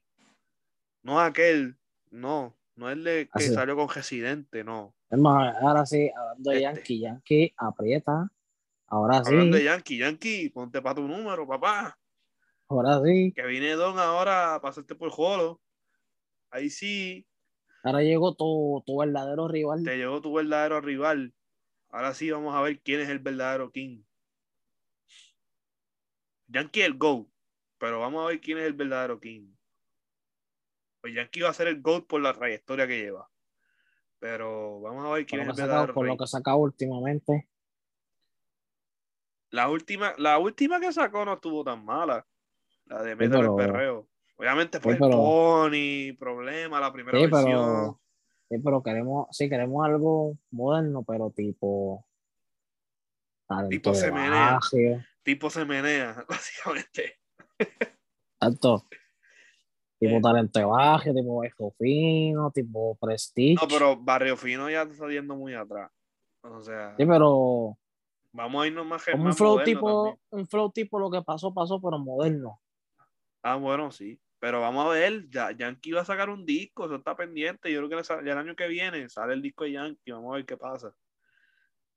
No 1.01 1.19
aquel, 1.19 1.77
no, 2.09 2.55
no 2.75 2.89
es 2.89 2.93
el 2.93 3.03
de 3.03 3.29
que 3.33 3.41
salió 3.41 3.75
con 3.75 3.89
Residente, 3.89 4.63
no. 4.63 4.95
Es 5.09 5.19
más, 5.19 5.55
ahora 5.61 5.85
sí, 5.85 6.09
hablando 6.15 6.51
de 6.51 6.57
este. 6.57 6.63
Yankee, 6.63 6.99
Yankee 6.99 7.53
aprieta. 7.57 8.31
Ahora 8.87 9.23
sí. 9.23 9.31
Hablando 9.31 9.57
de 9.57 9.63
Yankee, 9.63 9.97
Yankee, 9.97 10.49
ponte 10.49 10.81
para 10.81 10.95
tu 10.95 11.07
número, 11.07 11.47
papá. 11.47 11.97
Ahora 12.69 13.01
sí. 13.03 13.33
Que 13.35 13.45
viene 13.45 13.71
Don 13.71 13.99
ahora 13.99 14.55
a 14.55 14.61
pasarte 14.61 14.95
por 14.95 15.09
jolo. 15.09 15.59
Ahí 16.49 16.69
sí. 16.69 17.27
Ahora 17.83 18.01
llegó 18.01 18.33
tu, 18.33 18.81
tu 18.85 18.97
verdadero 18.97 19.47
rival. 19.47 19.83
Te 19.83 19.97
llegó 19.97 20.21
tu 20.21 20.33
verdadero 20.33 20.79
rival. 20.81 21.33
Ahora 21.89 22.13
sí 22.13 22.31
vamos 22.31 22.55
a 22.55 22.61
ver 22.61 22.79
quién 22.81 23.01
es 23.01 23.09
el 23.09 23.19
verdadero 23.19 23.71
King. 23.71 24.03
Yankee 26.47 26.81
el 26.81 26.97
GOAT, 26.97 27.27
pero 27.77 27.99
vamos 27.99 28.23
a 28.23 28.27
ver 28.27 28.39
quién 28.39 28.57
es 28.57 28.65
el 28.65 28.73
verdadero 28.73 29.19
King. 29.19 29.53
Pues 31.01 31.13
Yankee 31.13 31.41
va 31.41 31.49
a 31.49 31.53
ser 31.53 31.67
el 31.67 31.81
GOAT 31.81 32.07
por 32.07 32.21
la 32.21 32.33
trayectoria 32.33 32.87
que 32.87 32.99
lleva. 32.99 33.29
Pero 34.19 34.79
vamos 34.81 35.05
a 35.05 35.09
ver 35.09 35.25
quién 35.25 35.41
Por 35.41 35.41
es 35.41 35.45
el 35.47 35.51
ha 35.51 35.55
sacado, 35.55 35.71
verdadero 35.73 35.93
por 35.93 36.07
lo 36.07 36.17
que 36.17 36.23
ha 36.23 36.27
sacado 36.27 36.57
últimamente. 36.57 37.49
La 39.49 39.69
última, 39.69 40.13
la 40.17 40.39
última 40.39 40.79
que 40.79 40.91
sacó 40.93 41.25
no 41.25 41.33
estuvo 41.33 41.63
tan 41.63 41.83
mala. 41.83 42.25
La 42.85 43.03
de 43.03 43.15
Metal 43.15 43.39
pero- 43.41 43.59
el 43.59 43.65
Perreo. 43.65 44.07
Obviamente 44.35 44.79
fue 44.79 44.97
Sí, 44.97 45.03
el 45.03 45.09
Pony, 45.11 46.17
problema, 46.17 46.79
la 46.79 46.91
primera 46.91 47.17
Sí, 47.17 47.25
versión. 47.27 47.43
pero, 47.45 47.99
sí, 48.49 48.57
pero 48.59 48.83
queremos, 48.83 49.27
sí, 49.31 49.49
queremos 49.49 49.85
algo 49.85 50.37
moderno, 50.51 51.03
pero 51.03 51.29
tipo. 51.31 52.05
Tipo 53.69 53.93
se 53.93 54.11
menea. 54.11 54.59
barrio, 54.59 55.03
Tipo 55.21 55.49
se 55.49 55.63
menea, 55.65 56.25
básicamente. 56.27 57.19
Alto. 58.39 58.85
Tipo 59.99 60.17
Eh. 60.17 60.21
talento 60.21 60.59
de 60.59 60.65
barrio, 60.65 61.13
tipo 61.13 61.37
bajo 61.37 61.71
fino, 61.79 62.51
tipo 62.51 62.95
prestige. 62.99 63.55
No, 63.61 63.67
pero 63.67 63.95
Barrio 63.95 64.35
Fino 64.35 64.69
ya 64.69 64.81
está 64.81 64.95
saliendo 64.95 65.35
muy 65.35 65.53
atrás. 65.53 65.91
O 66.41 66.59
sea, 66.59 66.93
Sí, 66.97 67.05
pero 67.05 67.77
vamos 68.33 68.63
a 68.63 68.67
irnos 68.67 68.85
más, 68.85 69.05
como 69.05 69.17
un 69.17 69.23
más 69.29 69.37
flow 69.37 69.63
tipo, 69.63 70.03
también. 70.07 70.19
un 70.31 70.47
flow 70.47 70.71
tipo 70.71 70.99
lo 70.99 71.09
que 71.09 71.21
pasó, 71.21 71.53
pasó, 71.53 71.79
pero 71.79 71.99
moderno. 71.99 72.59
Ah, 73.43 73.55
bueno, 73.55 73.91
sí. 73.91 74.19
Pero 74.39 74.61
vamos 74.61 74.85
a 74.85 74.89
ver, 74.89 75.29
ya, 75.29 75.51
Yankee 75.51 75.91
va 75.91 76.01
a 76.01 76.05
sacar 76.05 76.29
un 76.29 76.45
disco, 76.45 76.85
eso 76.85 76.95
está 76.95 77.15
pendiente. 77.15 77.71
Yo 77.71 77.85
creo 77.85 78.01
que 78.01 78.07
ya 78.07 78.15
el 78.31 78.37
año 78.37 78.55
que 78.55 78.67
viene 78.67 79.07
sale 79.09 79.33
el 79.33 79.41
disco 79.41 79.65
de 79.65 79.73
Yankee, 79.73 80.11
vamos 80.11 80.33
a 80.33 80.35
ver 80.37 80.45
qué 80.45 80.57
pasa. 80.57 80.93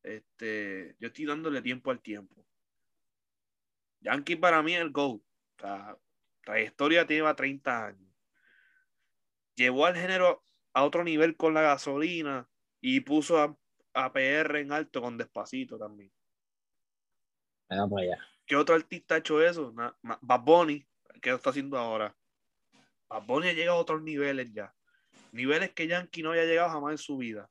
Este, 0.03 0.97
yo 1.01 1.09
estoy 1.09 1.25
dándole 1.25 1.63
tiempo 1.63 1.91
al 1.91 2.01
tiempo. 2.01 2.47
Yankee 4.01 4.37
para 4.37 4.63
mí 4.63 4.75
es 4.75 4.81
el 4.81 4.91
GOAT. 4.91 5.21
O 5.21 5.61
sea, 5.61 5.97
trayectoria 6.45 7.07
lleva 7.07 7.35
30 7.35 7.87
años. 7.87 8.13
Llevó 9.57 9.87
al 9.87 9.97
género 9.97 10.45
a 10.73 10.85
otro 10.85 11.03
nivel 11.03 11.37
con 11.37 11.55
la 11.55 11.63
gasolina 11.63 12.49
y 12.81 13.01
puso 13.01 13.41
a, 13.41 13.57
a 13.95 14.13
PR 14.13 14.61
en 14.61 14.73
alto 14.73 15.01
con 15.01 15.17
Despacito 15.17 15.79
también. 15.79 16.13
Para 17.67 17.83
allá. 17.83 18.19
¿Qué 18.47 18.55
otro 18.55 18.77
artista 18.77 19.17
ha 19.17 19.19
hecho 19.19 19.43
eso? 19.43 19.75
Bad 20.21 20.41
Bunny, 20.43 20.87
¿qué 21.27 21.31
lo 21.31 21.39
está 21.39 21.51
haciendo 21.51 21.77
ahora? 21.77 22.17
Bad 23.09 23.27
Bunny 23.27 23.49
ha 23.49 23.53
llegado 23.53 23.79
a 23.79 23.81
otros 23.81 24.01
niveles 24.01 24.53
ya. 24.53 24.73
Niveles 25.33 25.73
que 25.75 25.89
Yankee 25.89 26.23
no 26.23 26.31
había 26.31 26.45
llegado 26.45 26.71
jamás 26.71 26.93
en 26.93 26.99
su 26.99 27.17
vida. 27.17 27.51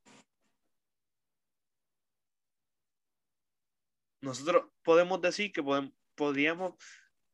Nosotros 4.22 4.72
podemos 4.82 5.20
decir 5.20 5.52
que 5.52 5.62
podem- 5.62 5.94
podríamos, 6.16 6.76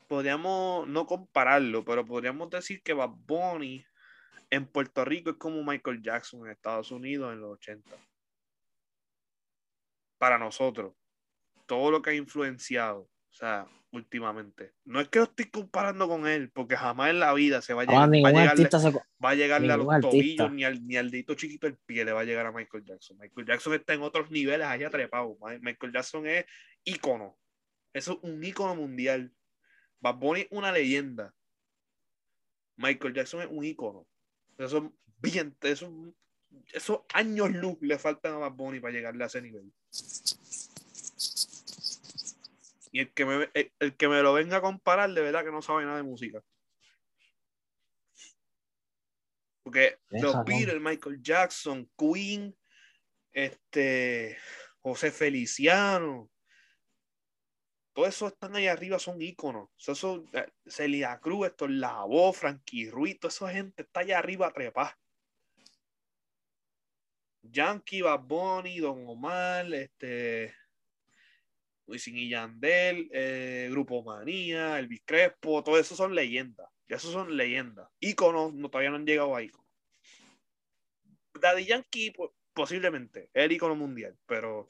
podríamos 0.08 0.88
no 0.88 1.06
compararlo, 1.06 1.86
pero 1.86 2.04
podríamos 2.04 2.50
decir 2.50 2.82
que 2.82 2.94
Bad 2.94 3.12
Bunny 3.12 3.86
en 4.50 4.66
Puerto 4.66 5.06
Rico 5.06 5.30
es 5.30 5.38
como 5.38 5.64
Michael 5.64 6.02
Jackson 6.02 6.44
en 6.48 6.54
Estados 6.54 6.90
Unidos 6.90 7.34
en 7.34 7.42
los 7.42 7.52
80. 7.52 7.96
Para 10.18 10.40
nosotros, 10.40 10.96
todo 11.68 11.92
lo 11.92 12.02
que 12.02 12.10
ha 12.10 12.16
influenciado, 12.16 13.02
o 13.02 13.34
sea, 13.34 13.68
últimamente. 13.92 14.74
No 14.86 15.00
es 15.00 15.10
que 15.10 15.20
lo 15.20 15.26
estoy 15.26 15.50
comparando 15.50 16.08
con 16.08 16.28
él, 16.28 16.50
porque 16.52 16.76
jamás 16.76 17.10
en 17.10 17.20
la 17.20 17.34
vida 17.34 17.62
se 17.62 17.74
va 17.74 17.84
a 17.84 17.86
llegar, 17.86 18.00
va 18.00 18.04
a 18.04 18.32
llegarle, 18.32 18.50
artista 18.50 18.80
se. 18.80 18.92
va 18.92 19.30
a 19.30 19.36
llegarle 19.36 19.74
a 19.74 19.78
los 19.78 19.90
artista. 19.90 20.10
tobillos 20.10 20.52
ni 20.54 20.64
al, 20.64 20.86
ni 20.88 20.98
al 20.98 21.12
dedito 21.12 21.36
chiquito 21.36 21.68
del 21.68 21.78
pie 21.78 22.06
le 22.06 22.14
va 22.14 22.22
a 22.22 22.24
llegar 22.24 22.46
a 22.46 22.52
Michael 22.52 22.84
Jackson. 22.84 23.18
Michael 23.18 23.48
Jackson 23.48 23.74
está 23.74 23.94
en 23.94 24.02
otros 24.02 24.32
niveles 24.32 24.66
allá 24.66 24.90
trepado. 24.90 25.38
Michael 25.62 25.94
Jackson 25.94 26.26
es 26.28 26.46
ícono. 26.84 27.38
Eso 27.94 28.14
es 28.14 28.30
un 28.30 28.44
ícono 28.44 28.76
mundial. 28.76 29.34
Bad 30.00 30.16
Bunny 30.16 30.42
es 30.42 30.48
una 30.52 30.72
leyenda. 30.72 31.34
Michael 32.78 33.14
Jackson 33.14 33.42
es 33.42 33.48
un 33.52 33.64
ícono. 33.64 34.08
Eso 34.58 34.78
es 34.78 34.84
bien, 35.22 35.56
eso, 35.62 35.92
esos 36.74 37.02
años 37.14 37.52
luz 37.52 37.78
le 37.82 38.00
faltan 38.00 38.34
a 38.34 38.38
Bad 38.38 38.54
Bunny 38.54 38.80
para 38.80 38.94
llegarle 38.94 39.24
a 39.24 39.28
ese 39.28 39.42
nivel. 39.42 39.72
Y 42.92 43.00
el 43.00 43.14
que 43.14 43.26
me, 43.26 43.50
el, 43.54 43.74
el 43.80 43.96
que 43.96 44.08
me 44.08 44.22
lo 44.22 44.34
venga 44.34 44.58
a 44.58 44.62
comparar, 44.62 45.12
de 45.12 45.22
verdad 45.22 45.44
que 45.44 45.52
no 45.52 45.62
sabe 45.62 45.86
nada 45.86 45.98
de 45.98 46.04
música. 46.04 46.44
Porque 49.64 50.00
los. 50.10 50.44
Beatles, 50.44 50.82
Michael 50.82 51.22
Jackson, 51.22 51.90
Queen, 51.98 52.56
este, 53.32 54.38
José 54.82 55.12
Feliciano, 55.12 56.30
todos 57.94 58.10
esos 58.10 58.32
están 58.32 58.56
ahí 58.56 58.68
arriba, 58.68 59.00
son 59.00 59.22
íconos. 59.22 59.66
O 59.66 59.80
sea, 59.80 59.94
eso, 59.94 60.24
eh, 60.34 60.48
Celia 60.66 61.20
Cruz, 61.20 61.48
Héctor 61.48 61.72
Lavoe, 61.72 62.34
Frankie 62.34 62.90
Ruiz, 62.90 63.20
toda 63.20 63.32
esa 63.32 63.50
gente 63.50 63.84
está 63.84 64.00
allá 64.02 64.20
arriba 64.20 64.48
a 64.48 64.54
trepar. 64.54 64.96
Yankee, 67.44 68.02
Bad 68.02 68.22
Bunny, 68.22 68.80
Don 68.80 69.08
Omar, 69.08 69.74
este, 69.74 70.56
Wisin 71.92 72.18
y 72.18 72.30
Yandel, 72.30 73.10
eh, 73.14 73.68
Grupo 73.72 74.02
Manía, 74.04 74.80
Elvis 74.80 75.02
Crespo, 75.06 75.64
todo 75.64 75.78
eso 75.78 75.96
son 75.96 76.16
leyendas. 76.16 76.68
Ya 76.88 76.96
esos 76.98 77.12
son 77.12 77.36
leyendas. 77.38 77.88
Íconos, 78.00 78.54
no, 78.54 78.70
todavía 78.70 78.90
no 78.90 78.96
han 78.98 79.06
llegado 79.06 79.36
a 79.36 79.44
íconos. 79.44 79.68
Daddy 81.40 81.66
Yankee, 81.66 82.12
po- 82.12 82.36
posiblemente, 82.54 83.30
es 83.34 83.44
el 83.46 83.52
ícono 83.52 83.76
mundial, 83.76 84.18
pero 84.26 84.70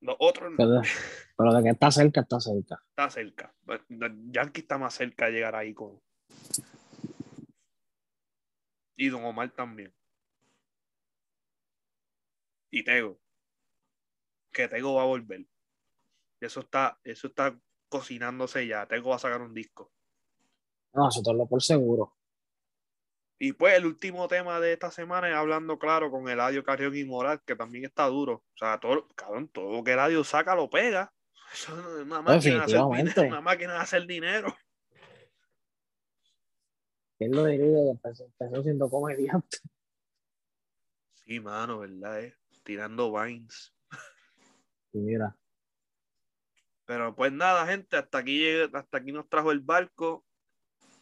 los 0.00 0.16
otros 0.18 0.50
no. 0.50 0.56
Pero, 0.56 0.80
pero 1.36 1.54
de 1.54 1.62
que 1.62 1.70
está 1.70 1.90
cerca, 1.90 2.20
está 2.20 2.40
cerca. 2.40 2.82
está 2.90 3.10
cerca. 3.10 3.54
Yankee 4.30 4.60
está 4.60 4.78
más 4.78 4.94
cerca 4.94 5.26
de 5.26 5.32
llegar 5.32 5.54
a 5.56 5.64
ícono. 5.64 6.00
Y 8.96 9.08
Don 9.08 9.24
Omar 9.24 9.50
también. 9.50 9.92
Y 12.70 12.84
Tego. 12.84 13.18
Que 14.52 14.68
Tego 14.68 14.94
va 14.94 15.02
a 15.02 15.06
volver. 15.06 15.44
Eso 16.42 16.60
está, 16.60 16.98
eso 17.04 17.28
está 17.28 17.56
cocinándose 17.88 18.66
ya. 18.66 18.86
Tego 18.86 19.10
va 19.10 19.16
a 19.16 19.20
sacar 19.20 19.40
un 19.40 19.54
disco. 19.54 19.92
No, 20.92 21.08
eso 21.08 21.22
te 21.22 21.32
lo 21.32 21.46
por 21.46 21.62
seguro. 21.62 22.16
Y 23.38 23.52
pues 23.52 23.74
el 23.74 23.86
último 23.86 24.28
tema 24.28 24.60
de 24.60 24.72
esta 24.72 24.90
semana 24.90 25.28
es 25.28 25.34
hablando 25.34 25.78
claro 25.78 26.10
con 26.10 26.28
Eladio 26.28 26.62
Carrión 26.62 26.96
y 26.96 27.04
Moral, 27.04 27.42
que 27.44 27.56
también 27.56 27.84
está 27.84 28.06
duro. 28.06 28.34
O 28.34 28.56
sea, 28.56 28.78
todo, 28.78 29.08
cabrón, 29.14 29.48
todo 29.48 29.72
lo 29.72 29.84
que 29.84 29.92
Eladio 29.92 30.22
saca 30.24 30.54
lo 30.54 30.68
pega. 30.70 31.12
Eso 31.52 31.78
es 31.78 32.06
una 32.06 32.22
máquina, 32.22 32.66
de 32.66 32.76
hacer 32.76 33.04
dinero, 33.04 33.22
una 33.28 33.40
máquina 33.40 33.72
de 33.74 33.78
hacer 33.78 34.06
dinero. 34.06 34.56
¿Quién 37.18 37.32
lo 37.32 37.44
diría? 37.44 37.66
que 37.66 37.90
Empezó, 37.90 38.24
empezó 38.24 38.62
siendo 38.62 38.90
comediante. 38.90 39.58
Sí, 41.24 41.40
mano, 41.40 41.80
¿verdad? 41.80 42.20
eh? 42.20 42.36
Tirando 42.64 43.12
vines. 43.12 43.74
Y 44.92 44.98
mira, 44.98 45.36
Pero 46.84 47.14
pues 47.14 47.32
nada, 47.32 47.66
gente, 47.66 47.96
hasta 47.96 48.18
aquí, 48.18 48.38
llegue- 48.38 48.70
hasta 48.72 48.98
aquí 48.98 49.12
nos 49.12 49.28
trajo 49.28 49.52
el 49.52 49.60
barco. 49.60 50.24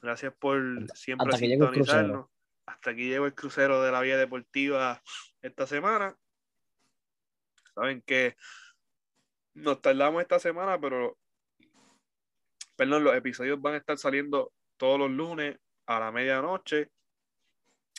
Gracias 0.03 0.33
por 0.39 0.61
siempre 0.95 1.27
hasta 1.27 1.39
sintonizarnos. 1.73 2.27
Hasta 2.67 2.91
aquí 2.91 3.09
llegó 3.09 3.27
el 3.27 3.35
crucero 3.35 3.83
de 3.83 3.91
la 3.93 4.01
vía 4.01 4.17
deportiva 4.17 5.03
esta 5.43 5.67
semana. 5.67 6.17
Saben 7.75 8.03
que 8.03 8.37
nos 9.55 9.81
tardamos 9.81 10.23
esta 10.23 10.39
semana, 10.39 10.81
pero 10.81 11.19
perdón, 12.77 13.05
los 13.05 13.15
episodios 13.15 13.61
van 13.61 13.75
a 13.75 13.79
estar 13.79 13.99
saliendo 13.99 14.53
todos 14.77 14.99
los 14.99 15.11
lunes 15.11 15.59
a 15.87 15.99
la 16.01 16.13
medianoche, 16.13 16.91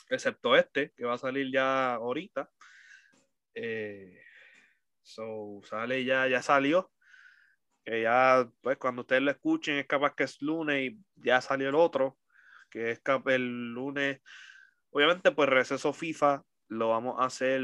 excepto 0.08 0.56
este, 0.56 0.92
que 0.96 1.04
va 1.04 1.14
a 1.14 1.18
salir 1.18 1.52
ya 1.52 1.94
ahorita. 1.94 2.50
Eh, 3.54 4.22
so, 5.02 5.60
sale 5.64 6.04
ya, 6.04 6.26
ya 6.26 6.42
salió 6.42 6.90
que 7.84 8.02
ya, 8.02 8.48
pues 8.60 8.76
cuando 8.78 9.02
ustedes 9.02 9.22
lo 9.22 9.30
escuchen, 9.30 9.76
es 9.76 9.86
capaz 9.86 10.14
que 10.14 10.24
es 10.24 10.40
lunes 10.40 10.92
y 10.92 10.98
ya 11.16 11.40
salió 11.40 11.68
el 11.68 11.74
otro, 11.74 12.18
que 12.70 12.90
es 12.90 13.02
el 13.26 13.72
lunes. 13.72 14.20
Obviamente, 14.90 15.32
pues 15.32 15.48
receso 15.48 15.92
FIFA 15.92 16.42
lo 16.68 16.90
vamos 16.90 17.16
a 17.18 17.26
hacer 17.26 17.62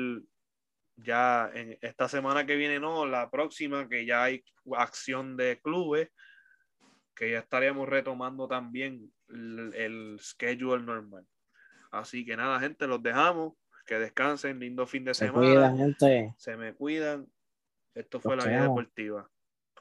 ya 0.97 1.51
en 1.55 1.79
esta 1.81 2.09
semana 2.09 2.45
que 2.45 2.57
viene, 2.57 2.81
no, 2.81 3.07
la 3.07 3.31
próxima, 3.31 3.89
que 3.89 4.05
ya 4.05 4.25
hay 4.25 4.43
acción 4.77 5.37
de 5.37 5.61
clubes, 5.61 6.11
que 7.15 7.31
ya 7.31 7.39
estaríamos 7.39 7.89
retomando 7.89 8.49
también 8.49 9.13
el, 9.29 9.73
el 9.75 10.19
schedule 10.21 10.83
normal. 10.83 11.27
Así 11.91 12.25
que 12.25 12.37
nada, 12.37 12.61
gente, 12.61 12.87
los 12.87 13.03
dejamos. 13.03 13.55
Que 13.87 13.99
descansen, 13.99 14.59
lindo 14.59 14.87
fin 14.87 15.03
de 15.03 15.15
se 15.15 15.29
semana. 15.29 15.47
cuida, 15.47 15.75
gente. 15.75 16.35
Se 16.37 16.59
me 16.59 16.75
cuidan. 16.75 17.27
Esto 17.95 18.21
fue 18.21 18.37
Los 18.37 18.45
la 18.45 18.51
vida 18.51 18.63
deportiva. 18.65 19.31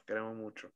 Queremos 0.08 0.34
mucho. 0.38 0.72